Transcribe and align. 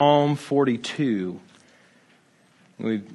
Psalm 0.00 0.36
42. 0.36 1.40
We've 2.78 3.12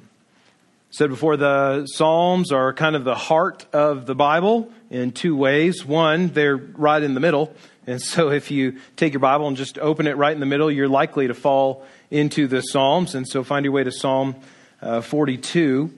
said 0.90 1.08
before 1.08 1.38
the 1.38 1.86
Psalms 1.86 2.52
are 2.52 2.74
kind 2.74 2.94
of 2.94 3.04
the 3.04 3.14
heart 3.14 3.64
of 3.72 4.04
the 4.04 4.14
Bible 4.14 4.70
in 4.90 5.12
two 5.12 5.34
ways. 5.34 5.82
One, 5.82 6.28
they're 6.28 6.58
right 6.58 7.02
in 7.02 7.14
the 7.14 7.20
middle. 7.20 7.54
And 7.86 8.02
so 8.02 8.28
if 8.28 8.50
you 8.50 8.80
take 8.96 9.14
your 9.14 9.20
Bible 9.20 9.48
and 9.48 9.56
just 9.56 9.78
open 9.78 10.06
it 10.06 10.18
right 10.18 10.34
in 10.34 10.40
the 10.40 10.46
middle, 10.46 10.70
you're 10.70 10.86
likely 10.86 11.26
to 11.26 11.32
fall 11.32 11.86
into 12.10 12.46
the 12.46 12.60
Psalms. 12.60 13.14
And 13.14 13.26
so 13.26 13.42
find 13.42 13.64
your 13.64 13.72
way 13.72 13.84
to 13.84 13.90
Psalm 13.90 14.36
uh, 14.82 15.00
42. 15.00 15.90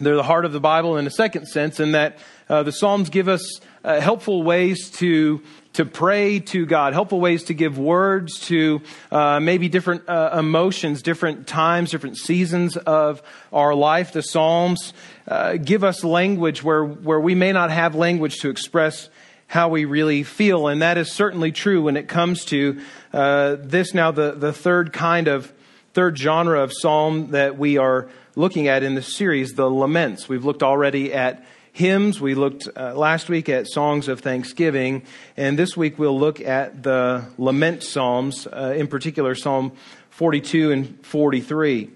They're 0.00 0.16
the 0.16 0.24
heart 0.24 0.44
of 0.44 0.52
the 0.52 0.58
Bible 0.58 0.96
in 0.96 1.06
a 1.06 1.12
second 1.12 1.46
sense, 1.46 1.78
in 1.78 1.92
that 1.92 2.18
uh, 2.48 2.64
the 2.64 2.72
Psalms 2.72 3.08
give 3.08 3.28
us 3.28 3.60
uh, 3.84 4.00
helpful 4.00 4.42
ways 4.42 4.90
to 4.90 5.42
to 5.78 5.84
pray 5.84 6.40
to 6.40 6.66
God, 6.66 6.92
helpful 6.92 7.20
ways 7.20 7.44
to 7.44 7.54
give 7.54 7.78
words 7.78 8.40
to 8.48 8.82
uh, 9.12 9.38
maybe 9.38 9.68
different 9.68 10.08
uh, 10.08 10.36
emotions, 10.36 11.02
different 11.02 11.46
times, 11.46 11.92
different 11.92 12.16
seasons 12.16 12.76
of 12.76 13.22
our 13.52 13.76
life. 13.76 14.12
The 14.12 14.22
Psalms 14.22 14.92
uh, 15.28 15.56
give 15.56 15.84
us 15.84 16.02
language 16.02 16.64
where, 16.64 16.84
where 16.84 17.20
we 17.20 17.36
may 17.36 17.52
not 17.52 17.70
have 17.70 17.94
language 17.94 18.38
to 18.40 18.50
express 18.50 19.08
how 19.46 19.68
we 19.68 19.84
really 19.84 20.24
feel. 20.24 20.66
And 20.66 20.82
that 20.82 20.98
is 20.98 21.12
certainly 21.12 21.52
true 21.52 21.82
when 21.82 21.96
it 21.96 22.08
comes 22.08 22.44
to 22.46 22.80
uh, 23.12 23.56
this 23.60 23.94
now, 23.94 24.10
the, 24.10 24.32
the 24.32 24.52
third 24.52 24.92
kind 24.92 25.28
of, 25.28 25.52
third 25.94 26.18
genre 26.18 26.60
of 26.60 26.72
psalm 26.72 27.28
that 27.28 27.56
we 27.56 27.78
are 27.78 28.08
looking 28.34 28.66
at 28.66 28.82
in 28.82 28.96
this 28.96 29.14
series, 29.14 29.52
the 29.52 29.70
laments. 29.70 30.28
We've 30.28 30.44
looked 30.44 30.64
already 30.64 31.14
at 31.14 31.44
hymns. 31.78 32.20
We 32.20 32.34
looked 32.34 32.68
uh, 32.76 32.94
last 32.94 33.28
week 33.28 33.48
at 33.48 33.68
songs 33.68 34.08
of 34.08 34.18
thanksgiving, 34.18 35.04
and 35.36 35.56
this 35.56 35.76
week 35.76 35.96
we'll 35.96 36.18
look 36.18 36.40
at 36.40 36.82
the 36.82 37.24
lament 37.38 37.84
psalms, 37.84 38.48
uh, 38.48 38.74
in 38.76 38.88
particular 38.88 39.36
Psalm 39.36 39.70
42 40.10 40.72
and 40.72 41.06
43. 41.06 41.90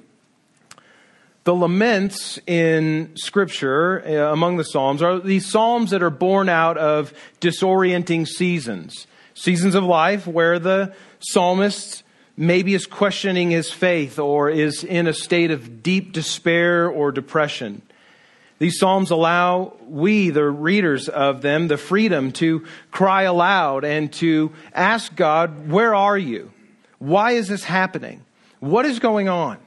The 1.43 1.55
laments 1.55 2.39
in 2.47 3.11
Scripture 3.17 4.07
uh, 4.07 4.33
among 4.33 4.57
the 4.57 4.63
Psalms 4.63 5.03
are 5.03 5.19
these 5.19 5.51
Psalms 5.51 5.91
that 5.91 6.01
are 6.01 6.11
born 6.11 6.49
out 6.49 6.79
of 6.79 7.13
disorienting 7.41 8.29
seasons. 8.29 9.09
Seasons 9.35 9.75
of 9.75 9.83
life 9.83 10.29
where 10.29 10.61
the 10.61 10.95
psalmist 11.19 12.05
maybe 12.37 12.75
is 12.75 12.87
questioning 12.87 13.51
his 13.51 13.73
faith 13.73 14.21
or 14.21 14.49
is 14.49 14.85
in 14.85 15.09
a 15.09 15.13
state 15.13 15.51
of 15.51 15.83
deep 15.83 16.13
despair 16.13 16.89
or 16.89 17.11
depression. 17.11 17.83
These 18.63 18.79
Psalms 18.79 19.11
allow 19.11 19.73
we, 19.89 20.31
the 20.31 20.49
readers 20.49 21.09
of 21.09 21.43
them, 21.43 21.67
the 21.67 21.77
freedom 21.77 22.31
to 22.35 22.65
cry 22.93 23.25
aloud 23.25 23.85
and 23.85 24.13
to 24.13 24.53
ask 24.73 25.17
God, 25.17 25.69
Where 25.69 25.97
are 25.97 26.17
you? 26.17 26.53
Why 27.01 27.33
is 27.33 27.49
this 27.49 27.65
happening? 27.65 28.25
What 28.61 28.85
is 28.85 29.01
going 29.01 29.29
on? 29.29 29.59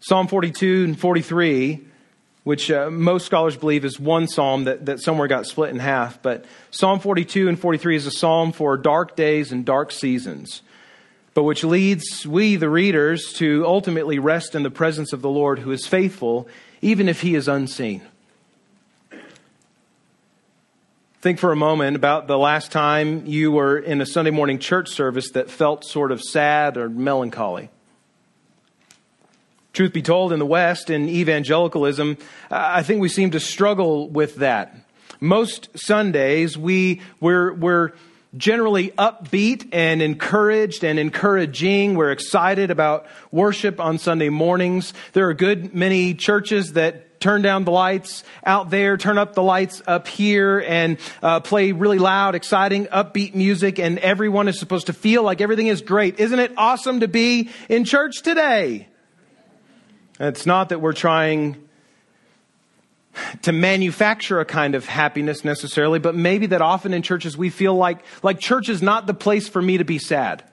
Psalm 0.00 0.28
42 0.28 0.84
and 0.84 1.00
43, 1.00 1.80
which 2.42 2.70
uh, 2.70 2.90
most 2.90 3.24
scholars 3.24 3.56
believe 3.56 3.86
is 3.86 3.98
one 3.98 4.28
psalm 4.28 4.64
that, 4.64 4.84
that 4.84 5.00
somewhere 5.00 5.26
got 5.26 5.46
split 5.46 5.70
in 5.70 5.78
half, 5.78 6.20
but 6.20 6.44
Psalm 6.70 7.00
42 7.00 7.48
and 7.48 7.58
43 7.58 7.96
is 7.96 8.06
a 8.06 8.10
psalm 8.10 8.52
for 8.52 8.76
dark 8.76 9.16
days 9.16 9.52
and 9.52 9.64
dark 9.64 9.90
seasons, 9.90 10.60
but 11.32 11.44
which 11.44 11.64
leads 11.64 12.26
we, 12.26 12.56
the 12.56 12.68
readers, 12.68 13.32
to 13.36 13.64
ultimately 13.66 14.18
rest 14.18 14.54
in 14.54 14.64
the 14.64 14.70
presence 14.70 15.14
of 15.14 15.22
the 15.22 15.30
Lord 15.30 15.60
who 15.60 15.70
is 15.70 15.86
faithful 15.86 16.46
even 16.84 17.08
if 17.08 17.22
he 17.22 17.34
is 17.34 17.48
unseen. 17.48 18.02
Think 21.22 21.38
for 21.38 21.50
a 21.50 21.56
moment 21.56 21.96
about 21.96 22.26
the 22.26 22.36
last 22.36 22.70
time 22.70 23.24
you 23.24 23.50
were 23.50 23.78
in 23.78 24.02
a 24.02 24.06
Sunday 24.06 24.30
morning 24.30 24.58
church 24.58 24.90
service 24.90 25.30
that 25.30 25.48
felt 25.48 25.86
sort 25.86 26.12
of 26.12 26.20
sad 26.20 26.76
or 26.76 26.90
melancholy. 26.90 27.70
Truth 29.72 29.94
be 29.94 30.02
told, 30.02 30.30
in 30.30 30.38
the 30.38 30.44
West, 30.44 30.90
in 30.90 31.08
evangelicalism, 31.08 32.18
I 32.50 32.82
think 32.82 33.00
we 33.00 33.08
seem 33.08 33.30
to 33.30 33.40
struggle 33.40 34.10
with 34.10 34.36
that. 34.36 34.76
Most 35.20 35.70
Sundays, 35.74 36.58
we, 36.58 37.00
we're, 37.18 37.54
we're 37.54 37.92
generally 38.36 38.90
upbeat 38.90 39.68
and 39.72 40.02
encouraged 40.02 40.84
and 40.84 40.98
encouraging. 40.98 41.94
We're 41.94 42.12
excited 42.12 42.70
about 42.70 43.06
worship 43.30 43.80
on 43.80 43.98
Sunday 43.98 44.28
mornings. 44.28 44.92
There 45.12 45.26
are 45.26 45.30
a 45.30 45.36
good 45.36 45.74
many 45.74 46.14
churches 46.14 46.72
that 46.72 47.20
turn 47.20 47.40
down 47.42 47.64
the 47.64 47.70
lights 47.70 48.22
out 48.44 48.68
there, 48.68 48.96
turn 48.96 49.16
up 49.16 49.34
the 49.34 49.42
lights 49.42 49.82
up 49.86 50.06
here, 50.06 50.62
and 50.66 50.98
uh, 51.22 51.40
play 51.40 51.72
really 51.72 51.98
loud, 51.98 52.34
exciting, 52.34 52.86
upbeat 52.86 53.34
music, 53.34 53.78
and 53.78 53.98
everyone 54.00 54.46
is 54.46 54.58
supposed 54.58 54.88
to 54.88 54.92
feel 54.92 55.22
like 55.22 55.40
everything 55.40 55.68
is 55.68 55.80
great. 55.80 56.20
Isn't 56.20 56.38
it 56.38 56.52
awesome 56.56 57.00
to 57.00 57.08
be 57.08 57.48
in 57.68 57.84
church 57.84 58.22
today? 58.22 58.88
It's 60.20 60.44
not 60.44 60.68
that 60.68 60.80
we're 60.80 60.92
trying 60.92 61.63
to 63.42 63.52
manufacture 63.52 64.40
a 64.40 64.44
kind 64.44 64.74
of 64.74 64.86
happiness 64.86 65.44
necessarily, 65.44 65.98
but 65.98 66.14
maybe 66.14 66.46
that 66.46 66.62
often 66.62 66.92
in 66.92 67.02
churches 67.02 67.36
we 67.36 67.50
feel 67.50 67.74
like, 67.74 68.04
like 68.22 68.38
church 68.38 68.68
is 68.68 68.82
not 68.82 69.06
the 69.06 69.14
place 69.14 69.48
for 69.48 69.62
me 69.62 69.78
to 69.78 69.84
be 69.84 69.98
sad. 69.98 70.44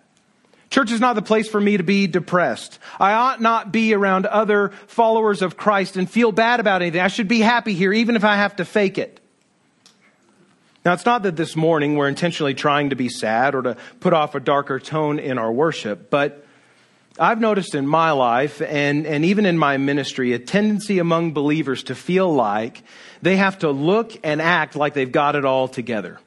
Church 0.69 0.91
is 0.91 1.01
not 1.01 1.15
the 1.15 1.21
place 1.21 1.49
for 1.49 1.59
me 1.59 1.75
to 1.75 1.83
be 1.83 2.07
depressed. 2.07 2.79
I 2.97 3.13
ought 3.13 3.41
not 3.41 3.73
be 3.73 3.93
around 3.93 4.25
other 4.25 4.69
followers 4.87 5.41
of 5.41 5.57
Christ 5.57 5.97
and 5.97 6.09
feel 6.09 6.31
bad 6.31 6.61
about 6.61 6.81
anything. 6.81 7.01
I 7.01 7.09
should 7.09 7.27
be 7.27 7.39
happy 7.39 7.73
here 7.73 7.91
even 7.91 8.15
if 8.15 8.23
I 8.23 8.37
have 8.37 8.55
to 8.55 8.65
fake 8.65 8.97
it. 8.97 9.19
Now, 10.83 10.93
it's 10.93 11.05
not 11.05 11.23
that 11.23 11.35
this 11.35 11.55
morning 11.55 11.95
we're 11.95 12.07
intentionally 12.07 12.55
trying 12.55 12.89
to 12.89 12.95
be 12.95 13.09
sad 13.09 13.53
or 13.53 13.61
to 13.61 13.77
put 13.99 14.13
off 14.13 14.33
a 14.33 14.39
darker 14.39 14.79
tone 14.79 15.19
in 15.19 15.37
our 15.37 15.51
worship, 15.51 16.09
but 16.09 16.40
I've 17.19 17.41
noticed 17.41 17.75
in 17.75 17.85
my 17.85 18.11
life 18.11 18.61
and, 18.61 19.05
and 19.05 19.25
even 19.25 19.45
in 19.45 19.57
my 19.57 19.77
ministry 19.77 20.33
a 20.33 20.39
tendency 20.39 20.99
among 20.99 21.33
believers 21.33 21.83
to 21.83 21.95
feel 21.95 22.33
like 22.33 22.83
they 23.21 23.35
have 23.35 23.59
to 23.59 23.71
look 23.71 24.17
and 24.23 24.41
act 24.41 24.75
like 24.75 24.93
they've 24.93 25.11
got 25.11 25.35
it 25.35 25.45
all 25.45 25.67
together. 25.67 26.19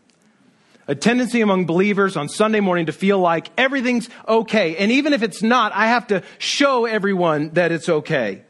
A 0.86 0.94
tendency 0.94 1.40
among 1.40 1.64
believers 1.64 2.16
on 2.16 2.28
Sunday 2.28 2.60
morning 2.60 2.86
to 2.86 2.92
feel 2.92 3.18
like 3.18 3.48
everything's 3.56 4.10
okay. 4.28 4.76
And 4.76 4.92
even 4.92 5.14
if 5.14 5.22
it's 5.22 5.42
not, 5.42 5.72
I 5.72 5.86
have 5.88 6.08
to 6.08 6.22
show 6.38 6.84
everyone 6.84 7.50
that 7.54 7.72
it's 7.72 7.88
okay. 7.88 8.43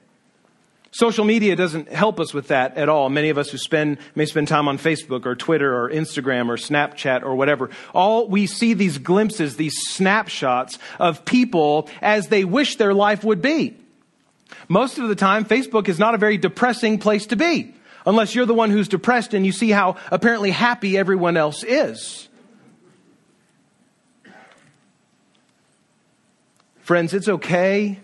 Social 0.95 1.25
media 1.25 1.57
doesn't 1.57 1.93
help 1.93 2.21
us 2.21 2.33
with 2.33 2.49
that 2.49 2.77
at 2.77 2.89
all. 2.89 3.11
Many 3.11 3.31
of 3.31 3.37
us 3.37 3.51
who 3.51 3.59
spend, 3.59 3.99
may 4.15 4.27
spend 4.27 4.47
time 4.47 4.69
on 4.69 4.79
Facebook 4.79 5.27
or 5.27 5.35
Twitter 5.35 5.77
or 5.77 5.91
Instagram 5.91 6.49
or 6.49 6.57
Snapchat 6.57 7.25
or 7.25 7.35
whatever, 7.35 7.71
all 7.93 8.29
we 8.29 8.47
see 8.47 8.75
these 8.75 8.99
glimpses, 8.99 9.57
these 9.57 9.75
snapshots 9.77 10.79
of 11.01 11.25
people 11.25 11.89
as 12.01 12.29
they 12.29 12.45
wish 12.45 12.77
their 12.77 12.95
life 12.95 13.25
would 13.25 13.43
be. 13.43 13.77
Most 14.69 14.99
of 14.99 15.09
the 15.09 15.17
time, 15.17 15.45
Facebook 15.45 15.89
is 15.89 15.99
not 15.99 16.15
a 16.15 16.19
very 16.19 16.39
depressing 16.39 17.01
place 17.01 17.27
to 17.27 17.35
be, 17.35 17.75
unless 18.07 18.37
you're 18.37 18.47
the 18.47 18.55
one 18.55 18.71
who's 18.71 18.87
depressed 18.87 19.35
and 19.35 19.45
you 19.45 19.51
see 19.51 19.71
how 19.71 19.97
apparently 20.13 20.53
happy 20.53 20.97
everyone 20.97 21.37
else 21.37 21.65
is. 21.65 22.29
Friends, 26.83 27.13
it's 27.13 27.29
okay 27.29 27.99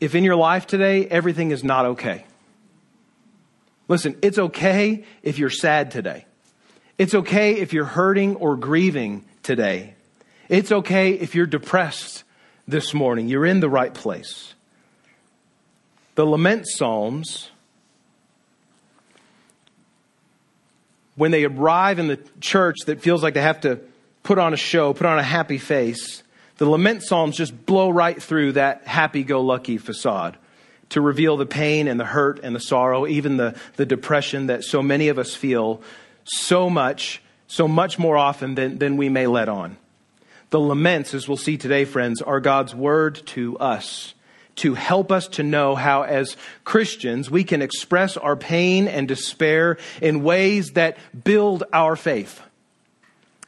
if 0.00 0.14
in 0.14 0.24
your 0.24 0.36
life 0.36 0.66
today 0.66 1.06
everything 1.06 1.50
is 1.50 1.64
not 1.64 1.84
okay. 1.84 2.24
Listen, 3.88 4.16
it's 4.22 4.38
okay 4.38 5.04
if 5.22 5.38
you're 5.38 5.50
sad 5.50 5.90
today. 5.90 6.26
It's 6.98 7.14
okay 7.14 7.56
if 7.56 7.72
you're 7.72 7.84
hurting 7.84 8.36
or 8.36 8.56
grieving 8.56 9.24
today. 9.42 9.94
It's 10.48 10.72
okay 10.72 11.12
if 11.12 11.34
you're 11.34 11.46
depressed 11.46 12.24
this 12.66 12.92
morning. 12.92 13.28
You're 13.28 13.46
in 13.46 13.60
the 13.60 13.70
right 13.70 13.92
place. 13.92 14.54
The 16.16 16.26
lament 16.26 16.66
psalms, 16.68 17.50
when 21.14 21.30
they 21.30 21.44
arrive 21.44 21.98
in 21.98 22.08
the 22.08 22.18
church 22.40 22.76
that 22.86 23.00
feels 23.00 23.22
like 23.22 23.34
they 23.34 23.42
have 23.42 23.60
to 23.62 23.80
put 24.22 24.38
on 24.38 24.52
a 24.52 24.56
show, 24.56 24.92
put 24.92 25.06
on 25.06 25.18
a 25.18 25.22
happy 25.22 25.58
face, 25.58 26.22
the 26.58 26.68
lament 26.68 27.02
psalms 27.02 27.36
just 27.36 27.66
blow 27.66 27.88
right 27.88 28.20
through 28.20 28.52
that 28.52 28.86
happy 28.86 29.24
go 29.24 29.40
lucky 29.40 29.78
facade 29.78 30.36
to 30.90 31.00
reveal 31.00 31.36
the 31.36 31.46
pain 31.46 31.86
and 31.86 31.98
the 31.98 32.04
hurt 32.04 32.40
and 32.42 32.54
the 32.54 32.60
sorrow, 32.60 33.06
even 33.06 33.36
the, 33.36 33.54
the 33.76 33.86
depression 33.86 34.46
that 34.46 34.64
so 34.64 34.82
many 34.82 35.08
of 35.08 35.18
us 35.18 35.34
feel 35.34 35.80
so 36.24 36.68
much, 36.68 37.22
so 37.46 37.68
much 37.68 37.98
more 37.98 38.16
often 38.16 38.54
than, 38.54 38.78
than 38.78 38.96
we 38.96 39.08
may 39.08 39.26
let 39.26 39.48
on. 39.48 39.76
The 40.50 40.60
laments, 40.60 41.14
as 41.14 41.28
we'll 41.28 41.36
see 41.36 41.58
today, 41.58 41.84
friends, 41.84 42.22
are 42.22 42.40
God's 42.40 42.74
word 42.74 43.22
to 43.26 43.58
us 43.58 44.14
to 44.56 44.74
help 44.74 45.12
us 45.12 45.28
to 45.28 45.44
know 45.44 45.76
how, 45.76 46.02
as 46.02 46.36
Christians, 46.64 47.30
we 47.30 47.44
can 47.44 47.62
express 47.62 48.16
our 48.16 48.34
pain 48.34 48.88
and 48.88 49.06
despair 49.06 49.76
in 50.02 50.24
ways 50.24 50.72
that 50.72 50.96
build 51.22 51.62
our 51.72 51.94
faith. 51.94 52.42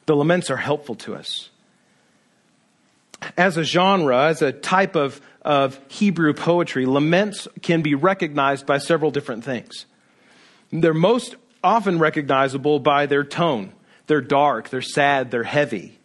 The 0.07 0.15
laments 0.15 0.51
are 0.51 0.57
helpful 0.57 0.95
to 0.97 1.17
us 1.17 1.50
as 3.37 3.57
a 3.57 3.65
genre, 3.65 4.27
as 4.27 4.43
a 4.43 4.53
type 4.53 4.97
of, 4.97 5.21
of 5.43 5.79
Hebrew 5.89 6.33
poetry, 6.35 6.87
laments 6.87 7.49
can 7.63 7.83
be 7.83 7.95
recognized 7.95 8.67
by 8.67 8.79
several 8.79 9.11
different 9.11 9.45
things. 9.45 9.87
They're 10.73 10.95
most 10.95 11.37
often 11.63 11.99
recognizable 11.99 12.81
by 12.81 13.07
their 13.07 13.25
tone. 13.25 13.73
They're 14.07 14.21
dark, 14.21 14.71
they're 14.71 14.83
sad, 14.83 15.31
they're 15.31 15.43
heavy. 15.43 15.99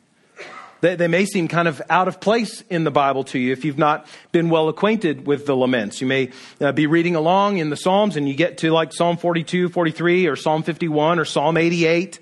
They, 0.81 0.95
they, 0.95 1.07
may 1.07 1.25
seem 1.25 1.47
kind 1.47 1.67
of 1.67 1.81
out 1.89 2.07
of 2.07 2.19
place 2.19 2.61
in 2.69 2.83
the 2.83 2.91
Bible 2.91 3.23
to 3.25 3.39
you 3.39 3.51
if 3.53 3.65
you've 3.65 3.77
not 3.77 4.05
been 4.31 4.49
well 4.49 4.69
acquainted 4.69 5.25
with 5.25 5.45
the 5.45 5.55
laments. 5.55 6.01
You 6.01 6.07
may 6.07 6.31
uh, 6.59 6.73
be 6.73 6.85
reading 6.85 7.15
along 7.15 7.57
in 7.57 7.69
the 7.69 7.77
Psalms 7.77 8.17
and 8.17 8.27
you 8.27 8.35
get 8.35 8.59
to 8.59 8.71
like 8.71 8.93
Psalm 8.93 9.17
42, 9.17 9.69
43, 9.69 10.27
or 10.27 10.35
Psalm 10.35 10.63
51, 10.63 11.17
or 11.17 11.25
Psalm 11.25 11.57
88, 11.57 12.19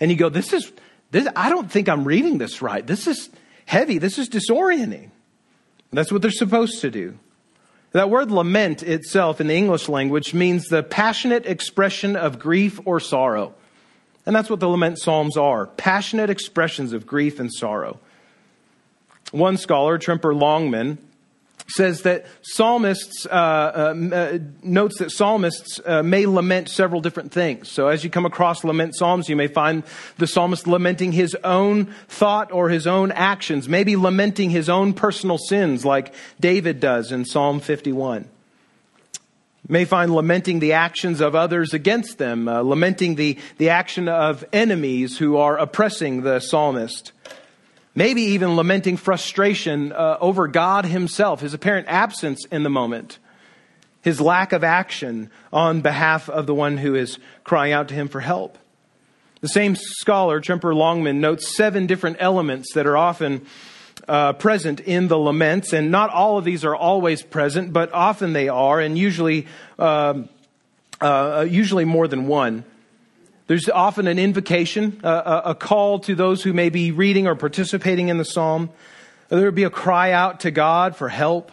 and 0.00 0.10
you 0.10 0.16
go, 0.16 0.28
This 0.28 0.52
is, 0.52 0.72
this, 1.10 1.28
I 1.36 1.50
don't 1.50 1.70
think 1.70 1.88
I'm 1.88 2.04
reading 2.04 2.38
this 2.38 2.62
right. 2.62 2.84
This 2.84 3.06
is 3.06 3.30
heavy. 3.70 3.98
This 3.98 4.18
is 4.18 4.28
disorienting. 4.28 5.10
That's 5.92 6.10
what 6.10 6.22
they're 6.22 6.32
supposed 6.32 6.80
to 6.80 6.90
do. 6.90 7.16
That 7.92 8.10
word 8.10 8.32
lament 8.32 8.82
itself 8.82 9.40
in 9.40 9.46
the 9.46 9.54
English 9.54 9.88
language 9.88 10.34
means 10.34 10.66
the 10.66 10.82
passionate 10.82 11.46
expression 11.46 12.16
of 12.16 12.40
grief 12.40 12.80
or 12.84 12.98
sorrow. 12.98 13.54
And 14.26 14.34
that's 14.34 14.50
what 14.50 14.58
the 14.58 14.68
lament 14.68 14.98
psalms 14.98 15.36
are 15.36 15.66
passionate 15.66 16.30
expressions 16.30 16.92
of 16.92 17.06
grief 17.06 17.38
and 17.38 17.52
sorrow. 17.52 18.00
One 19.30 19.56
scholar, 19.56 19.98
Tremper 19.98 20.34
Longman, 20.34 20.98
says 21.70 22.02
that 22.02 22.26
psalmists, 22.42 23.26
uh, 23.26 23.30
uh, 23.30 24.14
uh, 24.14 24.38
notes 24.62 24.98
that 24.98 25.10
psalmists 25.10 25.80
uh, 25.84 26.02
may 26.02 26.26
lament 26.26 26.68
several 26.68 27.00
different 27.00 27.32
things. 27.32 27.70
So 27.70 27.88
as 27.88 28.04
you 28.04 28.10
come 28.10 28.26
across 28.26 28.64
lament 28.64 28.96
psalms, 28.96 29.28
you 29.28 29.36
may 29.36 29.46
find 29.46 29.82
the 30.18 30.26
psalmist 30.26 30.66
lamenting 30.66 31.12
his 31.12 31.34
own 31.44 31.86
thought 32.08 32.52
or 32.52 32.68
his 32.68 32.86
own 32.86 33.12
actions, 33.12 33.68
maybe 33.68 33.96
lamenting 33.96 34.50
his 34.50 34.68
own 34.68 34.92
personal 34.92 35.38
sins 35.38 35.84
like 35.84 36.14
David 36.38 36.80
does 36.80 37.12
in 37.12 37.24
Psalm 37.24 37.60
51 37.60 38.28
may 39.68 39.84
find 39.84 40.12
lamenting 40.12 40.58
the 40.58 40.72
actions 40.72 41.20
of 41.20 41.34
others 41.34 41.72
against 41.72 42.18
them, 42.18 42.48
uh, 42.48 42.60
lamenting 42.60 43.14
the, 43.14 43.38
the 43.58 43.70
action 43.70 44.08
of 44.08 44.44
enemies 44.52 45.18
who 45.18 45.36
are 45.36 45.56
oppressing 45.56 46.22
the 46.22 46.40
psalmist. 46.40 47.12
Maybe 47.94 48.22
even 48.22 48.54
lamenting 48.54 48.96
frustration 48.96 49.92
uh, 49.92 50.18
over 50.20 50.46
God 50.46 50.86
Himself, 50.86 51.40
His 51.40 51.54
apparent 51.54 51.88
absence 51.88 52.44
in 52.46 52.62
the 52.62 52.70
moment, 52.70 53.18
His 54.02 54.20
lack 54.20 54.52
of 54.52 54.62
action 54.62 55.30
on 55.52 55.80
behalf 55.80 56.28
of 56.28 56.46
the 56.46 56.54
one 56.54 56.76
who 56.76 56.94
is 56.94 57.18
crying 57.42 57.72
out 57.72 57.88
to 57.88 57.94
Him 57.94 58.08
for 58.08 58.20
help. 58.20 58.58
The 59.40 59.48
same 59.48 59.74
scholar, 59.74 60.40
Tremper 60.40 60.74
Longman, 60.74 61.20
notes 61.20 61.56
seven 61.56 61.86
different 61.86 62.18
elements 62.20 62.74
that 62.74 62.86
are 62.86 62.96
often 62.96 63.46
uh, 64.06 64.34
present 64.34 64.80
in 64.80 65.08
the 65.08 65.18
laments, 65.18 65.72
and 65.72 65.90
not 65.90 66.10
all 66.10 66.38
of 66.38 66.44
these 66.44 66.64
are 66.64 66.76
always 66.76 67.22
present, 67.22 67.72
but 67.72 67.92
often 67.92 68.32
they 68.32 68.48
are, 68.48 68.80
and 68.80 68.98
usually, 68.98 69.46
um, 69.78 70.28
uh, 71.00 71.46
usually 71.48 71.84
more 71.84 72.06
than 72.06 72.26
one. 72.26 72.64
There's 73.50 73.68
often 73.68 74.06
an 74.06 74.20
invocation, 74.20 75.00
uh, 75.02 75.40
a 75.44 75.56
call 75.56 75.98
to 75.98 76.14
those 76.14 76.40
who 76.40 76.52
may 76.52 76.68
be 76.68 76.92
reading 76.92 77.26
or 77.26 77.34
participating 77.34 78.08
in 78.08 78.16
the 78.16 78.24
psalm. 78.24 78.70
There 79.28 79.40
would 79.40 79.56
be 79.56 79.64
a 79.64 79.70
cry 79.70 80.12
out 80.12 80.38
to 80.40 80.52
God 80.52 80.94
for 80.94 81.08
help, 81.08 81.50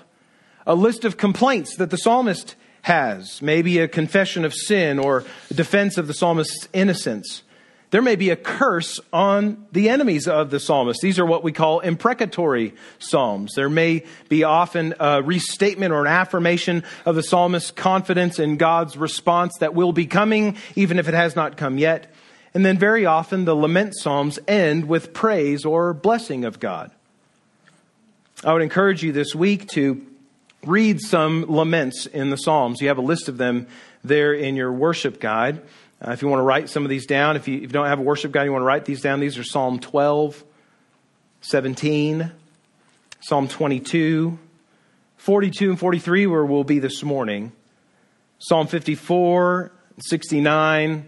a 0.68 0.76
list 0.76 1.06
of 1.06 1.18
complaints 1.18 1.78
that 1.78 1.90
the 1.90 1.98
psalmist 1.98 2.54
has, 2.84 3.42
maybe 3.42 3.80
a 3.80 3.88
confession 3.88 4.46
of 4.46 4.54
sin 4.54 5.00
or 5.00 5.24
defense 5.52 5.98
of 5.98 6.06
the 6.06 6.14
psalmist's 6.14 6.68
innocence. 6.72 7.42
There 7.90 8.02
may 8.02 8.18
be 8.18 8.32
a 8.32 8.36
curse 8.36 9.00
on 9.14 9.66
the 9.72 9.88
enemies 9.88 10.28
of 10.28 10.50
the 10.50 10.60
psalmist. 10.60 11.00
These 11.02 11.20
are 11.20 11.26
what 11.26 11.44
we 11.44 11.54
call 11.54 11.80
imprecatory 11.80 12.74
psalms. 13.00 13.54
There 13.56 13.70
may 13.70 14.04
be 14.28 14.44
often 14.44 14.94
a 15.00 15.22
restatement 15.24 15.94
or 15.94 16.02
an 16.02 16.12
affirmation 16.12 16.84
of 17.06 17.16
the 17.16 17.24
psalmist's 17.24 17.72
confidence 17.72 18.40
in 18.40 18.58
God's 18.58 18.98
response 18.98 19.54
that 19.60 19.74
will 19.74 19.94
be 19.94 20.06
coming, 20.06 20.58
even 20.76 21.00
if 21.00 21.08
it 21.08 21.14
has 21.14 21.36
not 21.36 21.56
come 21.56 21.78
yet. 21.78 22.14
And 22.54 22.66
then 22.66 22.78
very 22.78 23.06
often 23.06 23.46
the 23.46 23.56
lament 23.56 23.96
psalms 23.96 24.38
end 24.48 24.90
with 24.90 25.14
praise 25.14 25.64
or 25.64 25.94
blessing 25.94 26.44
of 26.44 26.60
God. 26.60 26.92
I 28.44 28.52
would 28.52 28.62
encourage 28.62 29.02
you 29.02 29.14
this 29.14 29.34
week 29.34 29.68
to 29.70 30.06
read 30.66 31.00
some 31.00 31.44
laments 31.44 32.06
in 32.06 32.30
the 32.30 32.38
Psalms. 32.38 32.82
You 32.82 32.90
have 32.90 32.98
a 32.98 33.02
list 33.02 33.30
of 33.30 33.38
them 33.38 33.68
there 34.04 34.34
in 34.34 34.56
your 34.56 34.72
worship 34.72 35.20
guide. 35.20 35.62
Uh, 36.00 36.12
if 36.12 36.22
you 36.22 36.28
want 36.28 36.40
to 36.40 36.44
write 36.44 36.70
some 36.70 36.84
of 36.84 36.90
these 36.90 37.06
down, 37.06 37.36
if 37.36 37.48
you, 37.48 37.56
if 37.56 37.62
you 37.64 37.68
don't 37.70 37.88
have 37.88 38.00
a 38.00 38.04
worship 38.04 38.32
guide, 38.32 38.44
you 38.44 38.52
want 38.52 38.62
to 38.62 38.68
write 38.68 38.86
these 38.86 39.02
down. 39.02 39.20
These 39.20 39.38
are 39.38 39.44
Psalm 39.44 39.80
12, 39.80 40.44
17, 41.42 42.32
Psalm 43.22 43.48
22, 43.48 44.38
42 45.18 45.70
and 45.70 45.80
43, 45.80 46.28
where 46.28 46.46
we'll 46.46 46.64
be 46.64 46.80
this 46.80 47.02
morning, 47.02 47.52
Psalm 48.38 48.68
54, 48.68 49.72
69. 50.00 51.08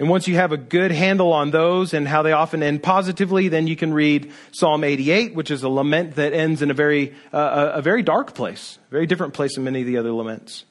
And 0.00 0.08
once 0.08 0.26
you 0.26 0.34
have 0.34 0.50
a 0.50 0.56
good 0.56 0.90
handle 0.90 1.32
on 1.32 1.52
those 1.52 1.94
and 1.94 2.08
how 2.08 2.22
they 2.22 2.32
often 2.32 2.64
end 2.64 2.82
positively, 2.82 3.46
then 3.46 3.68
you 3.68 3.76
can 3.76 3.94
read 3.94 4.32
Psalm 4.50 4.82
88, 4.82 5.36
which 5.36 5.52
is 5.52 5.62
a 5.62 5.68
lament 5.68 6.16
that 6.16 6.32
ends 6.32 6.60
in 6.62 6.72
a 6.72 6.74
very, 6.74 7.14
uh, 7.32 7.70
a 7.74 7.82
very 7.82 8.02
dark 8.02 8.34
place, 8.34 8.80
very 8.90 9.06
different 9.06 9.34
place 9.34 9.54
than 9.54 9.62
many 9.62 9.82
of 9.82 9.86
the 9.86 9.98
other 9.98 10.10
laments. 10.10 10.64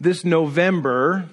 This 0.00 0.24
November 0.24 1.28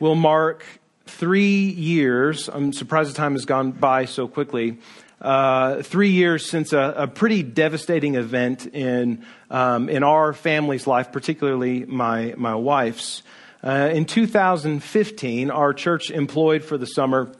will 0.00 0.16
mark 0.16 0.64
three 1.06 1.68
years. 1.68 2.48
I'm 2.48 2.72
surprised 2.72 3.10
the 3.10 3.14
time 3.14 3.34
has 3.34 3.44
gone 3.44 3.70
by 3.70 4.06
so 4.06 4.26
quickly. 4.26 4.78
Uh, 5.20 5.80
three 5.80 6.10
years 6.10 6.44
since 6.44 6.72
a, 6.72 6.92
a, 6.96 7.06
pretty 7.06 7.44
devastating 7.44 8.16
event 8.16 8.66
in 8.66 9.24
um, 9.48 9.88
in 9.88 10.02
our 10.02 10.32
family's 10.32 10.88
life, 10.88 11.12
particularly 11.12 11.84
my 11.84 12.34
my 12.36 12.56
wife's. 12.56 13.22
Uh, 13.62 13.90
in 13.92 14.04
2015, 14.04 15.50
our 15.50 15.72
church 15.72 16.10
employed 16.10 16.64
for 16.64 16.76
the 16.76 16.86
summer 16.86 17.32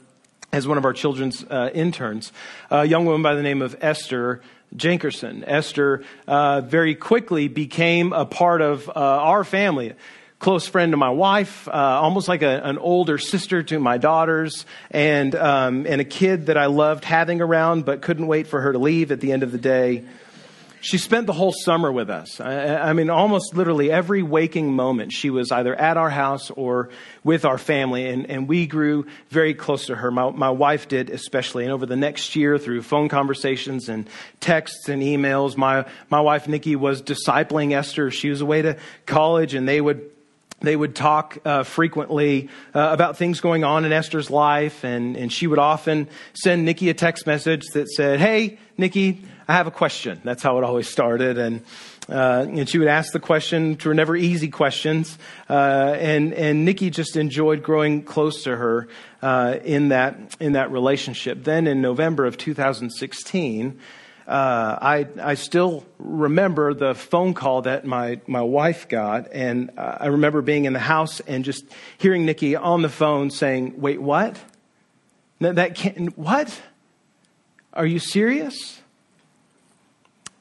as 0.53 0.67
one 0.67 0.77
of 0.77 0.85
our 0.85 0.93
children's 0.93 1.43
uh, 1.43 1.69
interns 1.73 2.31
a 2.71 2.85
young 2.85 3.05
woman 3.05 3.21
by 3.21 3.35
the 3.35 3.43
name 3.43 3.61
of 3.61 3.75
Esther 3.81 4.41
Jenkerson. 4.75 5.43
Esther 5.45 6.03
uh, 6.27 6.61
very 6.61 6.95
quickly 6.95 7.49
became 7.49 8.13
a 8.13 8.25
part 8.25 8.61
of 8.61 8.87
uh, 8.89 8.93
our 8.95 9.43
family 9.43 9.93
close 10.45 10.67
friend 10.67 10.91
to 10.91 10.97
my 10.97 11.09
wife, 11.09 11.67
uh, 11.67 11.71
almost 11.71 12.27
like 12.27 12.43
a, 12.43 12.61
an 12.63 12.77
older 12.77 13.17
sister 13.17 13.63
to 13.63 13.79
my 13.79 13.97
daughters, 13.97 14.67
and 14.91 15.33
um, 15.33 15.87
and 15.87 15.99
a 15.99 16.03
kid 16.03 16.45
that 16.45 16.55
I 16.55 16.67
loved 16.67 17.03
having 17.03 17.41
around, 17.41 17.83
but 17.83 18.03
couldn't 18.03 18.27
wait 18.27 18.45
for 18.45 18.61
her 18.61 18.71
to 18.71 18.77
leave 18.77 19.11
at 19.11 19.21
the 19.21 19.31
end 19.31 19.41
of 19.41 19.51
the 19.51 19.57
day. 19.57 20.05
She 20.81 20.99
spent 20.99 21.25
the 21.25 21.33
whole 21.33 21.51
summer 21.51 21.91
with 21.91 22.11
us. 22.11 22.39
I, 22.39 22.75
I 22.75 22.93
mean, 22.93 23.09
almost 23.09 23.55
literally 23.55 23.91
every 23.91 24.21
waking 24.21 24.71
moment, 24.71 25.13
she 25.13 25.31
was 25.31 25.51
either 25.51 25.73
at 25.73 25.97
our 25.97 26.11
house 26.11 26.51
or 26.51 26.89
with 27.23 27.43
our 27.43 27.57
family, 27.57 28.07
and, 28.07 28.29
and 28.29 28.47
we 28.47 28.67
grew 28.67 29.07
very 29.29 29.55
close 29.55 29.87
to 29.87 29.95
her. 29.95 30.11
My, 30.11 30.29
my 30.29 30.51
wife 30.51 30.87
did 30.87 31.09
especially. 31.09 31.63
And 31.63 31.73
over 31.73 31.87
the 31.87 31.95
next 31.95 32.35
year, 32.35 32.59
through 32.59 32.83
phone 32.83 33.09
conversations 33.09 33.89
and 33.89 34.07
texts 34.41 34.89
and 34.89 35.01
emails, 35.01 35.57
my, 35.57 35.87
my 36.11 36.21
wife, 36.21 36.47
Nikki, 36.47 36.75
was 36.75 37.01
discipling 37.01 37.71
Esther. 37.71 38.11
She 38.11 38.29
was 38.29 38.41
away 38.41 38.61
to 38.61 38.77
college, 39.07 39.55
and 39.55 39.67
they 39.67 39.81
would 39.81 40.11
they 40.61 40.75
would 40.75 40.95
talk 40.95 41.37
uh, 41.45 41.63
frequently 41.63 42.49
uh, 42.73 42.89
about 42.91 43.17
things 43.17 43.41
going 43.41 43.63
on 43.63 43.85
in 43.85 43.91
Esther's 43.91 44.29
life, 44.29 44.83
and, 44.83 45.17
and 45.17 45.31
she 45.31 45.47
would 45.47 45.59
often 45.59 46.07
send 46.33 46.65
Nikki 46.65 46.89
a 46.89 46.93
text 46.93 47.27
message 47.27 47.63
that 47.73 47.89
said, 47.89 48.19
Hey, 48.19 48.57
Nikki, 48.77 49.21
I 49.47 49.53
have 49.53 49.67
a 49.67 49.71
question. 49.71 50.21
That's 50.23 50.41
how 50.41 50.57
it 50.57 50.63
always 50.63 50.89
started. 50.89 51.37
And, 51.37 51.63
uh, 52.09 52.45
and 52.47 52.67
she 52.67 52.79
would 52.79 52.87
ask 52.87 53.13
the 53.13 53.19
question, 53.19 53.71
which 53.71 53.85
were 53.85 53.93
never 53.93 54.15
easy 54.15 54.47
questions. 54.47 55.17
Uh, 55.49 55.95
and, 55.99 56.33
and 56.33 56.65
Nikki 56.65 56.89
just 56.89 57.15
enjoyed 57.15 57.61
growing 57.61 58.03
close 58.03 58.43
to 58.43 58.55
her 58.55 58.87
uh, 59.21 59.57
in, 59.63 59.89
that, 59.89 60.35
in 60.39 60.53
that 60.53 60.71
relationship. 60.71 61.43
Then 61.43 61.67
in 61.67 61.81
November 61.81 62.25
of 62.25 62.37
2016, 62.37 63.79
uh, 64.27 64.79
I, 64.81 65.07
I 65.21 65.35
still 65.35 65.85
remember 65.99 66.73
the 66.73 66.95
phone 66.95 67.35
call 67.35 67.63
that 67.63 67.85
my, 67.85 68.19
my 68.25 68.41
wife 68.41 68.89
got, 68.89 69.31
and 69.31 69.71
uh, 69.77 69.97
I 69.99 70.07
remember 70.07 70.41
being 70.41 70.65
in 70.65 70.73
the 70.73 70.79
house 70.79 71.19
and 71.21 71.45
just 71.45 71.65
hearing 71.99 72.25
Nikki 72.25 72.55
on 72.55 72.81
the 72.81 72.89
phone 72.89 73.29
saying, 73.29 73.79
Wait, 73.79 74.01
what? 74.01 74.39
No, 75.39 75.53
that 75.53 75.75
can't, 75.75 76.17
what? 76.17 76.59
Are 77.73 77.85
you 77.85 77.99
serious? 77.99 78.81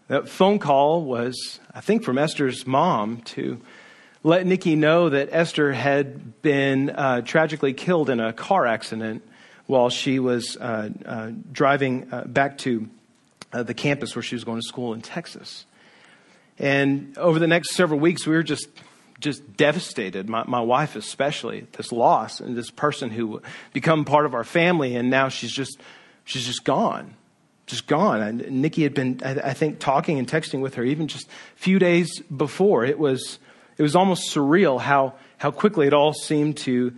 That 0.09 0.29
phone 0.29 0.59
call 0.59 1.03
was, 1.03 1.61
I 1.75 1.81
think, 1.81 2.05
from 2.05 2.17
Esther's 2.17 2.67
mom 2.67 3.23
to 3.23 3.61
let 4.23 4.47
Nikki 4.47 4.77
know 4.77 5.11
that 5.11 5.29
Esther 5.33 5.73
had 5.73 6.41
been 6.41 6.91
uh, 6.91 7.21
tragically 7.21 7.75
killed 7.75 8.09
in 8.09 8.21
a 8.21 8.33
car 8.33 8.67
accident 8.67 9.23
while 9.67 9.91
she 9.91 10.19
was 10.19 10.57
uh, 10.57 10.89
uh, 11.05 11.33
driving 11.53 12.09
uh, 12.13 12.25
back 12.25 12.57
to 12.59 12.89
uh, 13.55 13.63
the 13.63 13.73
campus 13.73 14.15
where 14.17 14.23
she 14.23 14.35
was 14.35 14.45
going 14.45 14.61
to 14.61 14.67
school 14.67 14.93
in 14.93 15.01
Texas. 15.01 15.65
And 16.59 17.17
over 17.17 17.39
the 17.39 17.47
next 17.47 17.75
several 17.75 18.01
weeks, 18.01 18.27
we 18.27 18.35
were 18.35 18.43
just 18.43 18.69
just 19.21 19.57
devastated, 19.57 20.29
my, 20.29 20.45
my 20.47 20.61
wife 20.61 20.97
especially, 20.97 21.67
this 21.73 21.93
loss 21.93 22.41
and 22.41 22.57
this 22.57 22.71
person 22.71 23.11
who 23.11 23.41
become 23.73 24.05
part 24.05 24.27
of 24.27 24.35
our 24.35 24.45
family, 24.45 24.97
and 24.97 25.09
now 25.09 25.29
she's 25.29 25.53
just 25.53 25.81
she's 26.25 26.45
just 26.45 26.65
gone, 26.65 27.15
just 27.67 27.87
gone. 27.87 28.21
And 28.21 28.61
Nikki 28.61 28.83
had 28.83 28.93
been, 28.93 29.21
I, 29.25 29.51
I 29.51 29.55
think, 29.55 29.79
talking 29.79 30.19
and 30.19 30.29
texting 30.29 30.61
with 30.61 30.75
her 30.75 30.85
even 30.85 31.07
just 31.07 31.29
a 31.29 31.31
few 31.59 31.79
days 31.79 32.21
before. 32.23 32.85
It 32.85 32.99
was 32.99 33.39
it 33.79 33.83
was 33.83 33.95
almost 33.95 34.35
surreal 34.35 34.81
how 34.81 35.15
how 35.39 35.53
quickly 35.53 35.87
it 35.87 35.95
all 35.95 36.13
seemed 36.13 36.57
to 36.59 36.93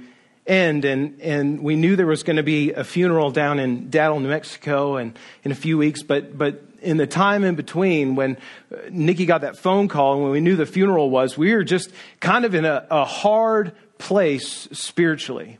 end, 0.47 0.85
and, 0.85 1.21
and 1.21 1.62
we 1.62 1.76
knew 1.76 1.97
there 1.97 2.07
was 2.07 2.23
going 2.23 2.37
to 2.37 2.43
be 2.43 2.73
a 2.73 2.85
funeral 2.85 3.31
down 3.31 3.59
in 3.59 3.91
Daddle, 3.91 4.21
New 4.21 4.29
Mexico, 4.29 4.97
and 4.97 5.19
in 5.45 5.53
a 5.53 5.55
few 5.55 5.76
weeks. 5.76 6.03
But 6.03 6.37
but 6.37 6.62
in 6.83 6.97
the 6.97 7.07
time 7.07 7.45
in 7.45 7.57
between, 7.57 8.15
when 8.15 8.37
uh, 8.73 8.76
Nikki 8.91 9.26
got 9.26 9.41
that 9.41 9.59
phone 9.59 9.88
call 9.88 10.15
and 10.15 10.23
when 10.23 10.33
we 10.33 10.41
knew 10.41 10.57
the 10.57 10.67
funeral 10.67 11.11
was, 11.11 11.37
we 11.37 11.55
were 11.55 11.65
just 11.65 11.91
kind 12.21 12.45
of 12.45 12.55
in 12.55 12.65
a, 12.65 12.87
a 12.91 13.05
hard 13.05 13.73
place 13.99 14.69
spiritually. 14.73 15.59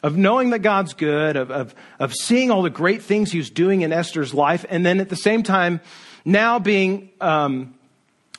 Of 0.00 0.16
knowing 0.16 0.50
that 0.50 0.60
God's 0.60 0.94
good, 0.94 1.36
of, 1.36 1.50
of, 1.50 1.74
of 1.98 2.14
seeing 2.14 2.52
all 2.52 2.62
the 2.62 2.70
great 2.70 3.02
things 3.02 3.32
he's 3.32 3.50
doing 3.50 3.80
in 3.80 3.92
Esther's 3.92 4.32
life, 4.32 4.64
and 4.68 4.86
then 4.86 5.00
at 5.00 5.08
the 5.08 5.16
same 5.16 5.42
time, 5.42 5.80
now 6.24 6.60
being 6.60 7.10
um, 7.20 7.74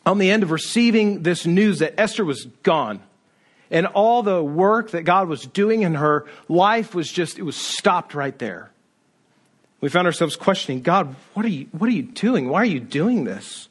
on 0.06 0.20
the 0.20 0.32
end 0.32 0.44
of 0.44 0.52
receiving 0.52 1.22
this 1.24 1.46
news 1.46 1.80
that 1.80 2.00
Esther 2.00 2.24
was 2.24 2.46
gone 2.64 3.02
and 3.72 3.86
all 3.88 4.24
the 4.24 4.44
work 4.44 4.92
that 4.92 5.04
God 5.04 5.28
was 5.28 5.44
doing 5.44 5.84
in 5.84 5.96
her 5.96 6.26
life 6.48 6.96
was 6.96 7.12
just, 7.12 7.38
it 7.38 7.44
was 7.44 7.56
stopped 7.56 8.14
right 8.14 8.38
there. 8.40 8.72
We 9.82 9.90
found 9.90 10.08
ourselves 10.08 10.36
questioning, 10.36 10.82
God, 10.82 11.16
what 11.34 11.46
are 11.46 11.50
you, 11.50 11.68
what 11.72 11.88
are 11.90 11.94
you 11.94 12.04
doing? 12.04 12.50
Why 12.50 12.62
are 12.62 12.66
you 12.66 12.80
doing 12.80 13.24
this? 13.24 13.70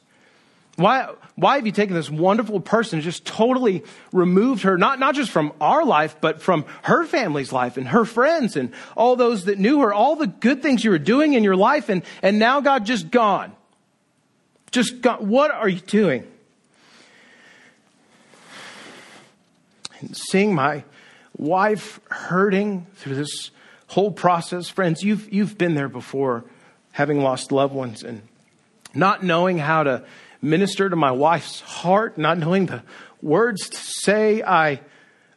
Why, 0.75 1.13
why 1.35 1.55
have 1.55 1.65
you 1.65 1.73
taken 1.73 1.93
this 1.93 2.09
wonderful 2.09 2.61
person 2.61 2.97
and 2.97 3.03
just 3.03 3.25
totally 3.25 3.83
removed 4.13 4.63
her, 4.63 4.77
not, 4.77 4.97
not 4.97 5.13
just 5.13 5.29
from 5.29 5.51
our 5.59 5.83
life, 5.83 6.15
but 6.21 6.41
from 6.41 6.65
her 6.83 7.05
family's 7.05 7.51
life 7.51 7.75
and 7.75 7.89
her 7.89 8.05
friends 8.05 8.55
and 8.55 8.71
all 8.95 9.17
those 9.17 9.45
that 9.45 9.59
knew 9.59 9.81
her, 9.81 9.93
all 9.93 10.15
the 10.15 10.27
good 10.27 10.61
things 10.61 10.83
you 10.83 10.91
were 10.91 10.97
doing 10.97 11.33
in 11.33 11.43
your 11.43 11.57
life, 11.57 11.89
and, 11.89 12.01
and 12.21 12.39
now 12.39 12.61
God 12.61 12.85
just 12.85 13.11
gone. 13.11 13.51
Just 14.71 15.01
gone. 15.01 15.27
What 15.27 15.51
are 15.51 15.67
you 15.67 15.81
doing? 15.81 16.25
And 19.99 20.15
seeing 20.15 20.53
my 20.53 20.83
wife 21.37 21.99
hurting 22.09 22.87
through 22.95 23.15
this 23.15 23.51
whole 23.87 24.11
process. 24.11 24.69
Friends, 24.69 25.03
you've, 25.03 25.31
you've 25.31 25.57
been 25.57 25.75
there 25.75 25.89
before, 25.89 26.43
having 26.91 27.21
lost 27.21 27.51
loved 27.51 27.73
ones 27.73 28.03
and 28.03 28.21
not 28.93 29.23
knowing 29.23 29.57
how 29.57 29.83
to 29.83 30.03
minister 30.41 30.89
to 30.89 30.95
my 30.95 31.11
wife's 31.11 31.61
heart, 31.61 32.17
not 32.17 32.37
knowing 32.37 32.67
the 32.67 32.83
words 33.21 33.69
to 33.69 33.77
say. 33.77 34.41
I 34.43 34.81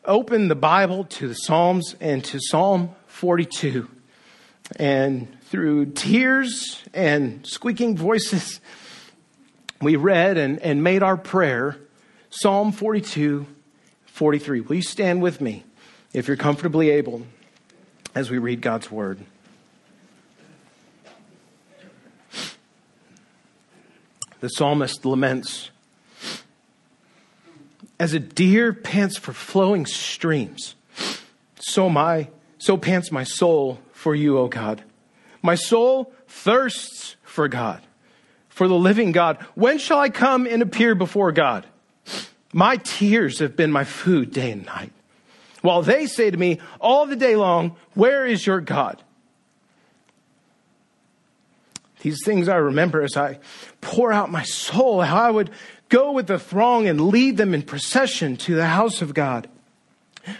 opened 0.04 0.50
the 0.50 0.56
Bible 0.56 1.04
to 1.04 1.28
the 1.28 1.34
Psalms 1.34 1.96
and 2.00 2.24
to 2.26 2.38
Psalm 2.40 2.94
42. 3.06 3.88
And 4.76 5.28
through 5.42 5.86
tears 5.92 6.82
and 6.94 7.46
squeaking 7.46 7.96
voices, 7.96 8.60
we 9.80 9.96
read 9.96 10.38
and, 10.38 10.58
and 10.60 10.82
made 10.82 11.02
our 11.02 11.16
prayer 11.16 11.76
Psalm 12.30 12.72
42 12.72 13.46
43. 14.12 14.60
Will 14.60 14.76
you 14.76 14.82
stand 14.82 15.22
with 15.22 15.40
me 15.40 15.64
if 16.12 16.28
you're 16.28 16.36
comfortably 16.36 16.90
able 16.90 17.26
as 18.14 18.30
we 18.30 18.36
read 18.36 18.60
God's 18.60 18.90
word? 18.90 19.20
The 24.40 24.48
psalmist 24.48 25.06
laments 25.06 25.70
As 27.98 28.12
a 28.12 28.20
deer 28.20 28.74
pants 28.74 29.16
for 29.16 29.32
flowing 29.32 29.86
streams, 29.86 30.74
so 31.58 31.88
my 31.88 32.28
so 32.58 32.76
pants 32.76 33.10
my 33.10 33.24
soul 33.24 33.80
for 33.92 34.14
you, 34.14 34.36
O 34.36 34.46
God. 34.46 34.82
My 35.42 35.54
soul 35.54 36.12
thirsts 36.28 37.16
for 37.22 37.48
God, 37.48 37.80
for 38.50 38.68
the 38.68 38.74
living 38.74 39.12
God. 39.12 39.38
When 39.54 39.78
shall 39.78 39.98
I 39.98 40.10
come 40.10 40.46
and 40.46 40.60
appear 40.60 40.94
before 40.94 41.32
God? 41.32 41.66
My 42.52 42.76
tears 42.76 43.38
have 43.38 43.56
been 43.56 43.72
my 43.72 43.84
food 43.84 44.32
day 44.32 44.50
and 44.50 44.66
night. 44.66 44.92
While 45.62 45.82
they 45.82 46.06
say 46.06 46.30
to 46.30 46.36
me 46.36 46.60
all 46.80 47.06
the 47.06 47.16
day 47.16 47.36
long, 47.36 47.76
Where 47.94 48.26
is 48.26 48.46
your 48.46 48.60
God? 48.60 49.02
These 52.00 52.24
things 52.24 52.48
I 52.48 52.56
remember 52.56 53.02
as 53.02 53.16
I 53.16 53.38
pour 53.80 54.12
out 54.12 54.30
my 54.30 54.42
soul, 54.42 55.02
how 55.02 55.22
I 55.22 55.30
would 55.30 55.50
go 55.88 56.12
with 56.12 56.26
the 56.26 56.38
throng 56.38 56.88
and 56.88 57.00
lead 57.08 57.36
them 57.36 57.54
in 57.54 57.62
procession 57.62 58.36
to 58.38 58.56
the 58.56 58.66
house 58.66 59.02
of 59.02 59.14
God 59.14 59.48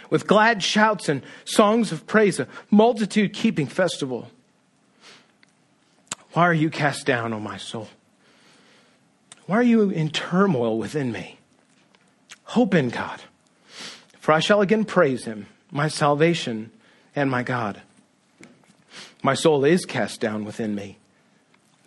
with 0.09 0.27
glad 0.27 0.61
shouts 0.61 1.09
and 1.09 1.21
songs 1.45 1.91
of 1.91 2.05
praise, 2.05 2.39
a 2.39 2.47
multitude 2.69 3.33
keeping 3.33 3.67
festival. 3.67 4.29
Why 6.33 6.43
are 6.43 6.53
you 6.53 6.69
cast 6.69 7.05
down, 7.05 7.33
O 7.33 7.39
my 7.39 7.57
soul? 7.57 7.87
Why 9.45 9.57
are 9.57 9.63
you 9.63 9.89
in 9.89 10.09
turmoil 10.09 10.77
within 10.77 11.11
me? 11.11 11.37
Hope 12.53 12.75
in 12.75 12.89
God, 12.89 13.19
for 14.19 14.31
I 14.31 14.39
shall 14.39 14.61
again 14.61 14.85
praise 14.85 15.25
him, 15.25 15.47
my 15.71 15.87
salvation 15.87 16.69
and 17.15 17.31
my 17.31 17.41
God. 17.41 17.81
My 19.23 19.33
soul 19.33 19.65
is 19.65 19.85
cast 19.85 20.21
down 20.21 20.45
within 20.45 20.75
me. 20.75 20.99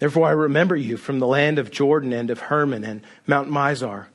Therefore, 0.01 0.27
I 0.27 0.33
remember 0.33 0.75
you 0.75 0.97
from 0.97 1.21
the 1.21 1.27
land 1.29 1.61
of 1.61 1.71
Jordan 1.71 2.13
and 2.13 2.31
of 2.31 2.41
Hermon 2.41 2.83
and 2.83 3.03
Mount 3.29 3.49
Mizar. 3.49 4.07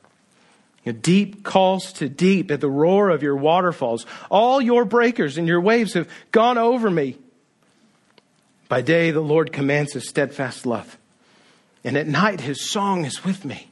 Deep 1.00 1.42
calls 1.42 1.90
to 1.94 2.10
deep 2.10 2.50
at 2.50 2.60
the 2.60 2.68
roar 2.68 3.08
of 3.08 3.22
your 3.22 3.36
waterfalls. 3.36 4.04
All 4.30 4.60
your 4.60 4.84
breakers 4.84 5.38
and 5.38 5.48
your 5.48 5.62
waves 5.62 5.94
have 5.94 6.06
gone 6.32 6.58
over 6.58 6.90
me. 6.90 7.16
By 8.68 8.82
day, 8.82 9.10
the 9.10 9.22
Lord 9.22 9.54
commands 9.54 9.94
his 9.94 10.06
steadfast 10.06 10.66
love, 10.66 10.98
and 11.82 11.96
at 11.96 12.06
night, 12.06 12.42
his 12.42 12.68
song 12.68 13.06
is 13.06 13.24
with 13.24 13.42
me 13.42 13.71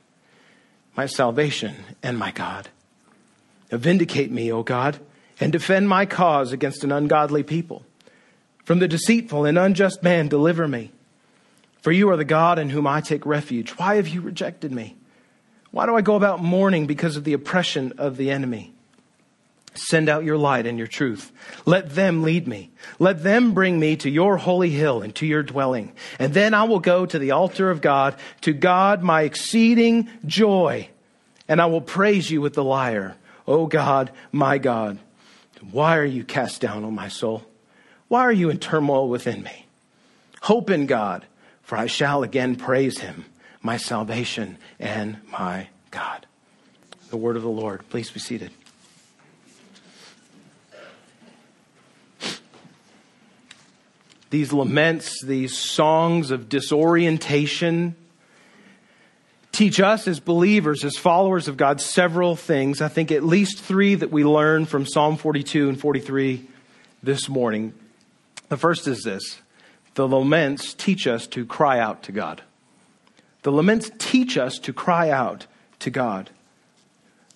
my 1.01 1.07
salvation 1.07 1.73
and 2.03 2.15
my 2.15 2.29
God. 2.29 2.69
Vindicate 3.71 4.29
me, 4.29 4.51
O 4.51 4.61
God, 4.61 4.99
and 5.39 5.51
defend 5.51 5.89
my 5.89 6.05
cause 6.05 6.51
against 6.51 6.83
an 6.83 6.91
ungodly 6.91 7.41
people. 7.41 7.83
From 8.65 8.77
the 8.77 8.87
deceitful 8.87 9.45
and 9.45 9.57
unjust 9.57 10.03
man, 10.03 10.27
deliver 10.27 10.67
me. 10.67 10.91
For 11.81 11.91
you 11.91 12.07
are 12.11 12.17
the 12.17 12.23
God 12.23 12.59
in 12.59 12.69
whom 12.69 12.85
I 12.85 13.01
take 13.01 13.25
refuge. 13.25 13.71
Why 13.71 13.95
have 13.95 14.09
you 14.09 14.21
rejected 14.21 14.71
me? 14.71 14.95
Why 15.71 15.87
do 15.87 15.95
I 15.95 16.01
go 16.01 16.13
about 16.13 16.43
mourning 16.43 16.85
because 16.85 17.17
of 17.17 17.23
the 17.23 17.33
oppression 17.33 17.93
of 17.97 18.17
the 18.17 18.29
enemy? 18.29 18.70
Send 19.73 20.09
out 20.09 20.25
your 20.25 20.37
light 20.37 20.65
and 20.65 20.77
your 20.77 20.87
truth. 20.87 21.31
Let 21.65 21.91
them 21.95 22.23
lead 22.23 22.47
me. 22.47 22.71
Let 22.99 23.23
them 23.23 23.53
bring 23.53 23.79
me 23.79 23.95
to 23.97 24.09
your 24.09 24.37
holy 24.37 24.69
hill 24.69 25.01
and 25.01 25.15
to 25.15 25.25
your 25.25 25.43
dwelling. 25.43 25.93
And 26.19 26.33
then 26.33 26.53
I 26.53 26.65
will 26.65 26.79
go 26.79 27.05
to 27.05 27.17
the 27.17 27.31
altar 27.31 27.71
of 27.71 27.81
God, 27.81 28.15
to 28.41 28.51
God 28.51 29.01
my 29.01 29.21
exceeding 29.21 30.09
joy. 30.25 30.89
And 31.47 31.61
I 31.61 31.67
will 31.67 31.81
praise 31.81 32.29
you 32.29 32.41
with 32.41 32.53
the 32.53 32.63
lyre. 32.63 33.15
O 33.47 33.65
God, 33.65 34.11
my 34.31 34.57
God. 34.57 34.99
Why 35.71 35.97
are 35.97 36.05
you 36.05 36.23
cast 36.23 36.61
down, 36.61 36.83
O 36.83 36.91
my 36.91 37.07
soul? 37.07 37.43
Why 38.07 38.21
are 38.21 38.31
you 38.31 38.49
in 38.49 38.59
turmoil 38.59 39.07
within 39.07 39.41
me? 39.43 39.67
Hope 40.41 40.69
in 40.69 40.85
God, 40.85 41.25
for 41.61 41.77
I 41.77 41.85
shall 41.85 42.23
again 42.23 42.55
praise 42.55 42.99
him, 42.99 43.25
my 43.61 43.77
salvation 43.77 44.57
and 44.79 45.17
my 45.31 45.67
God. 45.91 46.25
The 47.09 47.17
word 47.17 47.37
of 47.37 47.43
the 47.43 47.49
Lord. 47.49 47.87
Please 47.89 48.09
be 48.09 48.19
seated. 48.19 48.51
These 54.31 54.51
laments, 54.53 55.21
these 55.23 55.55
songs 55.55 56.31
of 56.31 56.49
disorientation, 56.49 57.95
teach 59.51 59.79
us 59.79 60.07
as 60.07 60.21
believers, 60.21 60.85
as 60.85 60.95
followers 60.95 61.49
of 61.49 61.57
God, 61.57 61.81
several 61.81 62.37
things. 62.37 62.81
I 62.81 62.87
think 62.87 63.11
at 63.11 63.23
least 63.23 63.59
three 63.59 63.93
that 63.95 64.09
we 64.09 64.23
learn 64.23 64.65
from 64.65 64.85
Psalm 64.85 65.17
42 65.17 65.67
and 65.67 65.79
43 65.79 66.47
this 67.03 67.27
morning. 67.27 67.73
The 68.47 68.55
first 68.55 68.87
is 68.87 69.03
this 69.03 69.41
the 69.95 70.07
laments 70.07 70.73
teach 70.73 71.07
us 71.07 71.27
to 71.27 71.45
cry 71.45 71.79
out 71.79 72.03
to 72.03 72.13
God. 72.13 72.41
The 73.43 73.51
laments 73.51 73.91
teach 73.97 74.37
us 74.37 74.59
to 74.59 74.71
cry 74.71 75.09
out 75.09 75.45
to 75.79 75.89
God. 75.89 76.29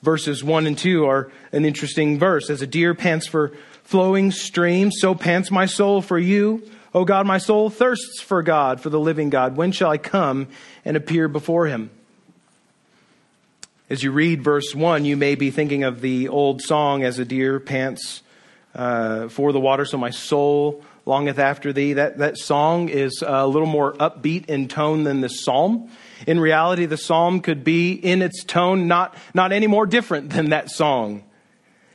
Verses 0.01 0.43
1 0.43 0.65
and 0.65 0.77
2 0.77 1.05
are 1.05 1.29
an 1.51 1.65
interesting 1.65 2.19
verse. 2.19 2.49
As 2.49 2.61
a 2.61 2.67
deer 2.67 2.93
pants 2.93 3.27
for 3.27 3.51
flowing 3.83 4.31
streams, 4.31 4.95
so 4.99 5.13
pants 5.13 5.51
my 5.51 5.65
soul 5.65 6.01
for 6.01 6.17
you. 6.17 6.63
O 6.95 7.03
God, 7.03 7.27
my 7.27 7.39
soul 7.39 7.69
thirsts 7.69 8.21
for 8.21 8.41
God, 8.41 8.79
for 8.79 8.89
the 8.89 8.99
living 8.99 9.29
God. 9.29 9.57
When 9.57 9.73
shall 9.73 9.91
I 9.91 9.97
come 9.97 10.47
and 10.85 10.95
appear 10.95 11.27
before 11.27 11.67
him? 11.67 11.89
As 13.89 14.01
you 14.01 14.13
read 14.13 14.41
verse 14.41 14.73
1, 14.73 15.03
you 15.03 15.17
may 15.17 15.35
be 15.35 15.51
thinking 15.51 15.83
of 15.83 15.99
the 15.99 16.29
old 16.29 16.61
song, 16.61 17.03
As 17.03 17.19
a 17.19 17.25
Deer 17.25 17.59
Pants 17.59 18.23
uh, 18.73 19.27
for 19.27 19.51
the 19.51 19.59
water, 19.59 19.83
so 19.83 19.97
my 19.97 20.09
soul 20.09 20.85
longeth 21.05 21.37
after 21.37 21.73
thee. 21.73 21.91
That, 21.93 22.19
that 22.19 22.37
song 22.37 22.87
is 22.87 23.21
a 23.27 23.45
little 23.45 23.67
more 23.67 23.91
upbeat 23.95 24.45
in 24.45 24.69
tone 24.69 25.03
than 25.03 25.19
the 25.19 25.27
psalm. 25.27 25.91
In 26.25 26.39
reality, 26.39 26.85
the 26.85 26.95
psalm 26.95 27.41
could 27.41 27.65
be 27.65 27.91
in 27.91 28.21
its 28.21 28.45
tone 28.45 28.87
not, 28.87 29.17
not 29.33 29.51
any 29.51 29.67
more 29.67 29.85
different 29.85 30.29
than 30.29 30.51
that 30.51 30.71
song. 30.71 31.25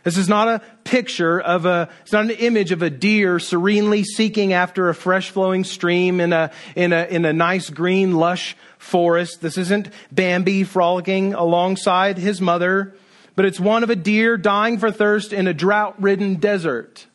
This 0.03 0.17
is 0.17 0.29
not 0.29 0.49
a 0.49 0.63
picture 0.85 1.41
of 1.41 1.67
a, 1.67 1.89
it's 2.03 2.13
not 2.13 2.25
an 2.25 2.31
image 2.31 2.73
of 2.73 2.83
a 2.83 2.91
deer 2.91 3.39
serenely 3.39 4.03
seeking 4.03 4.53
after 4.53 4.89
a 4.89 4.95
fresh 4.95 5.31
flowing 5.31 5.65
stream 5.65 6.21
in 6.21 6.33
a, 6.33 6.51
in 6.75 6.93
a, 6.93 7.05
in 7.05 7.25
a 7.25 7.33
nice 7.33 7.69
green 7.69 8.17
lush 8.17 8.57
forest. 8.79 9.43
This 9.43 9.59
isn't 9.59 9.91
Bambi 10.11 10.65
frolicking 10.65 11.35
alongside 11.35 12.17
his 12.17 12.41
mother, 12.41 12.95
but 13.37 13.45
it's 13.45 13.61
one 13.61 13.83
of 13.83 13.91
a 13.91 13.97
deer 13.97 14.39
dying 14.39 14.79
for 14.79 14.91
thirst 14.91 15.33
in 15.33 15.47
a 15.47 15.55
drought 15.55 16.01
ridden 16.01 16.37
desert. 16.37 17.07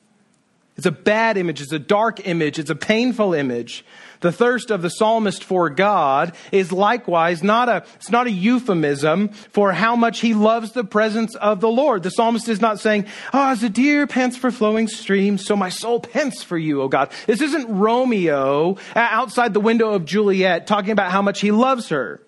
It's 0.77 0.85
a 0.85 0.91
bad 0.91 1.37
image. 1.37 1.61
It's 1.61 1.71
a 1.71 1.79
dark 1.79 2.27
image. 2.27 2.59
It's 2.59 2.69
a 2.69 2.75
painful 2.75 3.33
image. 3.33 3.85
The 4.25 4.31
thirst 4.31 4.71
of 4.71 4.81
the 4.81 4.89
psalmist 4.89 5.43
for 5.43 5.69
God 5.69 6.33
is 6.51 6.71
likewise 6.71 7.43
not 7.43 7.69
a, 7.69 7.85
it's 7.93 8.09
not 8.09 8.25
a 8.25 8.31
euphemism 8.31 9.27
for 9.29 9.71
how 9.71 9.95
much 9.95 10.19
he 10.19 10.33
loves 10.33 10.71
the 10.71 10.83
presence 10.83 11.35
of 11.35 11.61
the 11.61 11.69
Lord. 11.69 12.01
The 12.01 12.09
psalmist 12.09 12.49
is 12.49 12.59
not 12.59 12.79
saying, 12.79 13.05
Oh, 13.33 13.49
as 13.49 13.61
a 13.61 13.69
deer 13.69 14.07
pants 14.07 14.35
for 14.35 14.49
flowing 14.49 14.87
streams, 14.87 15.45
so 15.45 15.55
my 15.55 15.69
soul 15.69 15.99
pants 15.99 16.41
for 16.41 16.57
you, 16.57 16.81
O 16.81 16.87
God. 16.87 17.11
This 17.27 17.39
isn't 17.39 17.69
Romeo 17.69 18.77
outside 18.95 19.53
the 19.53 19.59
window 19.59 19.91
of 19.91 20.05
Juliet 20.05 20.65
talking 20.65 20.89
about 20.89 21.11
how 21.11 21.21
much 21.21 21.39
he 21.39 21.51
loves 21.51 21.89
her. 21.89 22.19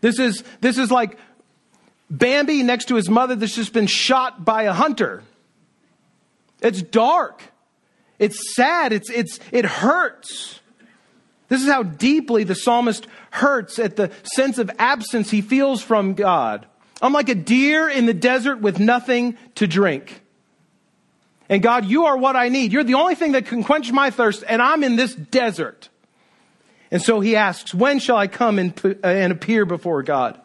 This 0.00 0.18
is, 0.18 0.42
this 0.60 0.78
is 0.78 0.90
like 0.90 1.16
Bambi 2.10 2.64
next 2.64 2.86
to 2.86 2.96
his 2.96 3.08
mother 3.08 3.36
that's 3.36 3.54
just 3.54 3.72
been 3.72 3.86
shot 3.86 4.44
by 4.44 4.64
a 4.64 4.72
hunter. 4.72 5.22
It's 6.60 6.82
dark. 6.82 7.40
It's 8.18 8.56
sad. 8.56 8.92
It's, 8.92 9.08
it's, 9.10 9.38
it 9.52 9.64
hurts. 9.64 10.59
This 11.50 11.62
is 11.62 11.68
how 11.68 11.82
deeply 11.82 12.44
the 12.44 12.54
psalmist 12.54 13.06
hurts 13.30 13.78
at 13.80 13.96
the 13.96 14.12
sense 14.22 14.56
of 14.58 14.70
absence 14.78 15.30
he 15.30 15.42
feels 15.42 15.82
from 15.82 16.14
God. 16.14 16.64
I'm 17.02 17.12
like 17.12 17.28
a 17.28 17.34
deer 17.34 17.88
in 17.88 18.06
the 18.06 18.14
desert 18.14 18.60
with 18.60 18.78
nothing 18.78 19.36
to 19.56 19.66
drink. 19.66 20.22
And 21.48 21.60
God, 21.60 21.86
you 21.86 22.04
are 22.04 22.16
what 22.16 22.36
I 22.36 22.50
need. 22.50 22.72
You're 22.72 22.84
the 22.84 22.94
only 22.94 23.16
thing 23.16 23.32
that 23.32 23.46
can 23.46 23.64
quench 23.64 23.90
my 23.90 24.10
thirst, 24.10 24.44
and 24.46 24.62
I'm 24.62 24.84
in 24.84 24.94
this 24.94 25.12
desert. 25.12 25.88
And 26.92 27.02
so 27.02 27.18
he 27.18 27.34
asks, 27.34 27.74
When 27.74 27.98
shall 27.98 28.16
I 28.16 28.28
come 28.28 28.60
and, 28.60 28.72
uh, 28.84 29.06
and 29.06 29.32
appear 29.32 29.64
before 29.66 30.04
God? 30.04 30.40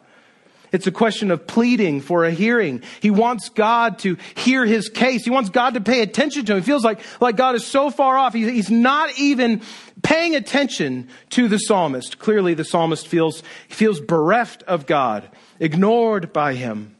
It's 0.72 0.88
a 0.88 0.92
question 0.92 1.30
of 1.30 1.46
pleading 1.46 2.00
for 2.00 2.24
a 2.24 2.32
hearing. 2.32 2.82
He 3.00 3.10
wants 3.10 3.48
God 3.50 4.00
to 4.00 4.16
hear 4.34 4.66
his 4.66 4.88
case. 4.88 5.24
He 5.24 5.30
wants 5.30 5.50
God 5.50 5.74
to 5.74 5.80
pay 5.80 6.02
attention 6.02 6.44
to 6.46 6.52
him. 6.52 6.58
He 6.60 6.66
feels 6.66 6.84
like, 6.84 7.00
like 7.20 7.36
God 7.36 7.54
is 7.54 7.64
so 7.64 7.90
far 7.90 8.18
off. 8.18 8.34
he's 8.34 8.70
not 8.70 9.16
even 9.18 9.62
paying 10.02 10.34
attention 10.34 11.08
to 11.30 11.48
the 11.48 11.58
psalmist. 11.58 12.18
Clearly, 12.18 12.54
the 12.54 12.64
psalmist 12.64 13.06
feels, 13.06 13.42
feels 13.68 14.00
bereft 14.00 14.62
of 14.64 14.86
God, 14.86 15.28
ignored 15.58 16.32
by 16.32 16.54
him. 16.54 16.96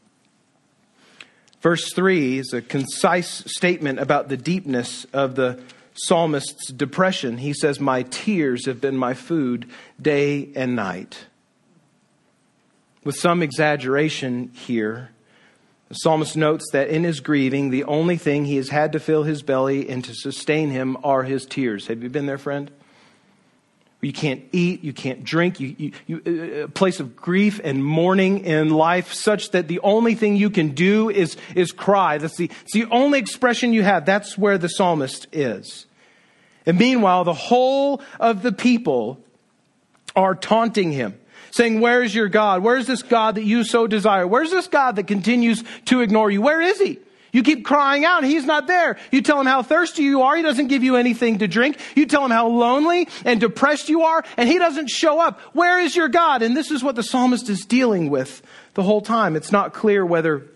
Verse 1.61 1.91
3 1.93 2.39
is 2.39 2.53
a 2.53 2.61
concise 2.61 3.43
statement 3.47 3.99
about 3.99 4.29
the 4.29 4.37
deepness 4.37 5.05
of 5.13 5.35
the 5.35 5.59
psalmist's 5.93 6.71
depression. 6.71 7.37
He 7.37 7.53
says, 7.53 7.79
My 7.79 8.03
tears 8.03 8.65
have 8.67 8.79
been 8.79 8.97
my 8.97 9.13
food 9.13 9.69
day 10.01 10.49
and 10.55 10.75
night 10.75 11.25
with 13.03 13.15
some 13.15 13.41
exaggeration 13.41 14.51
here. 14.53 15.11
The 15.87 15.95
psalmist 15.95 16.35
notes 16.35 16.65
that 16.73 16.89
in 16.89 17.05
his 17.05 17.21
grieving, 17.21 17.69
the 17.69 17.85
only 17.85 18.17
thing 18.17 18.43
he 18.43 18.57
has 18.57 18.69
had 18.69 18.91
to 18.91 18.99
fill 18.99 19.23
his 19.23 19.41
belly 19.41 19.89
and 19.89 20.03
to 20.03 20.13
sustain 20.13 20.71
him 20.71 20.97
are 21.03 21.23
his 21.23 21.45
tears. 21.45 21.87
Have 21.87 22.03
you 22.03 22.09
been 22.09 22.25
there, 22.25 22.37
friend? 22.37 22.69
You 23.99 24.13
can't 24.13 24.43
eat, 24.51 24.83
you 24.83 24.93
can't 24.93 25.23
drink, 25.23 25.59
you, 25.59 25.75
you, 25.77 25.91
you, 26.05 26.21
uh, 26.25 26.65
a 26.65 26.67
place 26.67 26.99
of 26.99 27.15
grief 27.15 27.59
and 27.63 27.83
mourning 27.83 28.45
in 28.45 28.69
life, 28.69 29.11
such 29.11 29.51
that 29.51 29.67
the 29.67 29.79
only 29.79 30.13
thing 30.13 30.35
you 30.35 30.51
can 30.51 30.69
do 30.69 31.09
is, 31.09 31.35
is 31.55 31.71
cry. 31.71 32.19
That's 32.19 32.37
the, 32.37 32.51
it's 32.61 32.73
the 32.73 32.85
only 32.85 33.17
expression 33.17 33.73
you 33.73 33.83
have. 33.83 34.05
That's 34.05 34.37
where 34.37 34.59
the 34.59 34.69
psalmist 34.69 35.27
is. 35.31 35.87
And 36.67 36.77
meanwhile, 36.77 37.23
the 37.23 37.33
whole 37.33 38.01
of 38.19 38.43
the 38.43 38.51
people 38.51 39.19
are 40.15 40.35
taunting 40.35 40.91
him 40.91 41.17
saying, 41.51 41.79
Where 41.79 42.03
is 42.03 42.13
your 42.13 42.27
God? 42.27 42.61
Where 42.61 42.77
is 42.77 42.87
this 42.87 43.03
God 43.03 43.35
that 43.35 43.43
you 43.43 43.63
so 43.63 43.87
desire? 43.87 44.27
Where's 44.27 44.51
this 44.51 44.67
God 44.67 44.95
that 44.97 45.07
continues 45.07 45.63
to 45.85 46.01
ignore 46.01 46.29
you? 46.29 46.41
Where 46.41 46.61
is 46.61 46.79
he? 46.79 46.99
You 47.37 47.43
keep 47.43 47.63
crying 47.63 48.03
out, 48.03 48.23
he's 48.23 48.45
not 48.45 48.65
there. 48.65 48.97
You 49.11 49.21
tell 49.21 49.39
him 49.39 49.45
how 49.45 49.61
thirsty 49.61 50.01
you 50.01 50.23
are, 50.23 50.35
he 50.35 50.41
doesn't 50.41 50.69
give 50.69 50.83
you 50.83 50.95
anything 50.95 51.37
to 51.37 51.47
drink. 51.47 51.77
You 51.95 52.07
tell 52.07 52.25
him 52.25 52.31
how 52.31 52.47
lonely 52.47 53.07
and 53.25 53.39
depressed 53.39 53.89
you 53.89 54.01
are, 54.01 54.23
and 54.37 54.49
he 54.49 54.57
doesn't 54.57 54.89
show 54.89 55.19
up. 55.19 55.39
Where 55.53 55.79
is 55.79 55.95
your 55.95 56.07
God? 56.07 56.41
And 56.41 56.57
this 56.57 56.71
is 56.71 56.83
what 56.83 56.95
the 56.95 57.03
psalmist 57.03 57.47
is 57.47 57.63
dealing 57.63 58.09
with 58.09 58.41
the 58.73 58.81
whole 58.81 59.01
time. 59.01 59.35
It's 59.35 59.51
not 59.51 59.75
clear 59.75 60.03
whether 60.03 60.47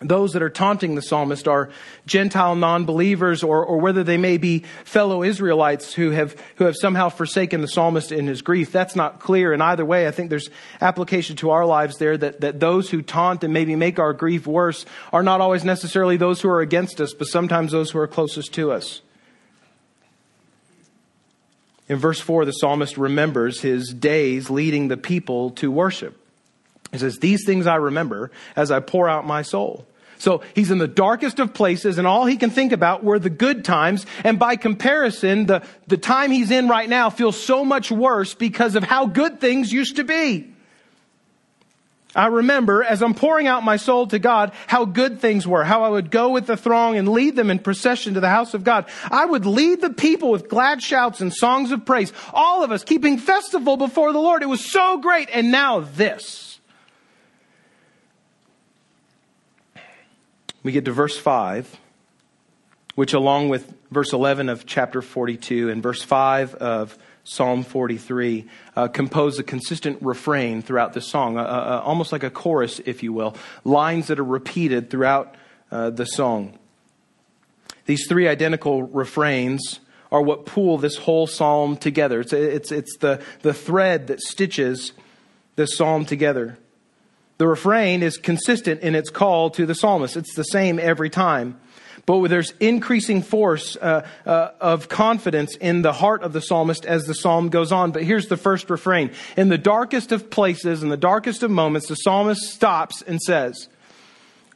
those 0.00 0.32
that 0.32 0.42
are 0.42 0.50
taunting 0.50 0.94
the 0.94 1.02
psalmist 1.02 1.46
are 1.46 1.68
Gentile 2.06 2.54
non-believers 2.54 3.42
or, 3.42 3.62
or 3.64 3.78
whether 3.78 4.02
they 4.02 4.16
may 4.16 4.38
be 4.38 4.60
fellow 4.84 5.22
Israelites 5.22 5.92
who 5.92 6.10
have, 6.10 6.34
who 6.56 6.64
have 6.64 6.74
somehow 6.74 7.10
forsaken 7.10 7.60
the 7.60 7.68
psalmist 7.68 8.10
in 8.10 8.26
his 8.26 8.40
grief. 8.40 8.72
That's 8.72 8.96
not 8.96 9.20
clear. 9.20 9.52
And 9.52 9.62
either 9.62 9.84
way, 9.84 10.08
I 10.08 10.10
think 10.10 10.30
there's 10.30 10.48
application 10.80 11.36
to 11.36 11.50
our 11.50 11.66
lives 11.66 11.98
there 11.98 12.16
that, 12.16 12.40
that 12.40 12.60
those 12.60 12.88
who 12.88 13.02
taunt 13.02 13.44
and 13.44 13.52
maybe 13.52 13.76
make 13.76 13.98
our 13.98 14.14
grief 14.14 14.46
worse 14.46 14.86
are 15.12 15.22
not 15.22 15.42
always 15.42 15.64
necessarily 15.64 16.16
those 16.16 16.40
who 16.40 16.48
are 16.48 16.62
against 16.62 16.98
us, 17.00 17.12
but 17.12 17.26
sometimes 17.26 17.72
those 17.72 17.90
who 17.90 17.98
are 17.98 18.08
closest 18.08 18.54
to 18.54 18.72
us. 18.72 19.02
In 21.90 21.96
verse 21.98 22.20
4, 22.20 22.46
the 22.46 22.52
psalmist 22.52 22.96
remembers 22.96 23.60
his 23.60 23.92
days 23.92 24.48
leading 24.48 24.88
the 24.88 24.96
people 24.96 25.50
to 25.50 25.70
worship. 25.70 26.16
He 26.92 26.98
says, 26.98 27.18
These 27.18 27.44
things 27.44 27.66
I 27.66 27.76
remember 27.76 28.30
as 28.56 28.70
I 28.70 28.80
pour 28.80 29.08
out 29.08 29.26
my 29.26 29.42
soul. 29.42 29.86
So 30.20 30.42
he's 30.54 30.70
in 30.70 30.76
the 30.76 30.86
darkest 30.86 31.38
of 31.38 31.54
places 31.54 31.96
and 31.96 32.06
all 32.06 32.26
he 32.26 32.36
can 32.36 32.50
think 32.50 32.72
about 32.72 33.02
were 33.02 33.18
the 33.18 33.30
good 33.30 33.64
times. 33.64 34.04
And 34.22 34.38
by 34.38 34.56
comparison, 34.56 35.46
the, 35.46 35.62
the 35.86 35.96
time 35.96 36.30
he's 36.30 36.50
in 36.50 36.68
right 36.68 36.88
now 36.88 37.08
feels 37.08 37.42
so 37.42 37.64
much 37.64 37.90
worse 37.90 38.34
because 38.34 38.76
of 38.76 38.84
how 38.84 39.06
good 39.06 39.40
things 39.40 39.72
used 39.72 39.96
to 39.96 40.04
be. 40.04 40.52
I 42.14 42.26
remember 42.26 42.82
as 42.82 43.02
I'm 43.02 43.14
pouring 43.14 43.46
out 43.46 43.62
my 43.62 43.76
soul 43.76 44.08
to 44.08 44.18
God, 44.18 44.52
how 44.66 44.84
good 44.84 45.20
things 45.20 45.46
were, 45.46 45.64
how 45.64 45.84
I 45.84 45.88
would 45.88 46.10
go 46.10 46.30
with 46.30 46.46
the 46.46 46.56
throng 46.56 46.96
and 46.96 47.08
lead 47.08 47.34
them 47.36 47.50
in 47.50 47.58
procession 47.58 48.14
to 48.14 48.20
the 48.20 48.28
house 48.28 48.52
of 48.52 48.64
God. 48.64 48.86
I 49.10 49.24
would 49.24 49.46
lead 49.46 49.80
the 49.80 49.90
people 49.90 50.30
with 50.30 50.48
glad 50.48 50.82
shouts 50.82 51.20
and 51.20 51.32
songs 51.32 51.70
of 51.70 51.86
praise. 51.86 52.12
All 52.34 52.62
of 52.62 52.72
us 52.72 52.84
keeping 52.84 53.16
festival 53.16 53.76
before 53.76 54.12
the 54.12 54.18
Lord. 54.18 54.42
It 54.42 54.46
was 54.46 54.70
so 54.70 54.98
great. 54.98 55.30
And 55.32 55.50
now 55.50 55.80
this. 55.80 56.49
We 60.62 60.72
get 60.72 60.84
to 60.84 60.92
verse 60.92 61.18
5, 61.18 61.78
which, 62.94 63.12
along 63.12 63.48
with 63.48 63.72
verse 63.90 64.12
11 64.12 64.48
of 64.48 64.66
chapter 64.66 65.00
42 65.02 65.70
and 65.70 65.82
verse 65.82 66.02
5 66.02 66.54
of 66.56 66.98
Psalm 67.24 67.62
43, 67.62 68.46
uh, 68.76 68.88
compose 68.88 69.38
a 69.38 69.42
consistent 69.42 69.98
refrain 70.00 70.62
throughout 70.62 70.92
the 70.92 71.00
song, 71.00 71.38
uh, 71.38 71.42
uh, 71.42 71.82
almost 71.84 72.12
like 72.12 72.22
a 72.22 72.30
chorus, 72.30 72.80
if 72.84 73.02
you 73.02 73.12
will, 73.12 73.36
lines 73.64 74.08
that 74.08 74.18
are 74.18 74.24
repeated 74.24 74.90
throughout 74.90 75.34
uh, 75.70 75.90
the 75.90 76.04
song. 76.04 76.58
These 77.86 78.06
three 78.08 78.28
identical 78.28 78.82
refrains 78.82 79.80
are 80.12 80.22
what 80.22 80.44
pull 80.44 80.78
this 80.78 80.96
whole 80.96 81.26
psalm 81.26 81.76
together. 81.76 82.20
It's, 82.20 82.32
it's, 82.32 82.72
it's 82.72 82.96
the, 82.98 83.22
the 83.42 83.54
thread 83.54 84.08
that 84.08 84.20
stitches 84.20 84.92
this 85.56 85.76
psalm 85.76 86.04
together. 86.04 86.58
The 87.40 87.48
refrain 87.48 88.02
is 88.02 88.18
consistent 88.18 88.82
in 88.82 88.94
its 88.94 89.08
call 89.08 89.48
to 89.52 89.64
the 89.64 89.74
psalmist. 89.74 90.14
It's 90.14 90.34
the 90.34 90.42
same 90.42 90.78
every 90.78 91.08
time. 91.08 91.58
But 92.04 92.28
there's 92.28 92.52
increasing 92.60 93.22
force 93.22 93.76
uh, 93.76 94.06
uh, 94.26 94.50
of 94.60 94.90
confidence 94.90 95.56
in 95.56 95.80
the 95.80 95.94
heart 95.94 96.22
of 96.22 96.34
the 96.34 96.42
psalmist 96.42 96.84
as 96.84 97.04
the 97.04 97.14
psalm 97.14 97.48
goes 97.48 97.72
on. 97.72 97.92
But 97.92 98.02
here's 98.02 98.26
the 98.26 98.36
first 98.36 98.68
refrain. 98.68 99.12
In 99.38 99.48
the 99.48 99.56
darkest 99.56 100.12
of 100.12 100.28
places, 100.28 100.82
in 100.82 100.90
the 100.90 100.98
darkest 100.98 101.42
of 101.42 101.50
moments, 101.50 101.88
the 101.88 101.94
psalmist 101.94 102.42
stops 102.42 103.00
and 103.00 103.18
says, 103.22 103.70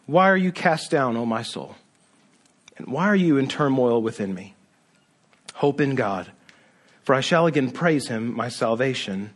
Why 0.04 0.28
are 0.28 0.36
you 0.36 0.52
cast 0.52 0.90
down, 0.90 1.16
O 1.16 1.24
my 1.24 1.40
soul? 1.40 1.76
And 2.76 2.88
why 2.88 3.06
are 3.06 3.16
you 3.16 3.38
in 3.38 3.48
turmoil 3.48 4.02
within 4.02 4.34
me? 4.34 4.56
Hope 5.54 5.80
in 5.80 5.94
God, 5.94 6.30
for 7.04 7.14
I 7.14 7.22
shall 7.22 7.46
again 7.46 7.70
praise 7.70 8.08
him, 8.08 8.36
my 8.36 8.50
salvation 8.50 9.30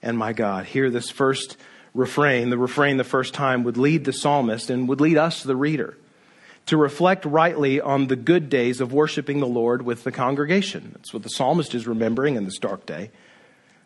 and 0.00 0.16
my 0.16 0.32
God. 0.32 0.66
Hear 0.66 0.90
this 0.90 1.10
first 1.10 1.56
refrain, 1.94 2.50
the 2.50 2.58
refrain 2.58 2.96
the 2.96 3.04
first 3.04 3.32
time, 3.32 3.64
would 3.64 3.76
lead 3.76 4.04
the 4.04 4.12
psalmist 4.12 4.68
and 4.68 4.88
would 4.88 5.00
lead 5.00 5.16
us, 5.16 5.42
the 5.42 5.56
reader, 5.56 5.96
to 6.66 6.76
reflect 6.76 7.24
rightly 7.24 7.80
on 7.80 8.08
the 8.08 8.16
good 8.16 8.50
days 8.50 8.80
of 8.80 8.92
worshiping 8.92 9.40
the 9.40 9.46
Lord 9.46 9.82
with 9.82 10.04
the 10.04 10.12
congregation. 10.12 10.90
That's 10.92 11.12
what 11.12 11.22
the 11.22 11.28
psalmist 11.28 11.74
is 11.74 11.86
remembering 11.86 12.36
in 12.36 12.44
this 12.44 12.58
dark 12.58 12.84
day. 12.84 13.10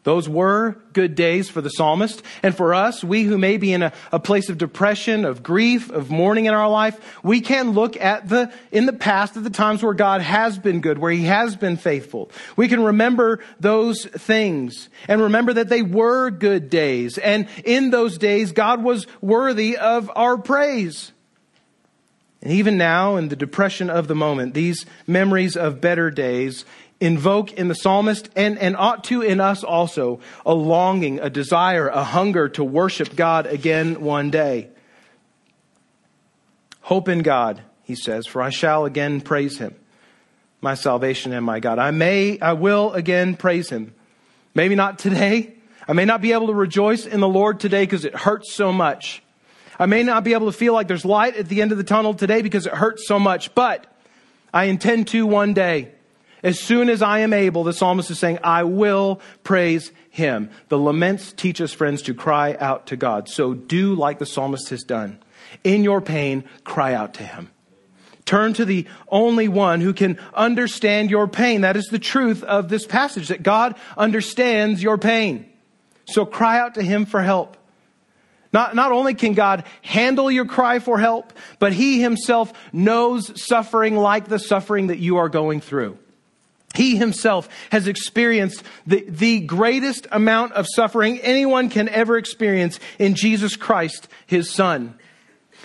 Those 0.08 0.26
were 0.26 0.78
good 0.94 1.14
days 1.14 1.50
for 1.50 1.60
the 1.60 1.68
psalmist. 1.68 2.22
And 2.42 2.56
for 2.56 2.72
us, 2.72 3.04
we 3.04 3.24
who 3.24 3.36
may 3.36 3.58
be 3.58 3.74
in 3.74 3.82
a, 3.82 3.92
a, 4.10 4.18
place 4.18 4.48
of 4.48 4.56
depression, 4.56 5.26
of 5.26 5.42
grief, 5.42 5.90
of 5.90 6.10
mourning 6.10 6.46
in 6.46 6.54
our 6.54 6.70
life, 6.70 6.98
we 7.22 7.42
can 7.42 7.72
look 7.72 7.94
at 7.98 8.26
the, 8.26 8.50
in 8.72 8.86
the 8.86 8.94
past 8.94 9.36
at 9.36 9.44
the 9.44 9.50
times 9.50 9.82
where 9.82 9.92
God 9.92 10.22
has 10.22 10.58
been 10.58 10.80
good, 10.80 10.96
where 10.96 11.12
he 11.12 11.24
has 11.24 11.56
been 11.56 11.76
faithful. 11.76 12.30
We 12.56 12.68
can 12.68 12.82
remember 12.82 13.40
those 13.60 14.06
things 14.06 14.88
and 15.08 15.20
remember 15.20 15.52
that 15.52 15.68
they 15.68 15.82
were 15.82 16.30
good 16.30 16.70
days. 16.70 17.18
And 17.18 17.46
in 17.62 17.90
those 17.90 18.16
days, 18.16 18.52
God 18.52 18.82
was 18.82 19.06
worthy 19.20 19.76
of 19.76 20.10
our 20.16 20.38
praise. 20.38 21.12
And 22.40 22.52
even 22.52 22.78
now, 22.78 23.16
in 23.16 23.28
the 23.28 23.36
depression 23.36 23.90
of 23.90 24.08
the 24.08 24.14
moment, 24.14 24.54
these 24.54 24.86
memories 25.06 25.54
of 25.54 25.82
better 25.82 26.10
days 26.10 26.64
invoke 27.00 27.52
in 27.52 27.68
the 27.68 27.74
psalmist 27.74 28.28
and, 28.34 28.58
and 28.58 28.76
ought 28.76 29.04
to 29.04 29.22
in 29.22 29.40
us 29.40 29.62
also 29.62 30.20
a 30.44 30.54
longing, 30.54 31.20
a 31.20 31.30
desire, 31.30 31.88
a 31.88 32.02
hunger 32.02 32.48
to 32.50 32.64
worship 32.64 33.14
God 33.14 33.46
again 33.46 34.00
one 34.00 34.30
day. 34.30 34.70
Hope 36.80 37.08
in 37.08 37.20
God, 37.20 37.62
he 37.84 37.94
says, 37.94 38.26
for 38.26 38.42
I 38.42 38.50
shall 38.50 38.84
again 38.84 39.20
praise 39.20 39.58
him, 39.58 39.74
my 40.60 40.74
salvation 40.74 41.32
and 41.32 41.44
my 41.44 41.60
God. 41.60 41.78
I 41.78 41.90
may, 41.90 42.38
I 42.40 42.54
will 42.54 42.92
again 42.92 43.36
praise 43.36 43.68
him. 43.68 43.94
Maybe 44.54 44.74
not 44.74 44.98
today. 44.98 45.54
I 45.86 45.92
may 45.92 46.04
not 46.04 46.20
be 46.20 46.32
able 46.32 46.48
to 46.48 46.54
rejoice 46.54 47.06
in 47.06 47.20
the 47.20 47.28
Lord 47.28 47.60
today 47.60 47.84
because 47.84 48.04
it 48.04 48.14
hurts 48.14 48.54
so 48.54 48.72
much. 48.72 49.22
I 49.78 49.86
may 49.86 50.02
not 50.02 50.24
be 50.24 50.32
able 50.32 50.50
to 50.50 50.56
feel 50.56 50.72
like 50.72 50.88
there's 50.88 51.04
light 51.04 51.36
at 51.36 51.48
the 51.48 51.62
end 51.62 51.70
of 51.70 51.78
the 51.78 51.84
tunnel 51.84 52.12
today 52.12 52.42
because 52.42 52.66
it 52.66 52.74
hurts 52.74 53.06
so 53.06 53.18
much, 53.18 53.54
but 53.54 53.86
I 54.52 54.64
intend 54.64 55.08
to 55.08 55.26
one 55.26 55.52
day. 55.54 55.92
As 56.42 56.60
soon 56.60 56.88
as 56.88 57.02
I 57.02 57.20
am 57.20 57.32
able, 57.32 57.64
the 57.64 57.72
psalmist 57.72 58.10
is 58.10 58.18
saying, 58.18 58.38
I 58.44 58.62
will 58.64 59.20
praise 59.42 59.90
him. 60.10 60.50
The 60.68 60.78
laments 60.78 61.32
teach 61.32 61.60
us, 61.60 61.72
friends, 61.72 62.02
to 62.02 62.14
cry 62.14 62.56
out 62.58 62.86
to 62.88 62.96
God. 62.96 63.28
So 63.28 63.54
do 63.54 63.94
like 63.94 64.18
the 64.18 64.26
psalmist 64.26 64.68
has 64.70 64.82
done. 64.82 65.18
In 65.64 65.82
your 65.82 66.00
pain, 66.00 66.44
cry 66.64 66.94
out 66.94 67.14
to 67.14 67.24
him. 67.24 67.50
Turn 68.24 68.52
to 68.54 68.64
the 68.64 68.86
only 69.08 69.48
one 69.48 69.80
who 69.80 69.94
can 69.94 70.18
understand 70.34 71.10
your 71.10 71.26
pain. 71.26 71.62
That 71.62 71.76
is 71.76 71.86
the 71.86 71.98
truth 71.98 72.44
of 72.44 72.68
this 72.68 72.86
passage, 72.86 73.28
that 73.28 73.42
God 73.42 73.74
understands 73.96 74.82
your 74.82 74.98
pain. 74.98 75.50
So 76.06 76.26
cry 76.26 76.58
out 76.58 76.74
to 76.74 76.82
him 76.82 77.06
for 77.06 77.22
help. 77.22 77.56
Not, 78.52 78.74
not 78.74 78.92
only 78.92 79.14
can 79.14 79.34
God 79.34 79.64
handle 79.82 80.30
your 80.30 80.46
cry 80.46 80.78
for 80.78 80.98
help, 80.98 81.32
but 81.58 81.72
he 81.72 82.00
himself 82.00 82.52
knows 82.72 83.42
suffering 83.42 83.96
like 83.96 84.28
the 84.28 84.38
suffering 84.38 84.88
that 84.88 84.98
you 84.98 85.16
are 85.16 85.28
going 85.28 85.60
through. 85.60 85.98
He 86.74 86.96
himself 86.96 87.48
has 87.70 87.88
experienced 87.88 88.62
the, 88.86 89.04
the 89.08 89.40
greatest 89.40 90.06
amount 90.12 90.52
of 90.52 90.66
suffering 90.74 91.18
anyone 91.20 91.70
can 91.70 91.88
ever 91.88 92.16
experience 92.16 92.78
in 92.98 93.14
Jesus 93.14 93.56
Christ, 93.56 94.08
his 94.26 94.50
son. 94.50 94.98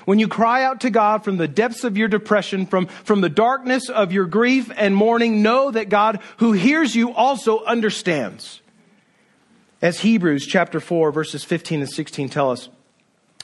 When 0.05 0.19
you 0.19 0.27
cry 0.27 0.63
out 0.63 0.81
to 0.81 0.89
God 0.89 1.23
from 1.23 1.37
the 1.37 1.47
depths 1.47 1.83
of 1.83 1.97
your 1.97 2.07
depression, 2.07 2.65
from, 2.65 2.87
from 2.87 3.21
the 3.21 3.29
darkness 3.29 3.89
of 3.89 4.11
your 4.11 4.25
grief 4.25 4.71
and 4.75 4.95
mourning, 4.95 5.41
know 5.41 5.71
that 5.71 5.89
God 5.89 6.19
who 6.37 6.51
hears 6.51 6.95
you 6.95 7.13
also 7.13 7.63
understands. 7.63 8.61
As 9.81 9.99
Hebrews 9.99 10.47
chapter 10.47 10.79
4 10.79 11.11
verses 11.11 11.43
15 11.43 11.81
and 11.81 11.89
16 11.89 12.29
tell 12.29 12.51
us, 12.51 12.69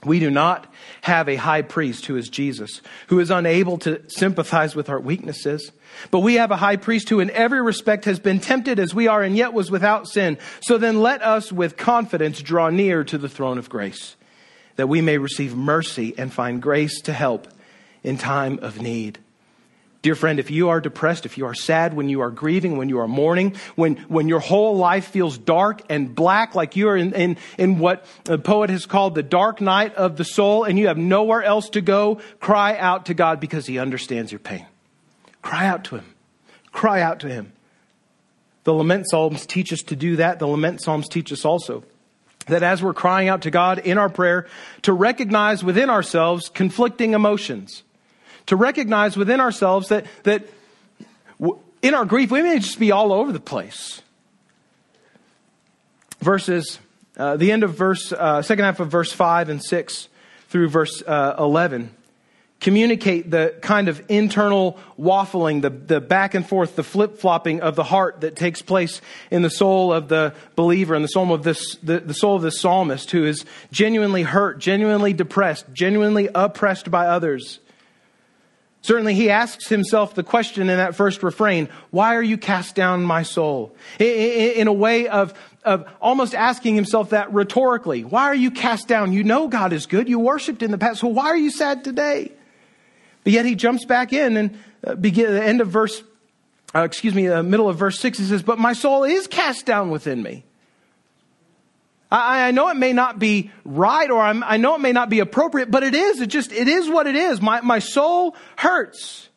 we 0.06 0.20
do 0.20 0.30
not 0.30 0.72
have 1.02 1.28
a 1.28 1.36
high 1.36 1.62
priest 1.62 2.06
who 2.06 2.16
is 2.16 2.30
Jesus, 2.30 2.82
who 3.08 3.20
is 3.20 3.30
unable 3.30 3.78
to 3.80 4.02
sympathize 4.10 4.76
with 4.76 4.90
our 4.90 5.00
weaknesses. 5.00 5.72
But 6.10 6.20
we 6.20 6.36
have 6.36 6.52
a 6.52 6.56
high 6.58 6.78
priest 6.78 7.10
who 7.10 7.20
in 7.20 7.30
every 7.32 7.62
respect 7.62 8.06
has 8.06 8.20
been 8.20 8.40
tempted 8.40 8.80
as 8.80 8.96
we 8.96 9.08
are 9.08 9.22
and 9.22 9.36
yet 9.36 9.54
was 9.54 9.70
without 9.70 10.08
sin. 10.08 10.38
So 10.62 10.78
then 10.78 11.02
let 11.02 11.22
us 11.22 11.52
with 11.52 11.76
confidence 11.76 12.42
draw 12.42 12.70
near 12.70 13.04
to 13.04 13.18
the 13.18 13.30
throne 13.30 13.58
of 13.58 13.70
grace, 13.70 14.16
that 14.78 14.88
we 14.88 15.02
may 15.02 15.18
receive 15.18 15.56
mercy 15.56 16.14
and 16.18 16.32
find 16.32 16.62
grace 16.62 17.02
to 17.02 17.14
help 17.14 17.48
in 18.02 18.18
time 18.18 18.60
of 18.62 18.82
need. 18.82 19.20
Dear 20.02 20.16
friend, 20.16 20.40
if 20.40 20.50
you 20.50 20.70
are 20.70 20.80
depressed, 20.80 21.26
if 21.26 21.38
you 21.38 21.46
are 21.46 21.54
sad, 21.54 21.94
when 21.94 22.08
you 22.08 22.22
are 22.22 22.32
grieving, 22.32 22.78
when 22.78 22.88
you 22.88 23.00
are 23.00 23.08
mourning, 23.08 23.56
when, 23.76 23.98
when 24.08 24.30
your 24.30 24.40
whole 24.40 24.78
life 24.78 25.08
feels 25.08 25.38
dark 25.38 25.82
and 25.90 26.16
black, 26.16 26.56
like 26.56 26.78
you 26.78 26.88
are 26.88 26.96
in, 26.96 27.14
in, 27.14 27.38
in 27.58 27.80
what 27.80 28.06
a 28.30 28.38
poet 28.38 28.70
has 28.70 28.86
called 28.86 29.14
the 29.14 29.24
dark 29.24 29.60
night 29.60 29.94
of 29.96 30.16
the 30.16 30.24
soul, 30.24 30.64
and 30.64 30.80
you 30.80 30.88
have 30.88 30.98
nowhere 30.98 31.44
else 31.44 31.70
to 31.72 31.82
go, 31.82 32.22
cry 32.40 32.78
out 32.78 33.08
to 33.08 33.14
God 33.14 33.42
because 33.42 33.66
He 33.66 33.78
understands 33.78 34.32
your 34.32 34.40
pain. 34.40 34.66
Cry 35.42 35.68
out 35.68 35.84
to 35.86 35.96
Him. 35.96 36.06
Cry 36.72 37.02
out 37.02 37.20
to 37.22 37.28
Him. 37.28 37.52
The 38.64 38.74
lament 38.74 39.10
psalms 39.10 39.46
teach 39.46 39.74
us 39.74 39.82
to 39.82 39.98
do 39.98 40.16
that. 40.16 40.40
The 40.40 40.48
lament 40.48 40.82
psalms 40.82 41.10
teach 41.10 41.34
us 41.34 41.44
also 41.44 41.84
that 42.48 42.64
as 42.64 42.82
we're 42.82 42.94
crying 42.94 43.28
out 43.28 43.42
to 43.42 43.52
God 43.52 43.80
in 43.80 43.98
our 43.98 44.10
prayer, 44.10 44.48
to 44.84 44.94
recognize 44.94 45.62
within 45.62 45.90
ourselves 45.90 46.48
conflicting 46.48 47.14
emotions 47.14 47.84
to 48.50 48.56
recognize 48.56 49.16
within 49.16 49.40
ourselves 49.40 49.90
that, 49.90 50.06
that 50.24 50.48
in 51.82 51.94
our 51.94 52.06
grief, 52.06 52.32
we 52.32 52.42
may 52.42 52.58
just 52.58 52.80
be 52.80 52.92
all 52.92 53.14
over 53.14 53.32
the 53.32 53.40
place. 53.40 54.02
Verses, 56.20 56.80
uh, 57.16 57.38
the 57.38 57.52
end 57.52 57.64
of 57.64 57.76
verse, 57.76 58.12
uh, 58.12 58.42
second 58.42 58.66
half 58.66 58.80
of 58.80 58.90
verse 58.90 59.12
5 59.12 59.50
and 59.50 59.64
6 59.64 60.10
through 60.50 60.68
verse 60.68 61.04
uh, 61.06 61.36
11 61.38 61.96
communicate 62.60 63.32
the 63.32 63.56
kind 63.62 63.88
of 63.88 64.04
internal 64.10 64.78
waffling, 65.00 65.62
the, 65.62 65.70
the 65.70 66.02
back 66.02 66.34
and 66.34 66.46
forth, 66.46 66.76
the 66.76 66.84
flip 66.84 67.18
flopping 67.18 67.62
of 67.62 67.76
the 67.76 67.86
heart 67.86 68.20
that 68.20 68.36
takes 68.36 68.62
place 68.62 69.00
in 69.32 69.44
the 69.44 69.50
soul 69.50 69.94
of 69.94 70.10
the 70.10 70.34
believer 70.58 70.94
and 70.94 71.04
the 71.04 71.10
soul 71.10 71.34
of 71.34 71.44
this, 71.44 71.78
the, 71.78 72.02
the 72.02 72.14
soul 72.14 72.36
of 72.36 72.42
the 72.42 72.52
psalmist 72.52 73.12
who 73.12 73.26
is 73.26 73.46
genuinely 73.72 74.24
hurt, 74.24 74.60
genuinely 74.60 75.14
depressed, 75.14 75.66
genuinely 75.72 76.28
oppressed 76.36 76.92
by 76.92 77.06
others. 77.08 77.60
Certainly, 78.82 79.16
he 79.16 79.30
asks 79.30 79.68
himself 79.68 80.16
the 80.16 80.24
question 80.24 80.70
in 80.70 80.78
that 80.78 80.96
first 80.96 81.22
refrain, 81.22 81.68
Why 81.92 82.16
are 82.16 82.24
you 82.24 82.38
cast 82.38 82.76
down, 82.76 83.04
my 83.04 83.24
soul? 83.24 83.76
In 84.00 84.68
a 84.68 84.74
way 84.74 85.10
of, 85.10 85.34
of 85.66 85.86
almost 86.02 86.34
asking 86.34 86.76
himself 86.76 87.10
that 87.10 87.34
rhetorically. 87.34 88.06
Why 88.06 88.24
are 88.24 88.36
you 88.36 88.52
cast 88.52 88.88
down? 88.88 89.12
You 89.12 89.24
know 89.26 89.50
God 89.50 89.74
is 89.74 89.86
good. 89.86 90.08
You 90.08 90.20
worshiped 90.20 90.64
in 90.64 90.72
the 90.72 90.78
past. 90.78 91.02
So 91.02 91.08
why 91.08 91.26
are 91.26 91.38
you 91.38 91.52
sad 91.52 91.84
today? 91.84 92.32
But 93.26 93.34
yet 93.34 93.46
he 93.46 93.56
jumps 93.56 93.84
back 93.84 94.14
in 94.14 94.38
and 94.38 94.58
uh, 94.86 94.96
begin 94.96 95.34
the 95.34 95.44
end 95.44 95.60
of 95.60 95.68
verse, 95.68 96.02
uh, 96.74 96.84
excuse 96.84 97.14
me, 97.14 97.28
the 97.28 97.44
middle 97.44 97.68
of 97.68 97.78
verse 97.78 98.00
six. 98.00 98.18
He 98.18 98.24
says, 98.24 98.44
"But 98.44 98.60
my 98.60 98.72
soul 98.72 99.04
is 99.04 99.28
cast 99.28 99.66
down 99.66 99.90
within 99.90 100.24
me." 100.24 100.46
I, 102.12 102.48
I, 102.48 102.52
know 102.52 102.70
it 102.70 102.78
may 102.78 102.94
not 102.94 103.20
be 103.20 103.52
right 103.64 104.10
or 104.10 104.20
I'm, 104.20 104.44
i 104.44 104.58
know 104.58 104.76
it 104.76 104.80
may 104.80 104.92
not 104.92 105.10
be 105.10 105.20
appropriate, 105.20 105.70
but 105.70 105.84
it 105.84 105.94
is. 105.94 106.22
It 106.22 106.28
just, 106.28 106.52
it 106.52 106.68
is 106.68 106.90
what 106.90 107.08
it 107.08 107.16
is. 107.16 107.42
My, 107.42 107.62
my 107.62 107.80
soul 107.80 108.36
hurts. 108.56 109.30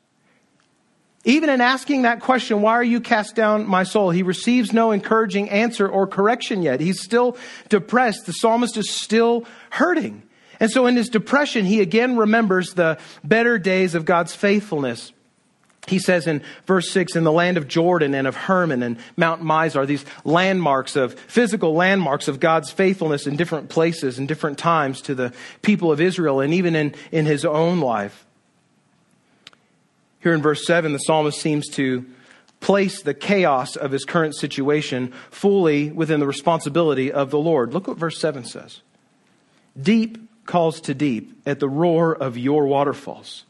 Even 1.25 1.51
in 1.51 1.61
asking 1.61 2.03
that 2.03 2.21
question, 2.21 2.63
why 2.63 2.73
are 2.73 2.83
you 2.83 3.01
cast 3.01 3.37
down, 3.37 3.67
my 3.67 3.85
soul? 3.85 4.11
He 4.11 4.23
receives 4.23 4.73
no 4.73 4.91
encouraging 4.91 5.51
answer 5.51 5.89
or 5.89 6.07
correction 6.07 6.63
yet. 6.63 6.81
He's 6.81 7.01
still 7.01 7.37
depressed. 7.69 8.27
The 8.27 8.33
psalmist 8.33 8.77
is 8.77 8.91
still 8.91 9.45
hurting. 9.71 10.23
And 10.59 10.71
so 10.71 10.87
in 10.87 10.97
his 10.97 11.09
depression, 11.09 11.65
he 11.65 11.81
again 11.81 12.17
remembers 12.17 12.75
the 12.75 12.99
better 13.23 13.59
days 13.59 13.95
of 13.95 14.05
God's 14.05 14.35
faithfulness 14.35 15.13
he 15.88 15.99
says 15.99 16.29
in 16.29 16.42
verse 16.66 16.90
6 16.90 17.16
in 17.16 17.25
the 17.25 17.33
land 17.33 17.57
of 17.57 17.66
Jordan 17.66 18.14
and 18.14 18.27
of 18.29 18.37
Hermon 18.37 18.83
and 18.83 18.99
Mount 19.16 19.42
Mizar, 19.42 19.85
these 19.85 20.05
landmarks 20.25 20.95
of 20.95 21.18
physical 21.18 21.75
landmarks 21.75 22.29
of 22.29 22.38
God's 22.38 22.71
faithfulness 22.71 23.27
in 23.27 23.37
different 23.37 23.68
places 23.68 24.18
and 24.18 24.29
different 24.29 24.59
times 24.59 25.01
to 25.03 25.14
the 25.14 25.33
people 25.61 25.90
of 25.90 26.01
Israel 26.01 26.40
and 26.40 26.55
even 26.55 26.77
in, 26.77 26.95
in 27.11 27.27
his 27.27 27.45
own 27.45 27.81
life. 27.81 28.25
Here 30.21 30.35
in 30.35 30.40
verse 30.40 30.64
7, 30.64 30.92
the 30.92 30.99
psalmist 30.99 31.40
seems 31.40 31.68
to 31.71 32.07
place 32.61 33.03
the 33.03 33.14
chaos 33.14 33.75
of 33.75 33.90
his 33.90 34.05
current 34.05 34.37
situation 34.37 35.12
fully 35.33 35.90
within 35.90 36.21
the 36.21 36.29
responsibility 36.29 37.11
of 37.11 37.31
the 37.31 37.40
Lord. 37.40 37.75
Look 37.75 37.88
what 37.88 37.97
verse 37.97 38.21
7 38.21 38.45
says 38.45 38.83
Deep 39.81 40.47
calls 40.47 40.81
to 40.83 40.95
deep 40.95 41.42
at 41.45 41.59
the 41.59 41.68
roar 41.68 42.14
of 42.14 42.38
your 42.38 42.66
waterfalls 42.66 43.45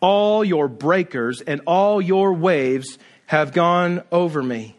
all 0.00 0.44
your 0.44 0.68
breakers 0.68 1.40
and 1.40 1.60
all 1.66 2.00
your 2.00 2.32
waves 2.32 2.98
have 3.26 3.52
gone 3.52 4.02
over 4.10 4.42
me. 4.42 4.76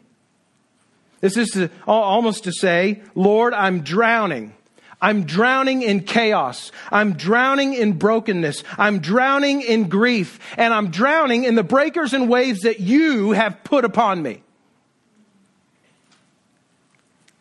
This 1.22 1.38
is 1.38 1.52
to, 1.52 1.70
almost 1.88 2.46
to 2.46 2.52
say, 2.52 3.02
Lord, 3.16 3.54
I'm 3.54 3.82
drowning. 3.82 4.54
I'm 5.02 5.24
drowning 5.24 5.82
in 5.82 6.02
chaos. 6.02 6.72
I'm 6.92 7.14
drowning 7.14 7.74
in 7.74 7.94
brokenness. 7.94 8.64
I'm 8.78 9.00
drowning 9.00 9.62
in 9.62 9.90
grief. 9.90 10.40
And 10.58 10.74
I'm 10.74 10.92
drowning 10.92 11.44
in 11.44 11.56
the 11.56 11.64
breakers 11.64 12.14
and 12.14 12.30
waves 12.30 12.62
that 12.62 12.80
you 12.80 13.32
have 13.32 13.64
put 13.64 13.86
upon 13.86 14.22
me. 14.22 14.44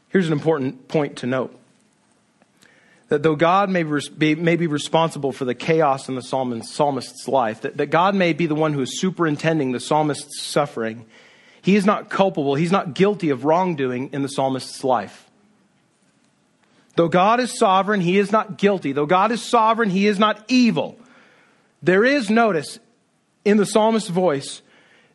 Here's 0.08 0.26
an 0.26 0.32
important 0.32 0.88
point 0.88 1.16
to 1.18 1.26
note 1.26 1.59
that 3.10 3.24
though 3.24 3.36
God 3.36 3.70
may 3.70 3.82
be, 3.82 4.36
may 4.36 4.54
be 4.54 4.68
responsible 4.68 5.32
for 5.32 5.44
the 5.44 5.54
chaos 5.54 6.08
in 6.08 6.14
the 6.14 6.22
psalmist's 6.22 7.26
life, 7.28 7.62
that, 7.62 7.76
that 7.76 7.86
God 7.86 8.14
may 8.14 8.32
be 8.32 8.46
the 8.46 8.54
one 8.54 8.72
who 8.72 8.80
is 8.80 9.00
superintending 9.00 9.72
the 9.72 9.80
psalmist's 9.80 10.40
suffering, 10.40 11.04
he 11.60 11.74
is 11.74 11.84
not 11.84 12.08
culpable, 12.08 12.54
he's 12.54 12.70
not 12.70 12.94
guilty 12.94 13.30
of 13.30 13.44
wrongdoing 13.44 14.10
in 14.12 14.22
the 14.22 14.28
psalmist's 14.28 14.84
life. 14.84 15.28
Though 16.94 17.08
God 17.08 17.40
is 17.40 17.58
sovereign, 17.58 18.00
he 18.00 18.16
is 18.16 18.30
not 18.30 18.58
guilty. 18.58 18.92
Though 18.92 19.06
God 19.06 19.32
is 19.32 19.42
sovereign, 19.42 19.90
he 19.90 20.06
is 20.06 20.20
not 20.20 20.44
evil. 20.46 20.96
There 21.82 22.04
is, 22.04 22.30
notice, 22.30 22.78
in 23.44 23.56
the 23.56 23.66
psalmist's 23.66 24.08
voice, 24.08 24.62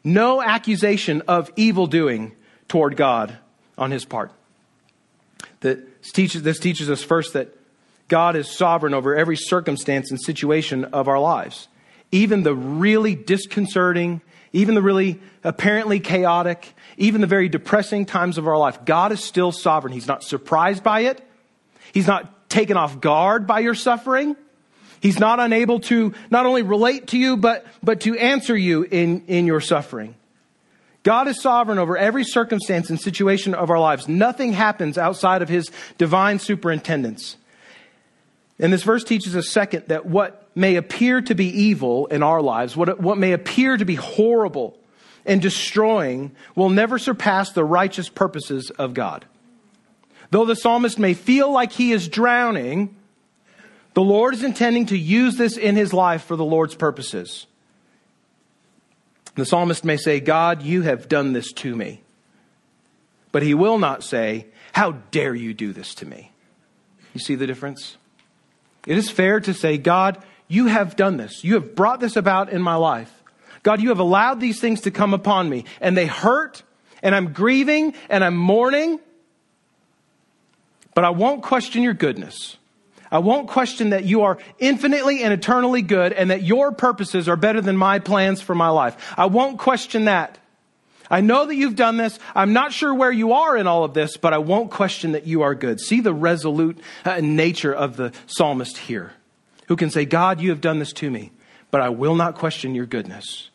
no 0.03 0.41
accusation 0.41 1.21
of 1.29 1.49
evil 1.55 1.87
doing 1.87 2.33
toward 2.67 2.97
God 2.97 3.37
on 3.77 3.91
his 3.91 4.03
part. 4.03 4.31
That 5.61 6.03
teaches, 6.03 6.43
this 6.43 6.59
teaches 6.59 6.89
us 6.89 7.01
first 7.01 7.33
that 7.33 7.55
God 8.07 8.35
is 8.35 8.49
sovereign 8.49 8.93
over 8.93 9.15
every 9.15 9.37
circumstance 9.37 10.11
and 10.11 10.21
situation 10.21 10.85
of 10.85 11.07
our 11.07 11.19
lives. 11.19 11.67
Even 12.11 12.43
the 12.43 12.53
really 12.53 13.15
disconcerting, 13.15 14.21
even 14.53 14.75
the 14.75 14.81
really 14.81 15.19
apparently 15.43 15.99
chaotic, 15.99 16.73
even 16.97 17.21
the 17.21 17.27
very 17.27 17.49
depressing 17.49 18.05
times 18.05 18.37
of 18.37 18.47
our 18.47 18.57
life, 18.57 18.85
God 18.85 19.11
is 19.11 19.23
still 19.23 19.51
sovereign. 19.51 19.93
He's 19.93 20.07
not 20.07 20.23
surprised 20.23 20.83
by 20.83 21.01
it. 21.01 21.21
He's 21.93 22.07
not 22.07 22.49
taken 22.49 22.77
off 22.77 23.01
guard 23.01 23.47
by 23.47 23.59
your 23.59 23.75
suffering. 23.75 24.35
He's 25.01 25.19
not 25.19 25.39
unable 25.39 25.79
to 25.81 26.13
not 26.29 26.45
only 26.45 26.61
relate 26.61 27.07
to 27.07 27.17
you, 27.17 27.37
but, 27.37 27.65
but 27.83 28.01
to 28.01 28.17
answer 28.17 28.55
you 28.55 28.83
in, 28.83 29.25
in 29.27 29.45
your 29.45 29.61
suffering. 29.61 30.15
God 31.03 31.27
is 31.27 31.39
sovereign 31.39 31.77
over 31.77 31.97
every 31.97 32.23
circumstance 32.23 32.89
and 32.89 32.99
situation 32.99 33.53
of 33.53 33.69
our 33.69 33.79
lives. 33.79 34.07
Nothing 34.07 34.53
happens 34.53 34.97
outside 34.97 35.43
of 35.43 35.49
his 35.49 35.69
divine 35.99 36.39
superintendence. 36.39 37.37
And 38.59 38.71
this 38.71 38.83
verse 38.83 39.03
teaches 39.03 39.35
us, 39.35 39.49
second, 39.49 39.85
that 39.87 40.05
what 40.05 40.47
may 40.55 40.77
appear 40.77 41.21
to 41.21 41.35
be 41.35 41.47
evil 41.47 42.05
in 42.07 42.23
our 42.23 42.41
lives, 42.41 42.77
what, 42.77 42.99
what 42.99 43.17
may 43.17 43.33
appear 43.33 43.75
to 43.75 43.85
be 43.85 43.95
horrible 43.95 44.77
and 45.25 45.41
destroying, 45.41 46.31
will 46.55 46.69
never 46.69 46.97
surpass 46.97 47.51
the 47.51 47.65
righteous 47.65 48.07
purposes 48.07 48.69
of 48.71 48.93
God. 48.93 49.25
Though 50.31 50.45
the 50.45 50.55
psalmist 50.55 50.97
may 50.97 51.13
feel 51.13 51.51
like 51.51 51.71
he 51.71 51.91
is 51.91 52.07
drowning, 52.07 52.95
the 53.93 54.01
Lord 54.01 54.33
is 54.33 54.43
intending 54.43 54.87
to 54.87 54.97
use 54.97 55.35
this 55.35 55.57
in 55.57 55.75
his 55.75 55.93
life 55.93 56.23
for 56.23 56.35
the 56.35 56.45
Lord's 56.45 56.75
purposes. 56.75 57.47
The 59.35 59.45
psalmist 59.45 59.83
may 59.83 59.97
say, 59.97 60.19
God, 60.19 60.61
you 60.61 60.83
have 60.83 61.09
done 61.09 61.33
this 61.33 61.51
to 61.53 61.75
me. 61.75 62.01
But 63.31 63.43
he 63.43 63.53
will 63.53 63.77
not 63.79 64.01
say, 64.01 64.47
How 64.71 64.93
dare 65.11 65.35
you 65.35 65.53
do 65.53 65.73
this 65.73 65.93
to 65.95 66.05
me? 66.05 66.31
You 67.13 67.19
see 67.19 67.35
the 67.35 67.47
difference? 67.47 67.97
It 68.85 68.97
is 68.97 69.09
fair 69.09 69.39
to 69.39 69.53
say, 69.53 69.77
God, 69.77 70.23
you 70.47 70.67
have 70.67 70.95
done 70.95 71.17
this. 71.17 71.43
You 71.43 71.55
have 71.55 71.75
brought 71.75 71.99
this 71.99 72.15
about 72.15 72.49
in 72.49 72.61
my 72.61 72.75
life. 72.75 73.11
God, 73.63 73.81
you 73.81 73.89
have 73.89 73.99
allowed 73.99 74.39
these 74.39 74.59
things 74.59 74.81
to 74.81 74.91
come 74.91 75.13
upon 75.13 75.49
me, 75.49 75.65
and 75.81 75.97
they 75.97 76.05
hurt, 76.05 76.61
and 77.01 77.15
I'm 77.15 77.33
grieving, 77.33 77.95
and 78.09 78.23
I'm 78.23 78.37
mourning. 78.37 78.99
But 80.93 81.03
I 81.03 81.09
won't 81.09 81.41
question 81.41 81.81
your 81.81 81.95
goodness. 81.95 82.57
I 83.11 83.19
won't 83.19 83.47
question 83.47 83.91
that 83.91 84.05
you 84.05 84.23
are 84.23 84.37
infinitely 84.59 85.23
and 85.23 85.33
eternally 85.33 85.81
good 85.81 86.11
and 86.13 86.31
that 86.31 86.43
your 86.43 86.71
purposes 86.71 87.29
are 87.29 87.35
better 87.35 87.61
than 87.61 87.77
my 87.77 87.99
plans 87.99 88.41
for 88.41 88.55
my 88.55 88.69
life. 88.69 89.13
I 89.17 89.27
won't 89.27 89.59
question 89.59 90.05
that. 90.05 90.37
I 91.09 91.21
know 91.21 91.45
that 91.45 91.55
you've 91.55 91.75
done 91.75 91.97
this. 91.97 92.17
I'm 92.33 92.53
not 92.53 92.73
sure 92.73 92.93
where 92.93 93.11
you 93.11 93.33
are 93.33 93.55
in 93.55 93.67
all 93.67 93.83
of 93.83 93.93
this, 93.93 94.17
but 94.17 94.33
I 94.33 94.39
won't 94.39 94.71
question 94.71 95.11
that 95.13 95.27
you 95.27 95.43
are 95.43 95.55
good. 95.55 95.79
See 95.79 96.01
the 96.01 96.13
resolute 96.13 96.79
uh, 97.03 97.19
nature 97.21 97.73
of 97.73 97.95
the 97.97 98.11
psalmist 98.27 98.77
here, 98.77 99.13
who 99.67 99.75
can 99.75 99.89
say, 99.89 100.05
God, 100.05 100.41
you 100.41 100.49
have 100.49 100.61
done 100.61 100.79
this 100.79 100.93
to 100.93 101.09
me, 101.09 101.31
but 101.71 101.81
I 101.81 101.89
will 101.89 102.15
not 102.15 102.35
question 102.35 102.75
your 102.75 102.85
goodness. 102.85 103.49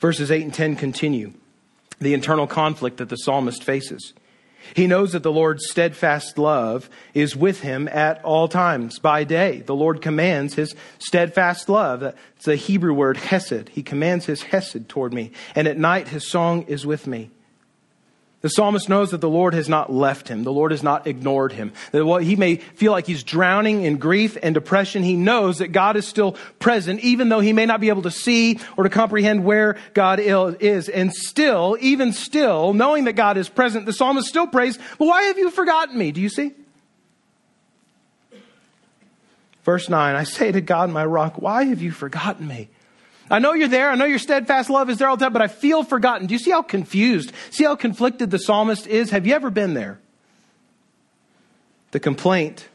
Verses 0.00 0.30
8 0.30 0.42
and 0.44 0.54
10 0.54 0.76
continue 0.76 1.34
the 2.00 2.14
internal 2.14 2.46
conflict 2.46 2.96
that 2.96 3.08
the 3.08 3.16
psalmist 3.16 3.62
faces. 3.62 4.14
He 4.74 4.86
knows 4.86 5.12
that 5.12 5.22
the 5.22 5.32
Lord's 5.32 5.68
steadfast 5.68 6.38
love 6.38 6.88
is 7.14 7.34
with 7.34 7.60
him 7.60 7.88
at 7.88 8.22
all 8.24 8.48
times. 8.48 8.98
By 8.98 9.24
day, 9.24 9.60
the 9.60 9.74
Lord 9.74 10.02
commands 10.02 10.54
his 10.54 10.74
steadfast 10.98 11.68
love. 11.68 12.02
It's 12.02 12.44
the 12.44 12.56
Hebrew 12.56 12.94
word 12.94 13.16
hesed. 13.16 13.70
He 13.70 13.82
commands 13.82 14.26
his 14.26 14.42
hesed 14.42 14.88
toward 14.88 15.12
me. 15.12 15.32
And 15.54 15.66
at 15.66 15.78
night, 15.78 16.08
his 16.08 16.28
song 16.28 16.62
is 16.62 16.86
with 16.86 17.06
me. 17.06 17.30
The 18.42 18.48
psalmist 18.48 18.88
knows 18.88 19.10
that 19.10 19.20
the 19.20 19.28
Lord 19.28 19.52
has 19.52 19.68
not 19.68 19.92
left 19.92 20.28
him. 20.28 20.44
The 20.44 20.52
Lord 20.52 20.70
has 20.70 20.82
not 20.82 21.06
ignored 21.06 21.52
him. 21.52 21.74
That 21.92 22.06
while 22.06 22.20
he 22.20 22.36
may 22.36 22.56
feel 22.56 22.90
like 22.90 23.06
he's 23.06 23.22
drowning 23.22 23.82
in 23.82 23.98
grief 23.98 24.38
and 24.42 24.54
depression, 24.54 25.02
he 25.02 25.14
knows 25.14 25.58
that 25.58 25.68
God 25.68 25.96
is 25.96 26.08
still 26.08 26.32
present, 26.58 27.00
even 27.00 27.28
though 27.28 27.40
he 27.40 27.52
may 27.52 27.66
not 27.66 27.80
be 27.80 27.90
able 27.90 28.00
to 28.02 28.10
see 28.10 28.58
or 28.78 28.84
to 28.84 28.90
comprehend 28.90 29.44
where 29.44 29.76
God 29.92 30.20
is. 30.20 30.88
And 30.88 31.12
still, 31.12 31.76
even 31.82 32.14
still, 32.14 32.72
knowing 32.72 33.04
that 33.04 33.12
God 33.12 33.36
is 33.36 33.50
present, 33.50 33.84
the 33.84 33.92
psalmist 33.92 34.28
still 34.28 34.46
prays, 34.46 34.78
but 34.98 35.04
why 35.04 35.24
have 35.24 35.36
you 35.36 35.50
forgotten 35.50 35.98
me? 35.98 36.10
Do 36.10 36.22
you 36.22 36.30
see? 36.30 36.52
Verse 39.64 39.90
9, 39.90 40.16
I 40.16 40.24
say 40.24 40.50
to 40.50 40.62
God, 40.62 40.88
my 40.88 41.04
rock, 41.04 41.34
why 41.36 41.64
have 41.64 41.82
you 41.82 41.92
forgotten 41.92 42.48
me? 42.48 42.70
I 43.30 43.38
know 43.38 43.52
you're 43.54 43.68
there. 43.68 43.90
I 43.90 43.94
know 43.94 44.06
your 44.06 44.18
steadfast 44.18 44.68
love 44.68 44.90
is 44.90 44.98
there 44.98 45.08
all 45.08 45.16
the 45.16 45.24
time, 45.24 45.32
but 45.32 45.40
I 45.40 45.46
feel 45.46 45.84
forgotten. 45.84 46.26
Do 46.26 46.34
you 46.34 46.38
see 46.40 46.50
how 46.50 46.62
confused, 46.62 47.32
see 47.50 47.64
how 47.64 47.76
conflicted 47.76 48.30
the 48.30 48.38
psalmist 48.38 48.88
is? 48.88 49.10
Have 49.10 49.26
you 49.26 49.34
ever 49.34 49.50
been 49.50 49.74
there? 49.74 50.00
The 51.92 52.00
complaint 52.00 52.68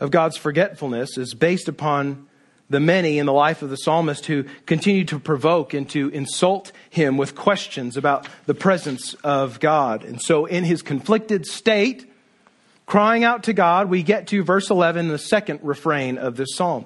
of 0.00 0.10
God's 0.10 0.36
forgetfulness 0.36 1.16
is 1.16 1.34
based 1.34 1.68
upon 1.68 2.26
the 2.70 2.80
many 2.80 3.18
in 3.18 3.26
the 3.26 3.32
life 3.32 3.62
of 3.62 3.70
the 3.70 3.76
psalmist 3.76 4.26
who 4.26 4.44
continue 4.66 5.04
to 5.06 5.18
provoke 5.18 5.72
and 5.74 5.88
to 5.90 6.08
insult 6.10 6.70
him 6.90 7.16
with 7.16 7.34
questions 7.34 7.96
about 7.96 8.28
the 8.46 8.54
presence 8.54 9.14
of 9.24 9.58
God. 9.58 10.04
And 10.04 10.20
so, 10.20 10.44
in 10.44 10.64
his 10.64 10.82
conflicted 10.82 11.46
state, 11.46 12.10
crying 12.84 13.24
out 13.24 13.44
to 13.44 13.52
God, 13.52 13.88
we 13.88 14.02
get 14.02 14.26
to 14.28 14.42
verse 14.42 14.70
11, 14.70 15.08
the 15.08 15.18
second 15.18 15.60
refrain 15.62 16.18
of 16.18 16.36
this 16.36 16.54
psalm. 16.54 16.84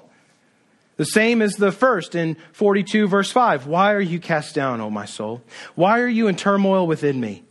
The 0.97 1.05
same 1.05 1.41
as 1.41 1.55
the 1.55 1.71
first 1.71 2.15
in 2.15 2.37
42 2.51 3.07
verse 3.07 3.31
5. 3.31 3.67
Why 3.67 3.93
are 3.93 4.01
you 4.01 4.19
cast 4.19 4.53
down, 4.53 4.79
O 4.79 4.89
my 4.89 5.05
soul? 5.05 5.41
Why 5.75 5.99
are 5.99 6.07
you 6.07 6.27
in 6.27 6.35
turmoil 6.35 6.85
within 6.85 7.19
me? 7.19 7.43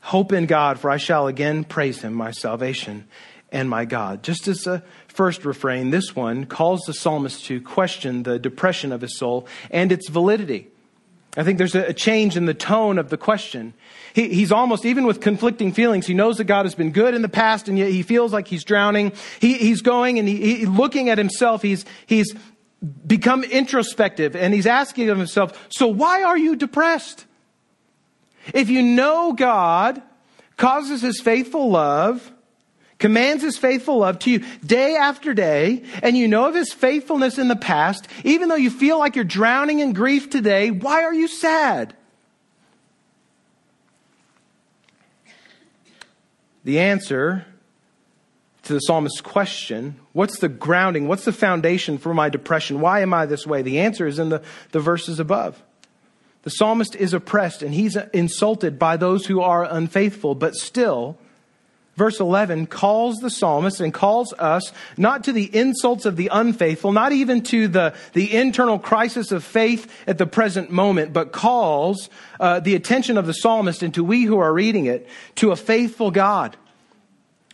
Hope 0.00 0.32
in 0.32 0.44
God, 0.44 0.78
for 0.78 0.90
I 0.90 0.98
shall 0.98 1.26
again 1.26 1.64
praise 1.64 2.02
him, 2.02 2.12
my 2.12 2.30
salvation 2.30 3.08
and 3.50 3.70
my 3.70 3.86
God. 3.86 4.22
Just 4.22 4.48
as 4.48 4.58
the 4.62 4.82
first 5.08 5.44
refrain, 5.46 5.90
this 5.90 6.14
one 6.14 6.44
calls 6.44 6.80
the 6.82 6.92
psalmist 6.92 7.46
to 7.46 7.60
question 7.60 8.24
the 8.24 8.38
depression 8.38 8.92
of 8.92 9.00
his 9.00 9.16
soul 9.16 9.46
and 9.70 9.92
its 9.92 10.08
validity. 10.08 10.68
I 11.36 11.42
think 11.42 11.58
there's 11.58 11.74
a 11.74 11.92
change 11.92 12.36
in 12.36 12.46
the 12.46 12.54
tone 12.54 12.98
of 12.98 13.10
the 13.10 13.16
question. 13.16 13.74
He, 14.12 14.28
he's 14.28 14.52
almost, 14.52 14.84
even 14.84 15.04
with 15.04 15.20
conflicting 15.20 15.72
feelings, 15.72 16.06
he 16.06 16.14
knows 16.14 16.38
that 16.38 16.44
God 16.44 16.64
has 16.64 16.74
been 16.74 16.92
good 16.92 17.14
in 17.14 17.22
the 17.22 17.28
past 17.28 17.68
and 17.68 17.76
yet 17.76 17.90
he 17.90 18.02
feels 18.02 18.32
like 18.32 18.46
he's 18.46 18.62
drowning. 18.62 19.12
He, 19.40 19.54
he's 19.54 19.82
going 19.82 20.18
and 20.18 20.28
he, 20.28 20.58
he, 20.58 20.66
looking 20.66 21.08
at 21.08 21.18
himself, 21.18 21.62
he's, 21.62 21.84
he's 22.06 22.34
become 22.84 23.44
introspective 23.44 24.36
and 24.36 24.52
he's 24.52 24.66
asking 24.66 25.08
of 25.10 25.18
himself, 25.18 25.68
so 25.70 25.86
why 25.86 26.22
are 26.22 26.38
you 26.38 26.56
depressed? 26.56 27.24
If 28.52 28.68
you 28.68 28.82
know 28.82 29.32
God 29.32 30.02
causes 30.56 31.00
his 31.00 31.20
faithful 31.20 31.70
love, 31.70 32.32
commands 32.98 33.42
his 33.42 33.56
faithful 33.56 33.98
love 33.98 34.18
to 34.20 34.30
you 34.30 34.44
day 34.64 34.96
after 34.96 35.34
day, 35.34 35.84
and 36.02 36.16
you 36.16 36.28
know 36.28 36.46
of 36.46 36.54
his 36.54 36.72
faithfulness 36.72 37.38
in 37.38 37.48
the 37.48 37.56
past, 37.56 38.06
even 38.22 38.48
though 38.48 38.54
you 38.54 38.70
feel 38.70 38.98
like 38.98 39.16
you're 39.16 39.24
drowning 39.24 39.80
in 39.80 39.92
grief 39.92 40.30
today, 40.30 40.70
why 40.70 41.02
are 41.02 41.14
you 41.14 41.28
sad? 41.28 41.94
The 46.64 46.80
answer 46.80 47.46
to 48.62 48.72
the 48.72 48.80
psalmist's 48.80 49.20
question 49.20 50.00
what's 50.14 50.38
the 50.38 50.48
grounding? 50.48 51.06
What's 51.06 51.26
the 51.26 51.32
foundation 51.32 51.98
for 51.98 52.14
my 52.14 52.30
depression? 52.30 52.80
Why 52.80 53.00
am 53.00 53.12
I 53.12 53.26
this 53.26 53.46
way? 53.46 53.60
The 53.60 53.80
answer 53.80 54.06
is 54.06 54.18
in 54.18 54.30
the, 54.30 54.42
the 54.72 54.80
verses 54.80 55.20
above. 55.20 55.62
The 56.42 56.50
psalmist 56.50 56.96
is 56.96 57.12
oppressed 57.12 57.62
and 57.62 57.74
he's 57.74 57.96
insulted 58.14 58.78
by 58.78 58.96
those 58.96 59.26
who 59.26 59.40
are 59.40 59.64
unfaithful, 59.64 60.34
but 60.34 60.54
still, 60.54 61.18
verse 61.96 62.20
11 62.20 62.66
calls 62.66 63.16
the 63.16 63.30
psalmist 63.30 63.80
and 63.80 63.92
calls 63.92 64.32
us 64.34 64.72
not 64.96 65.24
to 65.24 65.32
the 65.32 65.54
insults 65.56 66.04
of 66.04 66.16
the 66.16 66.28
unfaithful, 66.30 66.92
not 66.92 67.12
even 67.12 67.42
to 67.44 67.66
the, 67.66 67.94
the 68.12 68.36
internal 68.36 68.78
crisis 68.78 69.32
of 69.32 69.42
faith 69.42 69.90
at 70.06 70.18
the 70.18 70.26
present 70.26 70.70
moment, 70.70 71.12
but 71.12 71.32
calls 71.32 72.08
uh, 72.38 72.60
the 72.60 72.74
attention 72.74 73.18
of 73.18 73.26
the 73.26 73.34
psalmist 73.34 73.82
and 73.82 73.94
to 73.94 74.04
we 74.04 74.24
who 74.24 74.38
are 74.38 74.52
reading 74.52 74.86
it 74.86 75.08
to 75.36 75.50
a 75.50 75.56
faithful 75.56 76.10
God 76.10 76.56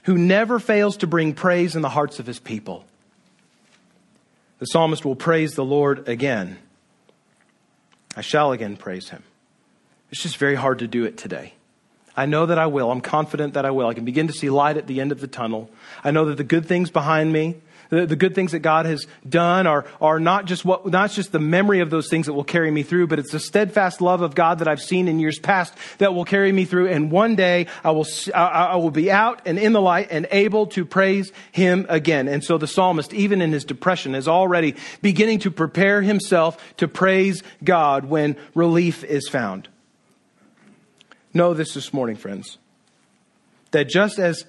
who 0.04 0.16
never 0.16 0.58
fails 0.58 0.96
to 0.98 1.06
bring 1.06 1.34
praise 1.34 1.76
in 1.76 1.82
the 1.82 1.88
hearts 1.88 2.18
of 2.18 2.26
his 2.26 2.38
people. 2.38 2.84
The 4.58 4.66
psalmist 4.66 5.04
will 5.04 5.16
praise 5.16 5.54
the 5.54 5.64
Lord 5.64 6.08
again. 6.08 6.58
I 8.16 8.20
shall 8.20 8.52
again 8.52 8.76
praise 8.76 9.08
him. 9.08 9.22
It's 10.10 10.22
just 10.22 10.36
very 10.36 10.56
hard 10.56 10.80
to 10.80 10.86
do 10.86 11.04
it 11.04 11.16
today. 11.16 11.54
I 12.16 12.26
know 12.26 12.46
that 12.46 12.58
I 12.58 12.66
will. 12.66 12.90
I'm 12.90 13.00
confident 13.00 13.54
that 13.54 13.64
I 13.64 13.70
will. 13.70 13.86
I 13.86 13.94
can 13.94 14.04
begin 14.04 14.26
to 14.26 14.32
see 14.32 14.50
light 14.50 14.76
at 14.76 14.86
the 14.86 15.00
end 15.00 15.12
of 15.12 15.20
the 15.20 15.26
tunnel. 15.26 15.70
I 16.04 16.10
know 16.10 16.26
that 16.26 16.36
the 16.36 16.44
good 16.44 16.66
things 16.66 16.90
behind 16.90 17.32
me, 17.32 17.56
the, 17.90 18.06
the 18.06 18.16
good 18.16 18.34
things 18.34 18.52
that 18.52 18.60
God 18.60 18.86
has 18.86 19.06
done 19.28 19.66
are, 19.66 19.84
are 20.00 20.18
not 20.18 20.46
just 20.46 20.64
what, 20.64 20.86
not 20.86 21.10
just 21.10 21.32
the 21.32 21.38
memory 21.38 21.80
of 21.80 21.90
those 21.90 22.08
things 22.08 22.26
that 22.26 22.32
will 22.32 22.44
carry 22.44 22.70
me 22.70 22.82
through, 22.82 23.08
but 23.08 23.18
it's 23.18 23.32
the 23.32 23.40
steadfast 23.40 24.00
love 24.00 24.22
of 24.22 24.34
God 24.34 24.60
that 24.60 24.68
I've 24.68 24.80
seen 24.80 25.08
in 25.08 25.18
years 25.18 25.38
past 25.38 25.74
that 25.98 26.14
will 26.14 26.24
carry 26.24 26.52
me 26.52 26.64
through. 26.64 26.88
And 26.88 27.10
one 27.10 27.36
day 27.36 27.66
I 27.84 27.90
will, 27.90 28.06
I, 28.34 28.46
I 28.46 28.76
will 28.76 28.90
be 28.90 29.10
out 29.10 29.42
and 29.44 29.58
in 29.58 29.72
the 29.72 29.80
light 29.80 30.08
and 30.10 30.26
able 30.30 30.66
to 30.68 30.84
praise 30.84 31.32
Him 31.52 31.84
again. 31.88 32.28
And 32.28 32.42
so 32.42 32.58
the 32.58 32.66
psalmist, 32.66 33.12
even 33.12 33.42
in 33.42 33.52
his 33.52 33.64
depression, 33.64 34.14
is 34.14 34.28
already 34.28 34.76
beginning 35.02 35.40
to 35.40 35.50
prepare 35.50 36.02
himself 36.02 36.76
to 36.76 36.88
praise 36.88 37.42
God 37.62 38.04
when 38.04 38.36
relief 38.54 39.04
is 39.04 39.28
found. 39.28 39.68
Know 41.34 41.54
this 41.54 41.74
this 41.74 41.92
morning, 41.92 42.16
friends, 42.16 42.58
that 43.70 43.88
just 43.88 44.18
as 44.18 44.44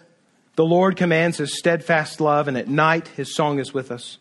the 0.56 0.66
Lord 0.66 0.98
commands 0.98 1.38
his 1.38 1.58
steadfast 1.58 2.20
love, 2.20 2.48
and 2.48 2.58
at 2.58 2.68
night 2.68 3.08
his 3.10 3.36
song 3.36 3.60
is 3.60 3.74
with 3.74 3.92
us. 3.92 4.18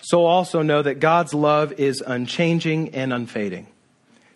So 0.00 0.26
also 0.26 0.62
know 0.62 0.82
that 0.82 1.00
God's 1.00 1.32
love 1.32 1.72
is 1.72 2.02
unchanging 2.04 2.94
and 2.94 3.12
unfading. 3.12 3.68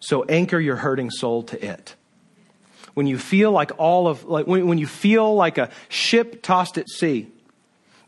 So 0.00 0.24
anchor 0.24 0.60
your 0.60 0.76
hurting 0.76 1.10
soul 1.10 1.42
to 1.44 1.64
it. 1.64 1.94
When 2.94 3.06
you 3.06 3.18
feel 3.18 3.50
like 3.50 3.72
all 3.76 4.08
of, 4.08 4.24
like 4.24 4.46
when, 4.46 4.66
when 4.66 4.78
you 4.78 4.86
feel 4.86 5.34
like 5.34 5.58
a 5.58 5.70
ship 5.88 6.42
tossed 6.42 6.78
at 6.78 6.88
sea, 6.88 7.28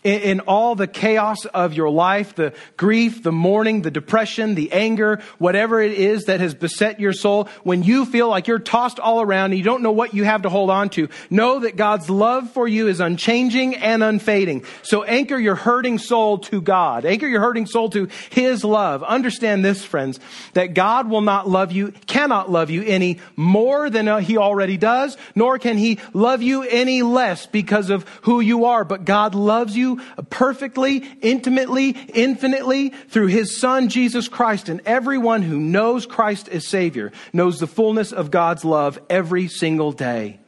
in, 0.05 0.21
in 0.21 0.41
all 0.41 0.75
the 0.75 0.87
chaos 0.87 1.45
of 1.47 1.75
your 1.75 1.91
life, 1.91 2.35
the 2.37 2.53
grief, 2.77 3.23
the 3.23 3.33
mourning, 3.33 3.83
the 3.83 3.91
depression, 3.91 4.55
the 4.55 4.73
anger, 4.73 5.21
whatever 5.39 5.81
it 5.81 5.93
is 5.93 6.25
that 6.25 6.41
has 6.41 6.55
beset 6.55 7.01
your 7.01 7.13
soul, 7.13 7.49
when 7.65 7.83
you 7.83 8.07
feel 8.07 8.29
like 8.29 8.47
you're 8.47 8.61
tossed 8.61 9.01
all 9.01 9.21
around 9.21 9.47
and 9.51 9.59
you 9.59 9.65
don't 9.65 9.83
know 9.83 9.91
what 9.91 10.15
you 10.15 10.25
have 10.25 10.43
to 10.43 10.49
hold 10.49 10.71
on 10.71 10.89
to, 10.91 11.09
know 11.31 11.61
that 11.61 11.77
God's 11.77 12.09
love 12.09 12.51
for 12.53 12.69
you 12.69 12.87
is 12.87 13.01
unchanging 13.01 13.75
and 13.75 14.03
unfading. 14.05 14.65
So 14.83 15.03
anchor 15.03 15.37
your 15.37 15.57
hurting 15.57 15.99
soul 15.99 16.39
to 16.39 16.61
God. 16.61 17.05
Anchor 17.05 17.27
your 17.27 17.41
hurting 17.41 17.67
soul 17.67 17.91
to 17.91 18.09
His 18.31 18.63
love. 18.65 19.03
Understand 19.03 19.65
this, 19.65 19.85
friends, 19.85 20.21
that 20.55 20.75
God 20.75 21.09
will 21.11 21.23
not 21.23 21.49
love 21.49 21.73
you, 21.73 21.93
cannot 22.07 22.51
love 22.51 22.71
you 22.71 22.83
any 22.83 23.19
more 23.35 23.91
than 23.91 24.07
uh, 24.07 24.19
He 24.19 24.37
already 24.37 24.77
does, 24.77 25.17
nor 25.35 25.59
can 25.59 25.77
He 25.77 25.99
love 26.13 26.41
you 26.41 26.63
any 26.63 27.03
less 27.03 27.47
because 27.47 27.91
of 27.91 28.09
who 28.23 28.41
you 28.41 28.67
are. 28.67 28.85
But 28.85 29.05
God 29.05 29.35
loves 29.35 29.77
you 29.77 29.88
perfectly, 29.97 30.99
intimately, 31.21 31.91
infinitely 31.91 32.91
through 32.91 33.27
his 33.27 33.59
son, 33.59 33.89
Jesus 33.89 34.29
Christ. 34.29 34.69
And 34.69 34.81
everyone 34.87 35.43
who 35.43 35.59
knows 35.59 36.07
Christ 36.07 36.49
as 36.49 36.67
Savior 36.67 37.13
knows 37.33 37.59
the 37.59 37.67
fullness 37.67 38.13
of 38.13 38.31
God's 38.31 38.65
love 38.65 38.99
every 39.09 39.49
single 39.49 39.93
day. 39.93 40.41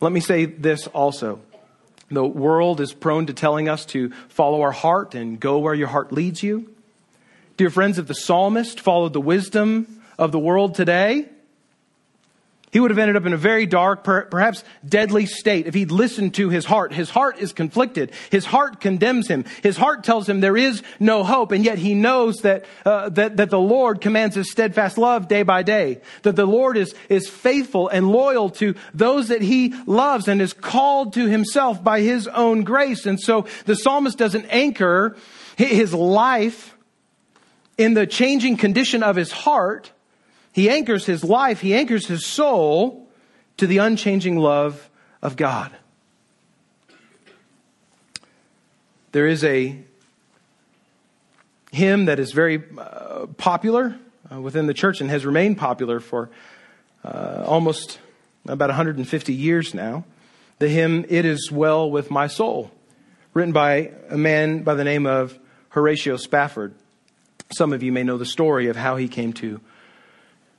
Let 0.00 0.12
me 0.12 0.20
say 0.20 0.44
this 0.44 0.86
also. 0.88 1.40
The 2.10 2.24
world 2.24 2.80
is 2.80 2.92
prone 2.92 3.26
to 3.26 3.34
telling 3.34 3.68
us 3.68 3.84
to 3.86 4.10
follow 4.28 4.62
our 4.62 4.72
heart 4.72 5.14
and 5.14 5.38
go 5.38 5.58
where 5.58 5.74
your 5.74 5.88
heart 5.88 6.12
leads 6.12 6.42
you. 6.42 6.74
Dear 7.56 7.70
friends, 7.70 7.98
if 7.98 8.06
the 8.06 8.14
psalmist 8.14 8.80
followed 8.80 9.12
the 9.12 9.20
wisdom 9.20 10.00
of 10.18 10.32
the 10.32 10.38
world 10.38 10.74
today, 10.74 11.28
he 12.70 12.80
would 12.80 12.90
have 12.90 12.98
ended 12.98 13.16
up 13.16 13.26
in 13.26 13.32
a 13.32 13.38
very 13.38 13.66
dark, 13.66 14.04
perhaps 14.04 14.64
deadly 14.86 15.26
state 15.26 15.66
if 15.66 15.74
he'd 15.74 15.90
listened 15.90 16.34
to 16.34 16.48
his 16.48 16.64
heart. 16.64 16.92
His 16.92 17.10
heart 17.10 17.38
is 17.38 17.52
conflicted. 17.52 18.12
His 18.30 18.44
heart 18.44 18.80
condemns 18.80 19.28
him. 19.28 19.44
His 19.62 19.76
heart 19.76 20.04
tells 20.04 20.28
him 20.28 20.40
there 20.40 20.56
is 20.56 20.82
no 21.00 21.24
hope, 21.24 21.52
and 21.52 21.64
yet 21.64 21.78
he 21.78 21.94
knows 21.94 22.38
that, 22.38 22.64
uh, 22.84 23.08
that, 23.10 23.38
that 23.38 23.50
the 23.50 23.58
Lord 23.58 24.00
commands 24.00 24.36
his 24.36 24.50
steadfast 24.50 24.98
love 24.98 25.28
day 25.28 25.42
by 25.42 25.62
day. 25.62 26.00
That 26.22 26.36
the 26.36 26.46
Lord 26.46 26.76
is, 26.76 26.94
is 27.08 27.28
faithful 27.28 27.88
and 27.88 28.10
loyal 28.10 28.50
to 28.50 28.74
those 28.92 29.28
that 29.28 29.42
he 29.42 29.74
loves 29.86 30.28
and 30.28 30.42
is 30.42 30.52
called 30.52 31.14
to 31.14 31.26
himself 31.26 31.82
by 31.82 32.00
his 32.00 32.26
own 32.28 32.64
grace. 32.64 33.06
And 33.06 33.20
so 33.20 33.46
the 33.64 33.76
psalmist 33.76 34.18
doesn't 34.18 34.46
anchor 34.50 35.16
his 35.56 35.94
life 35.94 36.76
in 37.76 37.94
the 37.94 38.06
changing 38.06 38.56
condition 38.56 39.02
of 39.02 39.16
his 39.16 39.30
heart, 39.30 39.92
he 40.58 40.68
anchors 40.68 41.06
his 41.06 41.22
life, 41.22 41.60
he 41.60 41.72
anchors 41.72 42.08
his 42.08 42.26
soul 42.26 43.06
to 43.58 43.66
the 43.68 43.78
unchanging 43.78 44.36
love 44.36 44.90
of 45.22 45.36
God. 45.36 45.70
There 49.12 49.28
is 49.28 49.44
a 49.44 49.78
hymn 51.70 52.06
that 52.06 52.18
is 52.18 52.32
very 52.32 52.60
uh, 52.76 53.26
popular 53.36 54.00
uh, 54.32 54.40
within 54.40 54.66
the 54.66 54.74
church 54.74 55.00
and 55.00 55.08
has 55.10 55.24
remained 55.24 55.58
popular 55.58 56.00
for 56.00 56.28
uh, 57.04 57.44
almost 57.46 58.00
about 58.48 58.68
150 58.68 59.32
years 59.32 59.74
now. 59.74 60.02
The 60.58 60.68
hymn, 60.68 61.06
It 61.08 61.24
Is 61.24 61.52
Well 61.52 61.88
With 61.88 62.10
My 62.10 62.26
Soul, 62.26 62.72
written 63.32 63.52
by 63.52 63.92
a 64.10 64.18
man 64.18 64.64
by 64.64 64.74
the 64.74 64.82
name 64.82 65.06
of 65.06 65.38
Horatio 65.68 66.16
Spafford. 66.16 66.74
Some 67.52 67.72
of 67.72 67.84
you 67.84 67.92
may 67.92 68.02
know 68.02 68.18
the 68.18 68.26
story 68.26 68.66
of 68.66 68.74
how 68.74 68.96
he 68.96 69.06
came 69.06 69.32
to 69.34 69.60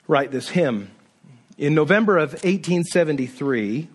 write 0.10 0.32
this 0.32 0.50
hymn. 0.50 0.90
In 1.56 1.76
November 1.76 2.18
of 2.18 2.32
1873, 2.32 3.88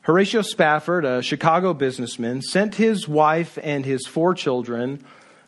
Horatio 0.00 0.40
Spafford, 0.40 1.04
a 1.04 1.20
Chicago 1.20 1.74
businessman, 1.74 2.40
sent 2.40 2.76
his 2.76 3.06
wife 3.06 3.58
and 3.62 3.84
his 3.84 4.06
four 4.06 4.34
children 4.34 5.04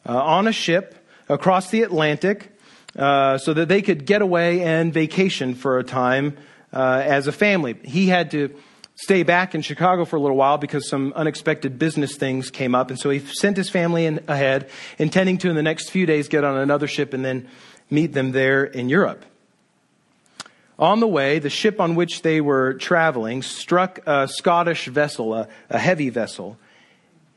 uh, 0.06 0.22
on 0.22 0.46
a 0.46 0.52
ship 0.52 1.08
across 1.30 1.70
the 1.70 1.82
Atlantic 1.82 2.52
uh, 2.94 3.38
so 3.38 3.54
that 3.54 3.68
they 3.68 3.80
could 3.80 4.04
get 4.04 4.20
away 4.20 4.60
and 4.60 4.92
vacation 4.92 5.54
for 5.54 5.78
a 5.78 5.84
time 5.84 6.36
uh, 6.70 7.02
as 7.02 7.26
a 7.26 7.32
family. 7.32 7.74
He 7.84 8.08
had 8.08 8.30
to 8.32 8.54
stay 8.94 9.22
back 9.22 9.54
in 9.54 9.62
Chicago 9.62 10.04
for 10.04 10.16
a 10.16 10.20
little 10.20 10.36
while 10.36 10.58
because 10.58 10.86
some 10.86 11.14
unexpected 11.16 11.78
business 11.78 12.16
things 12.16 12.50
came 12.50 12.74
up, 12.74 12.90
and 12.90 13.00
so 13.00 13.08
he 13.08 13.20
sent 13.20 13.56
his 13.56 13.70
family 13.70 14.04
in, 14.04 14.22
ahead, 14.28 14.68
intending 14.98 15.38
to 15.38 15.48
in 15.48 15.56
the 15.56 15.62
next 15.62 15.88
few 15.88 16.04
days 16.04 16.28
get 16.28 16.44
on 16.44 16.58
another 16.58 16.86
ship 16.86 17.14
and 17.14 17.24
then 17.24 17.48
meet 17.92 18.12
them 18.12 18.32
there 18.32 18.64
in 18.64 18.88
Europe. 18.88 19.24
On 20.78 20.98
the 20.98 21.06
way, 21.06 21.38
the 21.38 21.50
ship 21.50 21.80
on 21.80 21.94
which 21.94 22.22
they 22.22 22.40
were 22.40 22.74
traveling 22.74 23.42
struck 23.42 24.00
a 24.06 24.26
Scottish 24.26 24.86
vessel, 24.86 25.34
a, 25.34 25.48
a, 25.70 25.78
heavy 25.78 26.08
vessel, 26.08 26.58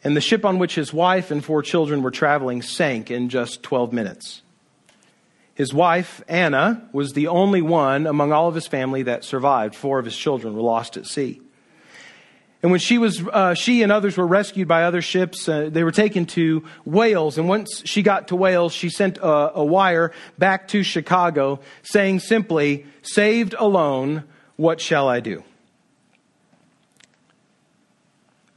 and 0.03 0.15
the 0.15 0.21
ship 0.21 0.45
on 0.45 0.57
which 0.57 0.75
his 0.75 0.93
wife 0.93 1.29
and 1.29 1.43
four 1.43 1.61
children 1.61 2.01
were 2.01 2.11
traveling 2.11 2.61
sank 2.61 3.11
in 3.11 3.29
just 3.29 3.61
12 3.61 3.91
minutes. 3.93 4.41
His 5.53 5.73
wife, 5.73 6.23
Anna, 6.27 6.87
was 6.91 7.13
the 7.13 7.27
only 7.27 7.61
one 7.61 8.07
among 8.07 8.31
all 8.31 8.47
of 8.47 8.55
his 8.55 8.67
family 8.67 9.03
that 9.03 9.23
survived. 9.23 9.75
Four 9.75 9.99
of 9.99 10.05
his 10.05 10.17
children 10.17 10.55
were 10.55 10.61
lost 10.61 10.97
at 10.97 11.05
sea. 11.05 11.41
And 12.61 12.71
when 12.71 12.79
she 12.79 12.97
was, 12.97 13.21
uh, 13.21 13.53
she 13.53 13.83
and 13.83 13.91
others 13.91 14.17
were 14.17 14.25
rescued 14.25 14.67
by 14.67 14.83
other 14.83 15.01
ships, 15.01 15.47
uh, 15.47 15.69
they 15.71 15.83
were 15.83 15.91
taken 15.91 16.25
to 16.27 16.63
Wales. 16.83 17.37
And 17.37 17.47
once 17.47 17.83
she 17.85 18.01
got 18.01 18.29
to 18.29 18.35
Wales, 18.35 18.73
she 18.73 18.89
sent 18.89 19.17
a, 19.17 19.59
a 19.59 19.63
wire 19.63 20.11
back 20.39 20.67
to 20.69 20.81
Chicago 20.81 21.59
saying 21.83 22.21
simply, 22.21 22.85
saved 23.03 23.53
alone, 23.57 24.23
what 24.55 24.81
shall 24.81 25.07
I 25.07 25.19
do? 25.19 25.43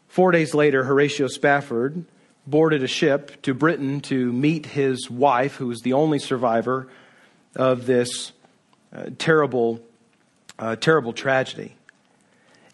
Four 0.06 0.32
days 0.32 0.54
later, 0.54 0.84
Horatio 0.84 1.28
Spafford 1.28 2.04
boarded 2.46 2.82
a 2.82 2.88
ship 2.88 3.42
to 3.42 3.52
Britain 3.52 4.00
to 4.00 4.32
meet 4.32 4.64
his 4.64 5.10
wife, 5.10 5.56
who 5.56 5.66
was 5.66 5.82
the 5.82 5.92
only 5.92 6.18
survivor 6.18 6.88
of 7.54 7.86
this 7.86 8.32
uh, 8.92 9.10
terrible, 9.18 9.80
uh, 10.58 10.76
terrible 10.76 11.12
tragedy. 11.12 11.76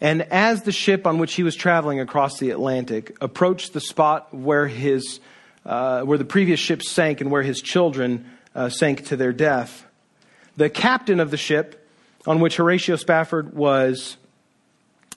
And 0.05 0.21
as 0.31 0.61
the 0.61 0.71
ship 0.71 1.07
on 1.07 1.17
which 1.17 1.33
he 1.33 1.41
was 1.41 1.55
traveling 1.55 1.99
across 1.99 2.37
the 2.37 2.51
Atlantic 2.51 3.17
approached 3.21 3.73
the 3.73 3.81
spot 3.81 4.31
where, 4.31 4.67
his, 4.67 5.19
uh, 5.65 6.03
where 6.03 6.19
the 6.19 6.23
previous 6.23 6.59
ship 6.59 6.83
sank 6.83 7.21
and 7.21 7.31
where 7.31 7.41
his 7.41 7.59
children 7.59 8.29
uh, 8.53 8.69
sank 8.69 9.07
to 9.07 9.17
their 9.17 9.33
death, 9.33 9.83
the 10.57 10.69
captain 10.69 11.19
of 11.19 11.31
the 11.31 11.37
ship 11.37 11.89
on 12.27 12.39
which 12.39 12.57
Horatio 12.57 12.97
Spafford 12.97 13.55
was 13.55 14.17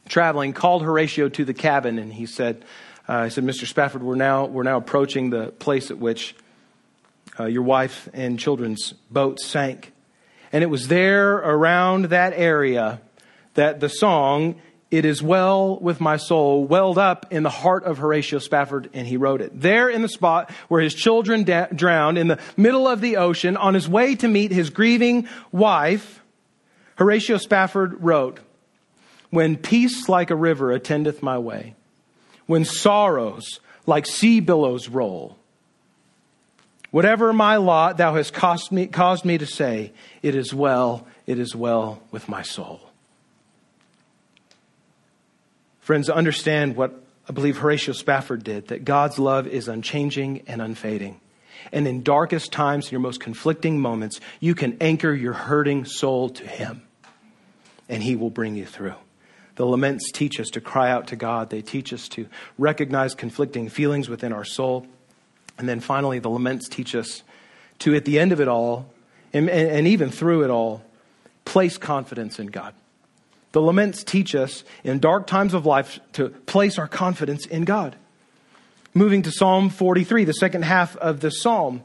traveling 0.09 0.55
called 0.55 0.83
Horatio 0.83 1.29
to 1.29 1.45
the 1.45 1.53
cabin 1.53 1.99
and 1.99 2.11
he 2.11 2.25
said, 2.25 2.65
uh, 3.07 3.25
he 3.25 3.31
said, 3.31 3.45
Mr. 3.45 3.67
Spafford, 3.67 4.03
we're 4.03 4.15
now, 4.15 4.47
we're 4.47 4.63
now 4.63 4.79
approaching 4.79 5.29
the 5.29 5.49
place 5.49 5.91
at 5.91 5.99
which 5.99 6.35
uh, 7.39 7.45
your 7.45 7.61
wife 7.61 8.09
and 8.15 8.39
children's 8.39 8.95
boat 9.11 9.39
sank. 9.39 9.93
And 10.51 10.65
it 10.65 10.69
was 10.69 10.89
there 10.89 11.35
around 11.35 12.07
that 12.07 12.33
area 12.35 13.03
that 13.53 13.81
the 13.81 13.91
song 13.91 14.63
it 14.91 15.05
is 15.05 15.23
well 15.23 15.79
with 15.79 16.01
my 16.01 16.17
soul, 16.17 16.65
welled 16.65 16.97
up 16.97 17.27
in 17.31 17.43
the 17.43 17.51
heart 17.51 17.85
of 17.85 17.99
Horatio 17.99 18.39
Spafford, 18.39 18.89
and 18.95 19.07
he 19.07 19.19
wrote 19.19 19.43
it. 19.43 19.59
There 19.61 19.89
in 19.91 20.01
the 20.01 20.09
spot 20.09 20.51
where 20.69 20.81
his 20.81 20.95
children 20.95 21.45
da- 21.45 21.67
drowned, 21.67 22.17
in 22.17 22.29
the 22.29 22.39
middle 22.57 22.89
of 22.89 23.03
the 23.03 23.19
ocean, 23.19 23.57
on 23.57 23.75
his 23.75 23.89
way 23.89 24.15
to 24.17 24.29
meet 24.29 24.51
his 24.51 24.71
grieving 24.71 25.29
wife, 25.53 26.23
Horatio 26.97 27.37
Spafford 27.37 28.03
wrote, 28.03 28.41
When 29.31 29.57
peace 29.57 30.09
like 30.09 30.31
a 30.31 30.37
river 30.37 30.73
attendeth 30.73 31.23
my 31.23 31.37
way, 31.37 31.75
when 32.47 32.65
sorrows 32.65 33.61
like 33.87 34.07
sea 34.07 34.41
billows 34.41 34.89
roll, 34.89 35.37
Whatever 36.91 37.33
my 37.35 37.57
lot, 37.57 37.99
thou 37.99 38.15
hast 38.15 38.33
caused 38.33 38.73
me, 38.73 38.87
caused 38.87 39.25
me 39.25 39.37
to 39.37 39.47
say, 39.47 39.93
It 40.23 40.35
is 40.35 40.55
well, 40.55 41.07
it 41.27 41.39
is 41.39 41.55
well 41.55 42.03
with 42.11 42.29
my 42.29 42.43
soul. 42.43 42.88
Friends, 45.89 46.11
understand 46.11 46.77
what 46.77 46.93
I 47.27 47.33
believe 47.33 47.57
Horatio 47.57 47.95
Spafford 47.95 48.45
did 48.45 48.69
that 48.69 48.85
God's 48.85 49.19
love 49.19 49.47
is 49.47 49.69
unchanging 49.69 50.43
and 50.47 50.61
unfading. 50.61 51.19
And 51.73 51.89
in 51.89 52.03
darkest 52.03 52.53
times, 52.53 52.93
your 52.93 53.01
most 53.01 53.21
conflicting 53.21 53.81
moments, 53.81 54.21
you 54.39 54.55
can 54.55 54.77
anchor 54.83 55.15
your 55.15 55.33
hurting 55.33 55.87
soul 55.87 56.29
to 56.29 56.47
Him, 56.47 56.83
and 57.89 58.03
He 58.03 58.17
will 58.17 58.29
bring 58.29 58.55
you 58.55 58.67
through. 58.67 58.97
The 59.55 59.65
laments 59.65 60.13
teach 60.13 60.39
us 60.39 60.51
to 60.51 60.61
cry 60.61 60.91
out 60.91 61.07
to 61.07 61.17
God, 61.17 61.49
they 61.49 61.63
teach 61.63 61.95
us 61.95 62.07
to 62.09 62.29
recognize 62.59 63.15
conflicting 63.15 63.71
feelings 63.71 64.11
within 64.11 64.35
our 64.35 64.45
soul. 64.45 64.87
And 65.57 65.67
then 65.67 65.81
finally, 65.81 66.19
the 66.19 66.29
laments 66.29 66.69
teach 66.69 66.95
us 66.95 67.23
to, 67.79 67.95
at 67.95 68.05
the 68.05 68.19
end 68.19 68.33
of 68.33 68.43
it 68.43 68.49
all, 68.49 68.93
and, 69.33 69.49
and 69.49 69.87
even 69.87 70.11
through 70.11 70.45
it 70.45 70.51
all, 70.51 70.83
place 71.47 71.79
confidence 71.79 72.39
in 72.39 72.49
God. 72.49 72.75
The 73.59 73.63
laments 73.63 74.05
teach 74.05 74.37
us 74.37 74.63
in 74.85 75.01
dark 75.01 75.27
times 75.27 75.53
of 75.53 75.67
life 75.67 75.99
to 76.13 76.29
place 76.29 76.79
our 76.79 76.87
confidence 76.87 77.45
in 77.45 77.65
God. 77.65 77.97
Moving 78.95 79.23
to 79.23 79.33
Psalm 79.33 79.69
43, 79.69 80.23
the 80.23 80.33
second 80.33 80.63
half 80.63 80.97
of 80.99 81.19
the 81.19 81.33
psalm, 81.33 81.83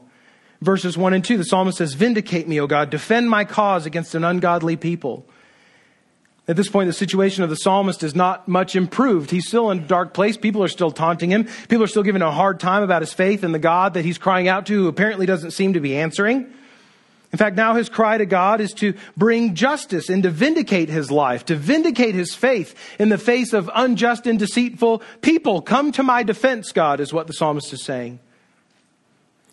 verses 0.62 0.96
1 0.96 1.14
and 1.14 1.24
2, 1.24 1.36
the 1.36 1.42
psalmist 1.42 1.78
says, 1.78 1.94
Vindicate 1.94 2.46
me, 2.46 2.60
O 2.60 2.68
God, 2.68 2.90
defend 2.90 3.28
my 3.28 3.44
cause 3.44 3.86
against 3.86 4.14
an 4.14 4.22
ungodly 4.22 4.76
people. 4.76 5.26
At 6.46 6.54
this 6.54 6.68
point, 6.68 6.86
the 6.86 6.92
situation 6.92 7.42
of 7.42 7.50
the 7.50 7.56
psalmist 7.56 8.04
is 8.04 8.14
not 8.14 8.46
much 8.46 8.76
improved. 8.76 9.32
He's 9.32 9.48
still 9.48 9.72
in 9.72 9.80
a 9.80 9.82
dark 9.88 10.14
place. 10.14 10.36
People 10.36 10.62
are 10.62 10.68
still 10.68 10.92
taunting 10.92 11.32
him. 11.32 11.48
People 11.68 11.82
are 11.82 11.88
still 11.88 12.04
giving 12.04 12.22
him 12.22 12.28
a 12.28 12.30
hard 12.30 12.60
time 12.60 12.84
about 12.84 13.02
his 13.02 13.12
faith 13.12 13.42
in 13.42 13.50
the 13.50 13.58
God 13.58 13.94
that 13.94 14.04
he's 14.04 14.16
crying 14.16 14.46
out 14.46 14.66
to, 14.66 14.74
who 14.74 14.86
apparently 14.86 15.26
doesn't 15.26 15.50
seem 15.50 15.72
to 15.72 15.80
be 15.80 15.96
answering. 15.96 16.54
In 17.34 17.38
fact, 17.38 17.56
now 17.56 17.74
his 17.74 17.88
cry 17.88 18.16
to 18.16 18.26
God 18.26 18.60
is 18.60 18.72
to 18.74 18.94
bring 19.16 19.56
justice 19.56 20.08
and 20.08 20.22
to 20.22 20.30
vindicate 20.30 20.88
his 20.88 21.10
life, 21.10 21.44
to 21.46 21.56
vindicate 21.56 22.14
his 22.14 22.32
faith 22.32 22.76
in 22.96 23.08
the 23.08 23.18
face 23.18 23.52
of 23.52 23.68
unjust 23.74 24.28
and 24.28 24.38
deceitful 24.38 25.02
people. 25.20 25.60
Come 25.60 25.90
to 25.90 26.04
my 26.04 26.22
defense, 26.22 26.70
God, 26.70 27.00
is 27.00 27.12
what 27.12 27.26
the 27.26 27.32
psalmist 27.32 27.72
is 27.72 27.82
saying. 27.82 28.20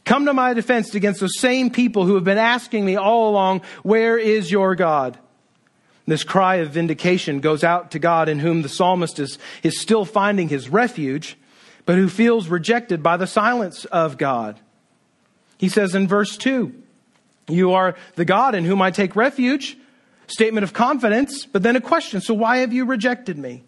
Come 0.06 0.28
to 0.28 0.34
my 0.34 0.54
defense 0.54 0.94
against 0.94 1.22
those 1.22 1.40
same 1.40 1.72
people 1.72 2.06
who 2.06 2.14
have 2.14 2.24
been 2.24 2.38
asking 2.38 2.86
me 2.86 2.98
all 2.98 3.32
along, 3.32 3.62
where 3.82 4.16
is 4.16 4.52
your 4.52 4.76
God? 4.76 5.18
This 6.06 6.24
cry 6.24 6.58
of 6.58 6.70
vindication 6.70 7.40
goes 7.40 7.64
out 7.64 7.90
to 7.92 8.00
God 8.00 8.30
in 8.30 8.38
whom 8.38 8.62
the 8.62 8.70
psalmist 8.70 9.18
is, 9.18 9.40
is 9.64 9.82
still 9.82 10.06
finding 10.06 10.50
his 10.50 10.70
refuge, 10.70 11.36
but 11.88 11.96
who 11.96 12.10
feels 12.10 12.48
rejected 12.48 13.02
by 13.02 13.18
the 13.18 13.26
silence 13.26 13.86
of 13.86 14.20
God. 14.20 14.60
He 15.58 15.68
says 15.68 15.96
in 15.96 16.08
verse 16.08 16.38
2, 16.38 16.76
You 17.52 17.74
are 17.74 17.96
the 18.16 18.26
God 18.26 18.56
in 18.56 18.66
whom 18.66 18.82
I 18.82 18.92
take 18.92 19.16
refuge. 19.16 19.78
Statement 20.28 20.64
of 20.64 20.72
confidence, 20.72 21.46
but 21.46 21.62
then 21.62 21.76
a 21.76 21.82
question. 21.82 22.22
So 22.22 22.34
why 22.34 22.58
have 22.58 22.72
you 22.72 22.86
rejected 22.86 23.38
me? 23.38 23.64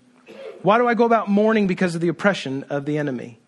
Why 0.62 0.78
do 0.78 0.88
I 0.88 0.94
go 0.94 1.04
about 1.04 1.30
mourning 1.30 1.68
because 1.68 1.94
of 1.94 2.00
the 2.02 2.08
oppression 2.08 2.64
of 2.70 2.86
the 2.86 2.98
enemy? 2.98 3.40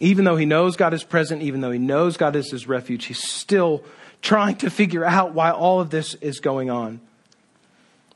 Even 0.00 0.24
though 0.24 0.36
he 0.36 0.46
knows 0.46 0.76
God 0.76 0.94
is 0.94 1.02
present, 1.02 1.42
even 1.42 1.60
though 1.60 1.72
he 1.72 1.78
knows 1.78 2.16
God 2.16 2.36
is 2.36 2.50
his 2.50 2.68
refuge, 2.68 3.06
he's 3.06 3.22
still 3.22 3.82
trying 4.22 4.56
to 4.56 4.70
figure 4.70 5.04
out 5.04 5.34
why 5.34 5.50
all 5.50 5.80
of 5.80 5.90
this 5.90 6.14
is 6.14 6.38
going 6.40 6.70
on. 6.70 7.00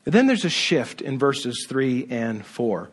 But 0.05 0.13
then 0.13 0.27
there's 0.27 0.45
a 0.45 0.49
shift 0.49 1.01
in 1.01 1.19
verses 1.19 1.65
3 1.67 2.07
and 2.09 2.45
4, 2.45 2.89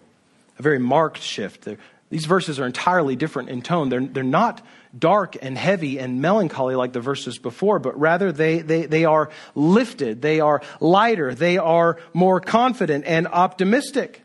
a 0.58 0.62
very 0.62 0.80
marked 0.80 1.22
shift. 1.22 1.68
These 2.10 2.26
verses 2.26 2.58
are 2.58 2.66
entirely 2.66 3.14
different 3.14 3.48
in 3.48 3.62
tone. 3.62 3.88
They're, 3.88 4.04
they're 4.04 4.24
not 4.24 4.60
dark 4.98 5.36
and 5.40 5.56
heavy 5.56 5.98
and 5.98 6.20
melancholy 6.20 6.74
like 6.74 6.92
the 6.92 7.00
verses 7.00 7.38
before, 7.38 7.78
but 7.78 7.98
rather 7.98 8.32
they, 8.32 8.60
they, 8.60 8.86
they 8.86 9.04
are 9.04 9.30
lifted, 9.54 10.22
they 10.22 10.40
are 10.40 10.62
lighter, 10.80 11.34
they 11.34 11.58
are 11.58 11.98
more 12.12 12.40
confident 12.40 13.04
and 13.06 13.26
optimistic. 13.26 14.22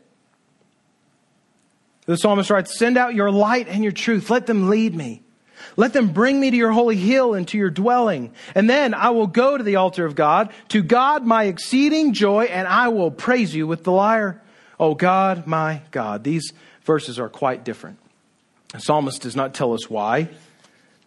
The 2.06 2.16
psalmist 2.16 2.50
writes, 2.50 2.78
Send 2.78 2.96
out 2.96 3.14
your 3.14 3.30
light 3.30 3.68
and 3.68 3.82
your 3.82 3.92
truth, 3.92 4.30
let 4.30 4.46
them 4.46 4.68
lead 4.68 4.94
me. 4.94 5.22
Let 5.76 5.92
them 5.92 6.12
bring 6.12 6.40
me 6.40 6.50
to 6.50 6.56
your 6.56 6.72
holy 6.72 6.96
hill 6.96 7.34
and 7.34 7.46
to 7.48 7.58
your 7.58 7.70
dwelling. 7.70 8.32
And 8.54 8.68
then 8.68 8.94
I 8.94 9.10
will 9.10 9.26
go 9.26 9.56
to 9.56 9.62
the 9.62 9.76
altar 9.76 10.06
of 10.06 10.14
God, 10.14 10.52
to 10.68 10.82
God 10.82 11.24
my 11.24 11.44
exceeding 11.44 12.12
joy, 12.12 12.44
and 12.44 12.66
I 12.66 12.88
will 12.88 13.10
praise 13.10 13.54
you 13.54 13.66
with 13.66 13.84
the 13.84 13.92
lyre. 13.92 14.42
Oh 14.78 14.94
God, 14.94 15.46
my 15.46 15.82
God. 15.90 16.24
These 16.24 16.52
verses 16.84 17.18
are 17.18 17.28
quite 17.28 17.64
different. 17.64 17.98
The 18.72 18.80
psalmist 18.80 19.22
does 19.22 19.36
not 19.36 19.52
tell 19.52 19.74
us 19.74 19.90
why, 19.90 20.28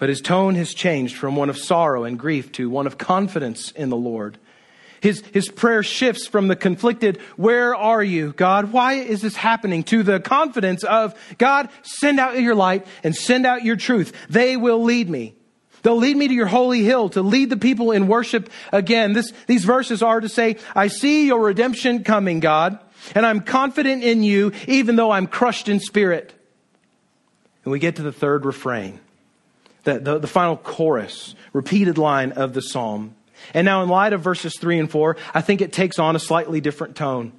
but 0.03 0.09
his 0.09 0.19
tone 0.19 0.55
has 0.55 0.73
changed 0.73 1.15
from 1.15 1.37
one 1.37 1.49
of 1.49 1.57
sorrow 1.57 2.03
and 2.03 2.19
grief 2.19 2.51
to 2.51 2.69
one 2.69 2.87
of 2.87 2.97
confidence 2.97 3.71
in 3.71 3.87
the 3.87 3.95
Lord. 3.95 4.37
His, 4.99 5.23
his 5.31 5.47
prayer 5.47 5.81
shifts 5.81 6.27
from 6.27 6.49
the 6.49 6.57
conflicted, 6.57 7.21
where 7.37 7.73
are 7.73 8.03
you, 8.03 8.33
God? 8.33 8.73
Why 8.73 8.95
is 8.95 9.21
this 9.21 9.37
happening? 9.37 9.81
To 9.83 10.03
the 10.03 10.19
confidence 10.19 10.83
of, 10.83 11.17
God, 11.37 11.69
send 11.83 12.19
out 12.19 12.37
your 12.37 12.53
light 12.53 12.85
and 13.01 13.15
send 13.15 13.45
out 13.45 13.63
your 13.63 13.77
truth. 13.77 14.11
They 14.27 14.57
will 14.57 14.83
lead 14.83 15.09
me. 15.09 15.35
They'll 15.83 15.95
lead 15.95 16.17
me 16.17 16.27
to 16.27 16.33
your 16.33 16.47
holy 16.47 16.83
hill 16.83 17.07
to 17.11 17.21
lead 17.21 17.49
the 17.49 17.55
people 17.55 17.91
in 17.93 18.09
worship 18.09 18.49
again. 18.73 19.13
This, 19.13 19.31
these 19.47 19.63
verses 19.63 20.03
are 20.03 20.19
to 20.19 20.27
say, 20.27 20.57
I 20.75 20.89
see 20.89 21.27
your 21.27 21.43
redemption 21.43 22.03
coming, 22.03 22.41
God, 22.41 22.77
and 23.15 23.25
I'm 23.25 23.39
confident 23.39 24.03
in 24.03 24.21
you, 24.21 24.51
even 24.67 24.97
though 24.97 25.11
I'm 25.11 25.27
crushed 25.27 25.69
in 25.69 25.79
spirit. 25.79 26.33
And 27.63 27.71
we 27.71 27.79
get 27.79 27.95
to 27.95 28.01
the 28.01 28.11
third 28.11 28.43
refrain, 28.43 28.99
the, 29.83 29.99
the, 29.99 30.19
the 30.19 30.27
final 30.27 30.57
chorus, 30.57 31.35
repeated 31.51 31.97
line 31.97 32.31
of 32.33 32.53
the 32.53 32.61
psalm. 32.61 33.15
And 33.53 33.65
now, 33.65 33.83
in 33.83 33.89
light 33.89 34.13
of 34.13 34.21
verses 34.21 34.57
3 34.57 34.79
and 34.79 34.89
4, 34.89 35.17
I 35.33 35.41
think 35.41 35.61
it 35.61 35.73
takes 35.73 35.99
on 35.99 36.15
a 36.15 36.19
slightly 36.19 36.61
different 36.61 36.95
tone. 36.95 37.33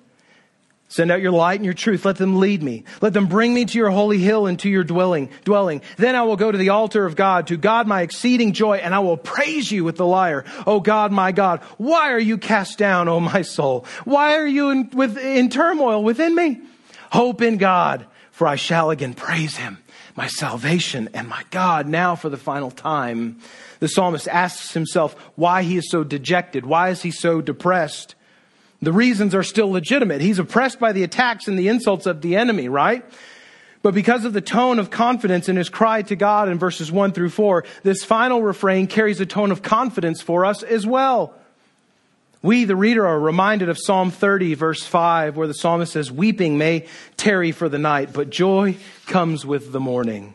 Send 0.89 1.11
out 1.11 1.21
your 1.21 1.33
light 1.33 1.57
and 1.57 1.65
your 1.65 1.75
truth. 1.75 2.05
Let 2.05 2.19
them 2.19 2.39
lead 2.39 2.63
me. 2.63 2.85
Let 3.01 3.15
them 3.15 3.27
bring 3.27 3.53
me 3.53 3.65
to 3.65 3.79
your 3.79 3.91
holy 3.91 4.19
hill 4.19 4.47
and 4.47 4.59
to 4.61 4.69
your 4.69 4.85
dwelling, 4.85 5.31
dwelling. 5.43 5.83
Then 5.97 6.15
I 6.15 6.23
will 6.23 6.37
go 6.37 6.53
to 6.53 6.59
the 6.59 6.69
altar 6.69 7.05
of 7.07 7.17
God, 7.17 7.49
to 7.49 7.57
God 7.57 7.89
my 7.89 8.03
exceeding 8.03 8.53
joy, 8.53 8.77
and 8.77 8.95
I 8.95 9.01
will 9.01 9.17
praise 9.17 9.73
you 9.73 9.83
with 9.83 9.97
the 9.97 10.07
lyre. 10.07 10.45
O 10.67 10.81
God, 10.81 11.11
my 11.11 11.33
God, 11.33 11.63
why 11.79 12.13
are 12.13 12.21
you 12.21 12.39
cast 12.39 12.79
down, 12.79 13.09
O 13.09 13.19
my 13.19 13.43
soul? 13.43 13.87
Why 14.05 14.37
are 14.37 14.47
you 14.47 14.71
in, 14.71 14.91
with, 14.91 15.19
in 15.19 15.49
turmoil 15.49 16.05
within 16.05 16.35
me? 16.35 16.61
Hope 17.11 17.43
in 17.43 17.57
God, 17.57 18.07
for 18.31 18.47
I 18.47 18.57
shall 18.57 18.91
again 18.91 19.15
praise 19.15 19.57
him, 19.57 19.79
my 20.17 20.27
salvation 20.27 21.09
and 21.13 21.29
my 21.29 21.43
God. 21.51 21.87
Now 21.87 22.15
for 22.15 22.29
the 22.29 22.37
final 22.37 22.71
time, 22.71 23.39
the 23.81 23.89
psalmist 23.89 24.29
asks 24.29 24.73
himself 24.73 25.15
why 25.37 25.63
he 25.63 25.77
is 25.77 25.91
so 25.91 26.05
dejected. 26.05 26.65
Why 26.67 26.91
is 26.91 27.03
he 27.03 27.11
so 27.11 27.41
depressed? 27.41 28.15
The 28.81 28.93
reasons 28.93 29.35
are 29.35 29.43
still 29.43 29.71
legitimate. 29.71 30.21
He's 30.21 30.39
oppressed 30.39 30.79
by 30.79 30.93
the 30.93 31.03
attacks 31.03 31.49
and 31.49 31.59
the 31.59 31.69
insults 31.69 32.07
of 32.07 32.21
the 32.21 32.37
enemy, 32.37 32.69
right? 32.69 33.05
But 33.83 33.95
because 33.95 34.25
of 34.25 34.33
the 34.33 34.41
tone 34.41 34.79
of 34.79 34.91
confidence 34.91 35.49
in 35.49 35.57
his 35.57 35.69
cry 35.69 36.03
to 36.03 36.17
God 36.17 36.49
in 36.49 36.59
verses 36.59 36.91
1 36.91 37.13
through 37.13 37.31
4, 37.31 37.65
this 37.83 38.05
final 38.05 38.43
refrain 38.43 38.87
carries 38.87 39.21
a 39.21 39.27
tone 39.27 39.51
of 39.51 39.63
confidence 39.63 40.23
for 40.23 40.47
us 40.47 40.63
as 40.63 40.87
well. 40.87 41.35
We, 42.45 42.67
the 42.67 42.77
reader, 42.77 43.07
are 43.07 43.19
reminded 43.19 43.71
of 43.71 43.79
Psalm 43.79 44.11
30, 44.11 44.53
verse 44.53 44.83
5, 44.83 45.35
where 45.35 45.47
the 45.47 45.55
psalmist 45.55 45.95
says, 45.95 46.13
Weeping 46.13 46.59
may 46.59 46.87
tarry 47.17 47.53
for 47.53 47.71
the 47.71 47.79
night, 47.79 48.13
but 48.13 48.29
joy 48.29 48.77
comes 49.07 49.47
with 49.47 49.73
the 49.73 49.81
morning. 49.81 50.35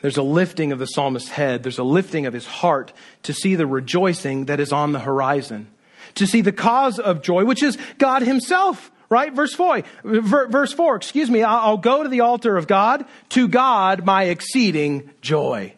There's 0.00 0.16
a 0.16 0.22
lifting 0.22 0.72
of 0.72 0.78
the 0.78 0.86
psalmist's 0.86 1.28
head. 1.28 1.62
There's 1.62 1.76
a 1.76 1.84
lifting 1.84 2.24
of 2.24 2.32
his 2.32 2.46
heart 2.46 2.94
to 3.24 3.34
see 3.34 3.56
the 3.56 3.66
rejoicing 3.66 4.46
that 4.46 4.58
is 4.58 4.72
on 4.72 4.92
the 4.92 5.00
horizon, 5.00 5.66
to 6.14 6.26
see 6.26 6.40
the 6.40 6.50
cause 6.50 6.98
of 6.98 7.20
joy, 7.20 7.44
which 7.44 7.62
is 7.62 7.76
God 7.98 8.22
himself, 8.22 8.90
right? 9.10 9.34
Verse 9.34 9.52
4, 9.52 9.82
verse 10.02 10.72
4, 10.72 10.96
excuse 10.96 11.28
me, 11.28 11.42
I'll 11.42 11.76
go 11.76 12.02
to 12.02 12.08
the 12.08 12.20
altar 12.20 12.56
of 12.56 12.66
God, 12.66 13.04
to 13.28 13.48
God 13.48 14.06
my 14.06 14.22
exceeding 14.22 15.10
joy. 15.20 15.74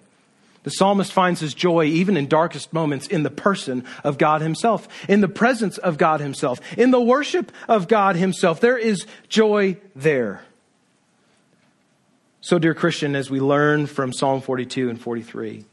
The 0.64 0.70
psalmist 0.70 1.12
finds 1.12 1.40
his 1.40 1.54
joy 1.54 1.84
even 1.84 2.16
in 2.16 2.26
darkest 2.26 2.72
moments 2.72 3.06
in 3.06 3.22
the 3.22 3.30
person 3.30 3.84
of 4.02 4.18
God 4.18 4.40
himself, 4.40 4.88
in 5.08 5.20
the 5.20 5.28
presence 5.28 5.76
of 5.78 5.98
God 5.98 6.20
himself, 6.20 6.58
in 6.76 6.90
the 6.90 7.00
worship 7.00 7.52
of 7.68 7.86
God 7.86 8.16
himself. 8.16 8.60
There 8.60 8.78
is 8.78 9.06
joy 9.28 9.76
there. 9.94 10.42
So, 12.40 12.58
dear 12.58 12.74
Christian, 12.74 13.14
as 13.14 13.30
we 13.30 13.40
learn 13.40 13.86
from 13.86 14.12
Psalm 14.12 14.40
42 14.40 14.88
and 14.88 15.00
43, 15.00 15.64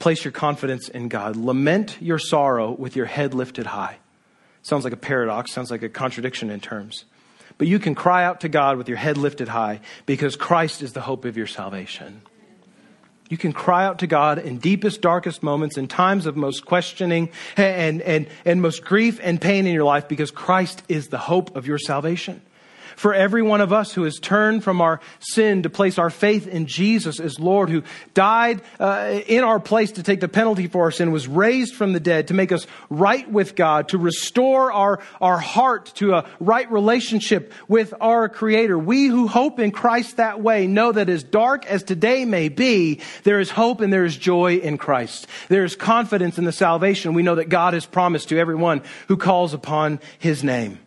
place 0.00 0.24
your 0.24 0.32
confidence 0.32 0.88
in 0.88 1.08
God. 1.08 1.36
Lament 1.36 1.96
your 2.00 2.18
sorrow 2.18 2.72
with 2.72 2.96
your 2.96 3.06
head 3.06 3.32
lifted 3.32 3.66
high. 3.66 3.98
Sounds 4.62 4.82
like 4.82 4.92
a 4.92 4.96
paradox, 4.96 5.52
sounds 5.52 5.70
like 5.70 5.82
a 5.82 5.88
contradiction 5.88 6.50
in 6.50 6.60
terms. 6.60 7.04
But 7.58 7.68
you 7.68 7.78
can 7.78 7.94
cry 7.94 8.24
out 8.24 8.40
to 8.40 8.48
God 8.48 8.76
with 8.76 8.88
your 8.88 8.98
head 8.98 9.16
lifted 9.16 9.48
high 9.48 9.80
because 10.04 10.34
Christ 10.34 10.82
is 10.82 10.92
the 10.92 11.00
hope 11.00 11.24
of 11.24 11.36
your 11.36 11.46
salvation. 11.46 12.22
You 13.32 13.38
can 13.38 13.54
cry 13.54 13.86
out 13.86 14.00
to 14.00 14.06
God 14.06 14.38
in 14.38 14.58
deepest, 14.58 15.00
darkest 15.00 15.42
moments, 15.42 15.78
in 15.78 15.88
times 15.88 16.26
of 16.26 16.36
most 16.36 16.66
questioning 16.66 17.30
and, 17.56 18.02
and, 18.02 18.26
and 18.44 18.60
most 18.60 18.84
grief 18.84 19.18
and 19.22 19.40
pain 19.40 19.66
in 19.66 19.72
your 19.72 19.84
life 19.84 20.06
because 20.06 20.30
Christ 20.30 20.82
is 20.86 21.08
the 21.08 21.16
hope 21.16 21.56
of 21.56 21.66
your 21.66 21.78
salvation. 21.78 22.42
For 22.96 23.14
every 23.14 23.42
one 23.42 23.60
of 23.60 23.72
us 23.72 23.92
who 23.92 24.04
has 24.04 24.18
turned 24.18 24.64
from 24.64 24.80
our 24.80 25.00
sin 25.20 25.62
to 25.62 25.70
place 25.70 25.98
our 25.98 26.10
faith 26.10 26.46
in 26.46 26.66
Jesus 26.66 27.20
as 27.20 27.38
Lord, 27.38 27.70
who 27.70 27.82
died 28.14 28.62
uh, 28.78 29.20
in 29.26 29.44
our 29.44 29.60
place 29.60 29.92
to 29.92 30.02
take 30.02 30.20
the 30.20 30.28
penalty 30.28 30.66
for 30.66 30.82
our 30.82 30.90
sin, 30.90 31.12
was 31.12 31.28
raised 31.28 31.74
from 31.74 31.92
the 31.92 32.00
dead 32.00 32.28
to 32.28 32.34
make 32.34 32.52
us 32.52 32.66
right 32.90 33.30
with 33.30 33.54
God, 33.54 33.88
to 33.88 33.98
restore 33.98 34.72
our, 34.72 35.00
our 35.20 35.38
heart 35.38 35.92
to 35.96 36.14
a 36.14 36.28
right 36.40 36.70
relationship 36.70 37.52
with 37.68 37.94
our 38.00 38.28
Creator. 38.28 38.78
We 38.78 39.06
who 39.06 39.28
hope 39.28 39.58
in 39.58 39.70
Christ 39.70 40.16
that 40.16 40.40
way 40.40 40.66
know 40.66 40.92
that 40.92 41.08
as 41.08 41.22
dark 41.22 41.66
as 41.66 41.82
today 41.82 42.24
may 42.24 42.48
be, 42.48 43.00
there 43.24 43.40
is 43.40 43.50
hope 43.50 43.80
and 43.80 43.92
there 43.92 44.04
is 44.04 44.16
joy 44.16 44.56
in 44.56 44.78
Christ. 44.78 45.26
There 45.48 45.64
is 45.64 45.76
confidence 45.76 46.38
in 46.38 46.44
the 46.44 46.52
salvation 46.52 47.14
we 47.14 47.22
know 47.22 47.36
that 47.36 47.48
God 47.48 47.74
has 47.74 47.86
promised 47.86 48.28
to 48.28 48.38
everyone 48.38 48.82
who 49.08 49.16
calls 49.16 49.54
upon 49.54 50.00
His 50.18 50.42
name. 50.44 50.78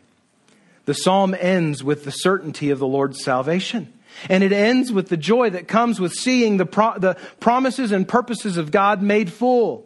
The 0.86 0.94
psalm 0.94 1.36
ends 1.38 1.84
with 1.84 2.06
the 2.06 2.12
certainty 2.12 2.70
of 2.70 2.80
the 2.80 2.88
Lord's 2.88 3.24
salvation. 3.24 3.92
And 4.30 4.44
it 4.44 4.54
ends 4.54 4.92
with 4.92 5.10
the 5.10 5.18
joy 5.18 5.50
that 5.50 5.68
comes 5.68 6.00
with 6.00 6.14
seeing 6.14 6.58
the, 6.58 6.66
pro- 6.66 6.98
the 6.98 7.18
promises 7.40 7.92
and 7.92 8.08
purposes 8.08 8.58
of 8.58 8.72
God 8.72 9.02
made 9.02 9.32
full. 9.32 9.86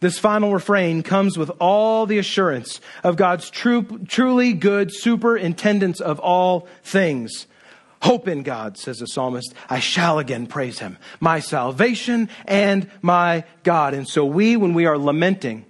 This 0.00 0.18
final 0.18 0.52
refrain 0.52 1.02
comes 1.02 1.36
with 1.36 1.50
all 1.58 2.06
the 2.06 2.18
assurance 2.18 2.80
of 3.02 3.16
God's 3.16 3.50
true, 3.50 3.82
truly 4.06 4.52
good 4.52 4.94
superintendence 4.94 6.00
of 6.00 6.20
all 6.20 6.68
things. 6.84 7.46
Hope 8.00 8.28
in 8.28 8.44
God, 8.44 8.78
says 8.78 8.98
the 8.98 9.06
psalmist. 9.06 9.52
I 9.68 9.80
shall 9.80 10.20
again 10.20 10.46
praise 10.46 10.78
him, 10.78 10.98
my 11.18 11.40
salvation 11.40 12.28
and 12.46 12.88
my 13.02 13.42
God. 13.64 13.92
And 13.92 14.08
so 14.08 14.24
we, 14.24 14.56
when 14.56 14.72
we 14.72 14.86
are 14.86 14.96
lamenting, 14.96 15.66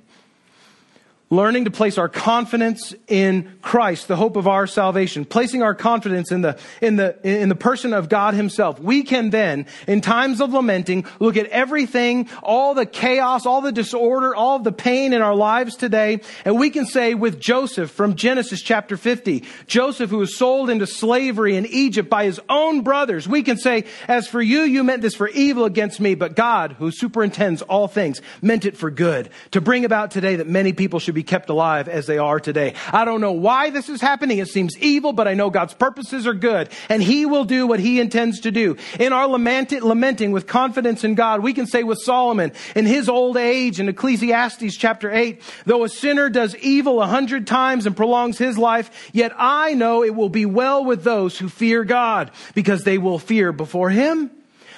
learning 1.31 1.67
to 1.67 1.71
place 1.71 1.99
our 1.99 2.09
confidence 2.09 2.95
in 3.07 3.53
Christ, 3.61 4.09
the 4.09 4.17
hope 4.17 4.37
of 4.37 4.49
our 4.49 4.67
salvation, 4.67 5.27
placing 5.27 5.63
our 5.63 5.75
confidence 5.75 6.33
in 6.33 6.41
the, 6.41 6.59
in 6.81 6.97
the, 6.97 7.19
in 7.23 7.51
the 7.51 7.55
person 7.55 7.93
of 7.93 8.09
God 8.09 8.33
himself, 8.33 8.81
we 8.81 9.03
can 9.03 9.29
then, 9.29 9.67
in 9.87 10.01
times 10.01 10.41
of 10.41 10.53
lamenting, 10.53 11.05
look 11.19 11.37
at 11.37 11.47
everything, 11.47 12.31
all 12.43 12.73
the 12.73 12.87
chaos, 12.87 13.45
all 13.45 13.61
the 13.61 13.73
disorder, 13.73 14.35
all 14.35 14.59
the 14.59 14.73
pain 14.73 15.13
in 15.13 15.21
our 15.21 15.35
lives 15.35 15.77
today, 15.77 16.21
and 16.47 16.59
we 16.59 16.71
can 16.71 16.87
say 16.87 17.15
with 17.15 17.39
Joseph 17.39 17.91
from 17.91 18.15
Genesis 18.15 18.63
chapter 18.63 18.97
50, 18.97 19.45
Joseph 19.67 20.09
who 20.09 20.19
was 20.19 20.37
sold 20.37 20.71
into 20.71 20.87
slavery 20.87 21.57
in 21.57 21.67
Egypt 21.67 22.09
by 22.09 22.25
his 22.25 22.41
own 22.49 22.81
brothers, 22.81 23.29
we 23.29 23.43
can 23.43 23.59
say, 23.59 23.85
as 24.07 24.27
for 24.27 24.41
you, 24.41 24.63
you 24.63 24.83
meant 24.83 25.03
this 25.03 25.15
for 25.15 25.29
evil 25.29 25.67
against 25.67 26.01
me, 26.01 26.15
but 26.15 26.35
God, 26.35 26.73
who 26.79 26.91
superintends 26.91 27.61
all 27.61 27.87
things, 27.87 28.23
meant 28.41 28.65
it 28.65 28.79
for 28.79 28.91
good, 28.91 29.29
to 29.51 29.61
bring 29.61 29.85
about 29.85 30.11
today 30.11 30.37
that 30.37 30.47
many 30.47 30.73
people 30.73 30.99
should 30.99 31.15
be 31.15 31.18
kept 31.23 31.51
alive 31.51 31.89
as 31.89 32.07
they 32.07 32.19
are 32.19 32.41
today. 32.41 32.75
I 32.93 33.05
don't 33.05 33.21
know 33.21 33.33
why 33.33 33.71
this 33.71 33.89
is 33.89 34.01
happening. 34.01 34.39
It 34.39 34.49
seems 34.49 34.77
evil, 34.79 35.13
but 35.13 35.29
I 35.29 35.35
know 35.35 35.51
God's 35.51 35.75
purposes 35.75 36.27
are 36.27 36.35
good 36.35 36.71
and 36.89 37.03
He 37.03 37.27
will 37.27 37.45
do 37.45 37.67
what 37.67 37.81
He 37.81 38.01
intends 38.01 38.41
to 38.41 38.51
do. 38.51 38.77
In 38.99 39.13
our 39.13 39.27
lament, 39.27 39.73
lamenting 39.73 40.33
with 40.33 40.47
confidence 40.47 41.05
in 41.05 41.15
God, 41.15 41.43
we 41.43 41.53
can 41.53 41.67
say 41.67 41.83
with 41.83 41.99
Solomon 41.99 42.53
in 42.75 42.87
his 42.87 43.09
old 43.09 43.37
age 43.37 43.81
in 43.81 43.89
Ecclesiastes 43.89 44.77
chapter 44.77 45.11
8, 45.13 45.43
though 45.67 45.85
a 45.85 45.89
sinner 45.89 46.29
does 46.31 46.57
evil 46.57 47.03
a 47.03 47.07
hundred 47.07 47.47
times 47.47 47.87
and 47.87 47.97
prolongs 47.97 48.39
his 48.39 48.57
life, 48.57 49.11
yet 49.13 49.33
I 49.37 49.75
know 49.75 50.03
it 50.05 50.15
will 50.15 50.29
be 50.29 50.47
well 50.47 50.85
with 50.85 51.05
those 51.05 51.39
who 51.39 51.49
fear 51.49 51.85
God 51.85 52.31
because 52.55 52.85
they 52.85 52.99
will 52.99 53.19
fear 53.19 53.53
before 53.53 53.91
Him. 53.91 54.31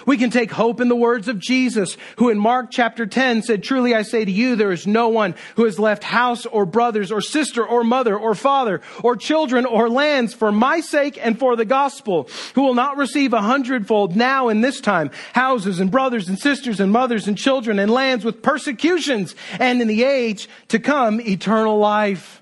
We 0.06 0.16
can 0.16 0.30
take 0.30 0.50
hope 0.50 0.80
in 0.80 0.88
the 0.88 0.96
words 0.96 1.28
of 1.28 1.38
Jesus, 1.38 1.96
who 2.16 2.28
in 2.28 2.38
Mark 2.38 2.70
chapter 2.70 3.06
10 3.06 3.42
said, 3.42 3.62
Truly 3.62 3.94
I 3.94 4.02
say 4.02 4.24
to 4.24 4.30
you, 4.30 4.56
there 4.56 4.72
is 4.72 4.86
no 4.86 5.08
one 5.08 5.34
who 5.56 5.64
has 5.64 5.78
left 5.78 6.04
house 6.04 6.46
or 6.46 6.66
brothers 6.66 7.12
or 7.12 7.20
sister 7.20 7.66
or 7.66 7.84
mother 7.84 8.18
or 8.18 8.34
father 8.34 8.80
or 9.02 9.16
children 9.16 9.66
or 9.66 9.88
lands 9.88 10.34
for 10.34 10.52
my 10.52 10.80
sake 10.80 11.18
and 11.20 11.38
for 11.38 11.56
the 11.56 11.64
gospel, 11.64 12.28
who 12.54 12.62
will 12.62 12.74
not 12.74 12.96
receive 12.96 13.32
a 13.32 13.42
hundredfold 13.42 14.16
now 14.16 14.48
in 14.48 14.60
this 14.60 14.80
time 14.80 15.10
houses 15.34 15.80
and 15.80 15.90
brothers 15.90 16.28
and 16.28 16.38
sisters 16.38 16.80
and 16.80 16.92
mothers 16.92 17.28
and 17.28 17.36
children 17.36 17.78
and 17.78 17.90
lands 17.90 18.24
with 18.24 18.42
persecutions 18.42 19.34
and 19.58 19.80
in 19.80 19.88
the 19.88 20.04
age 20.04 20.48
to 20.68 20.78
come 20.78 21.20
eternal 21.20 21.78
life. 21.78 22.39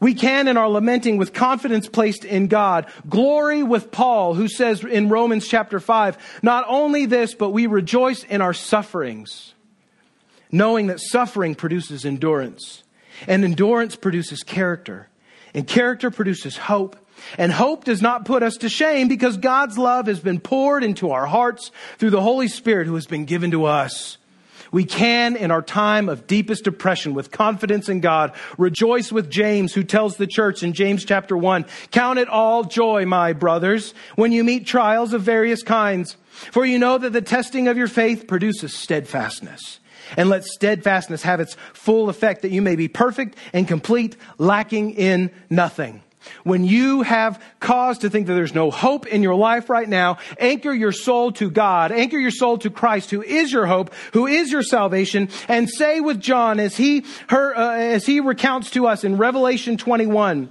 We 0.00 0.14
can, 0.14 0.46
in 0.46 0.56
our 0.56 0.68
lamenting, 0.68 1.16
with 1.16 1.32
confidence 1.32 1.88
placed 1.88 2.24
in 2.24 2.46
God, 2.46 2.86
glory 3.08 3.64
with 3.64 3.90
Paul, 3.90 4.34
who 4.34 4.48
says 4.48 4.84
in 4.84 5.08
Romans 5.08 5.48
chapter 5.48 5.80
5, 5.80 6.40
not 6.42 6.64
only 6.68 7.06
this, 7.06 7.34
but 7.34 7.50
we 7.50 7.66
rejoice 7.66 8.22
in 8.22 8.40
our 8.40 8.54
sufferings, 8.54 9.54
knowing 10.52 10.86
that 10.86 11.00
suffering 11.00 11.56
produces 11.56 12.04
endurance, 12.04 12.84
and 13.26 13.44
endurance 13.44 13.96
produces 13.96 14.44
character, 14.44 15.08
and 15.52 15.66
character 15.66 16.10
produces 16.10 16.56
hope. 16.56 16.96
And 17.36 17.50
hope 17.50 17.82
does 17.82 18.00
not 18.00 18.24
put 18.24 18.44
us 18.44 18.58
to 18.58 18.68
shame 18.68 19.08
because 19.08 19.38
God's 19.38 19.76
love 19.76 20.06
has 20.06 20.20
been 20.20 20.38
poured 20.38 20.84
into 20.84 21.10
our 21.10 21.26
hearts 21.26 21.72
through 21.98 22.10
the 22.10 22.20
Holy 22.20 22.46
Spirit 22.46 22.86
who 22.86 22.94
has 22.94 23.08
been 23.08 23.24
given 23.24 23.50
to 23.50 23.64
us. 23.64 24.17
We 24.72 24.84
can, 24.84 25.36
in 25.36 25.50
our 25.50 25.62
time 25.62 26.08
of 26.08 26.26
deepest 26.26 26.64
depression, 26.64 27.14
with 27.14 27.30
confidence 27.30 27.88
in 27.88 28.00
God, 28.00 28.34
rejoice 28.56 29.10
with 29.10 29.30
James, 29.30 29.72
who 29.72 29.82
tells 29.82 30.16
the 30.16 30.26
church 30.26 30.62
in 30.62 30.72
James 30.72 31.04
chapter 31.04 31.36
1, 31.36 31.66
Count 31.90 32.18
it 32.18 32.28
all 32.28 32.64
joy, 32.64 33.06
my 33.06 33.32
brothers, 33.32 33.94
when 34.16 34.32
you 34.32 34.44
meet 34.44 34.66
trials 34.66 35.12
of 35.12 35.22
various 35.22 35.62
kinds. 35.62 36.16
For 36.28 36.64
you 36.64 36.78
know 36.78 36.98
that 36.98 37.12
the 37.12 37.22
testing 37.22 37.68
of 37.68 37.76
your 37.76 37.88
faith 37.88 38.26
produces 38.26 38.74
steadfastness. 38.74 39.80
And 40.16 40.30
let 40.30 40.44
steadfastness 40.44 41.22
have 41.22 41.40
its 41.40 41.56
full 41.74 42.08
effect 42.08 42.42
that 42.42 42.50
you 42.50 42.62
may 42.62 42.76
be 42.76 42.88
perfect 42.88 43.36
and 43.52 43.68
complete, 43.68 44.16
lacking 44.38 44.92
in 44.92 45.30
nothing. 45.50 46.02
When 46.44 46.64
you 46.64 47.02
have 47.02 47.42
cause 47.60 47.98
to 47.98 48.10
think 48.10 48.26
that 48.26 48.34
there's 48.34 48.54
no 48.54 48.70
hope 48.70 49.06
in 49.06 49.22
your 49.22 49.34
life 49.34 49.70
right 49.70 49.88
now, 49.88 50.18
anchor 50.38 50.72
your 50.72 50.92
soul 50.92 51.32
to 51.32 51.50
God, 51.50 51.92
anchor 51.92 52.18
your 52.18 52.30
soul 52.30 52.58
to 52.58 52.70
Christ, 52.70 53.10
who 53.10 53.22
is 53.22 53.52
your 53.52 53.66
hope, 53.66 53.92
who 54.12 54.26
is 54.26 54.50
your 54.50 54.62
salvation, 54.62 55.28
and 55.48 55.68
say 55.68 56.00
with 56.00 56.20
John 56.20 56.60
as 56.60 56.76
he, 56.76 57.04
her, 57.28 57.56
uh, 57.56 57.76
as 57.76 58.06
he 58.06 58.20
recounts 58.20 58.70
to 58.72 58.86
us 58.86 59.04
in 59.04 59.16
Revelation 59.16 59.76
21, 59.76 60.50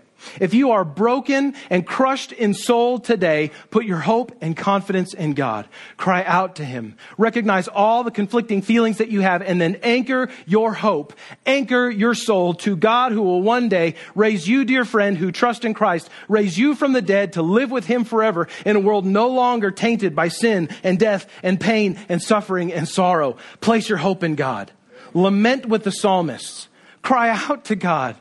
if 0.39 0.53
you 0.53 0.71
are 0.71 0.83
broken 0.83 1.55
and 1.69 1.85
crushed 1.85 2.31
in 2.31 2.53
soul 2.53 2.99
today, 2.99 3.51
put 3.69 3.85
your 3.85 3.99
hope 3.99 4.31
and 4.41 4.55
confidence 4.55 5.13
in 5.13 5.33
God. 5.33 5.67
Cry 5.97 6.23
out 6.23 6.55
to 6.55 6.65
Him. 6.65 6.95
Recognize 7.17 7.67
all 7.67 8.03
the 8.03 8.11
conflicting 8.11 8.61
feelings 8.61 8.97
that 8.97 9.09
you 9.09 9.21
have 9.21 9.41
and 9.41 9.59
then 9.59 9.77
anchor 9.83 10.29
your 10.45 10.73
hope, 10.73 11.13
anchor 11.45 11.89
your 11.89 12.13
soul 12.13 12.53
to 12.55 12.75
God 12.75 13.11
who 13.11 13.21
will 13.21 13.41
one 13.41 13.69
day 13.69 13.95
raise 14.15 14.47
you, 14.47 14.65
dear 14.65 14.85
friend, 14.85 15.17
who 15.17 15.31
trust 15.31 15.65
in 15.65 15.73
Christ, 15.73 16.09
raise 16.27 16.57
you 16.57 16.75
from 16.75 16.93
the 16.93 17.01
dead 17.01 17.33
to 17.33 17.41
live 17.41 17.71
with 17.71 17.85
Him 17.85 18.03
forever 18.03 18.47
in 18.65 18.75
a 18.75 18.79
world 18.79 19.05
no 19.05 19.29
longer 19.29 19.71
tainted 19.71 20.15
by 20.15 20.27
sin 20.27 20.69
and 20.83 20.99
death 20.99 21.27
and 21.43 21.59
pain 21.59 21.99
and 22.09 22.21
suffering 22.21 22.73
and 22.73 22.87
sorrow. 22.87 23.37
Place 23.59 23.89
your 23.89 23.97
hope 23.97 24.23
in 24.23 24.35
God. 24.35 24.71
Lament 25.13 25.65
with 25.65 25.83
the 25.83 25.91
psalmists. 25.91 26.67
Cry 27.01 27.29
out 27.29 27.65
to 27.65 27.75
God. 27.75 28.15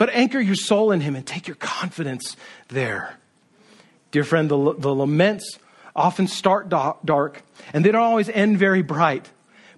But 0.00 0.08
anchor 0.14 0.40
your 0.40 0.54
soul 0.54 0.92
in 0.92 1.02
Him 1.02 1.14
and 1.14 1.26
take 1.26 1.46
your 1.46 1.56
confidence 1.56 2.34
there. 2.68 3.18
Dear 4.12 4.24
friend, 4.24 4.50
the, 4.50 4.74
the 4.78 4.94
laments 4.94 5.58
often 5.94 6.26
start 6.26 6.70
dark 6.70 7.42
and 7.74 7.84
they 7.84 7.90
don't 7.92 8.00
always 8.00 8.30
end 8.30 8.56
very 8.56 8.80
bright, 8.80 9.28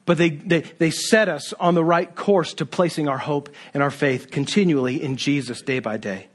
but 0.06 0.18
they, 0.18 0.30
they, 0.30 0.60
they 0.60 0.90
set 0.92 1.28
us 1.28 1.52
on 1.54 1.74
the 1.74 1.82
right 1.82 2.14
course 2.14 2.54
to 2.54 2.64
placing 2.64 3.08
our 3.08 3.18
hope 3.18 3.48
and 3.74 3.82
our 3.82 3.90
faith 3.90 4.30
continually 4.30 5.02
in 5.02 5.16
Jesus 5.16 5.60
day 5.60 5.80
by 5.80 5.96
day. 5.96 6.28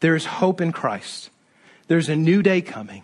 There 0.00 0.16
is 0.16 0.24
hope 0.24 0.62
in 0.62 0.72
Christ. 0.72 1.28
There's 1.88 2.08
a 2.08 2.16
new 2.16 2.42
day 2.42 2.62
coming. 2.62 3.02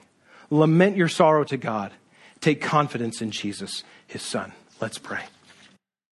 Lament 0.49 0.97
your 0.97 1.09
sorrow 1.09 1.45
to 1.45 1.59
God. 1.59 1.93
Take 2.41 2.63
confidence 2.63 3.21
in 3.21 3.33
Jesus, 3.33 3.85
his 4.07 4.23
son. 4.23 4.55
Let's 4.81 4.97
pray. 4.97 5.25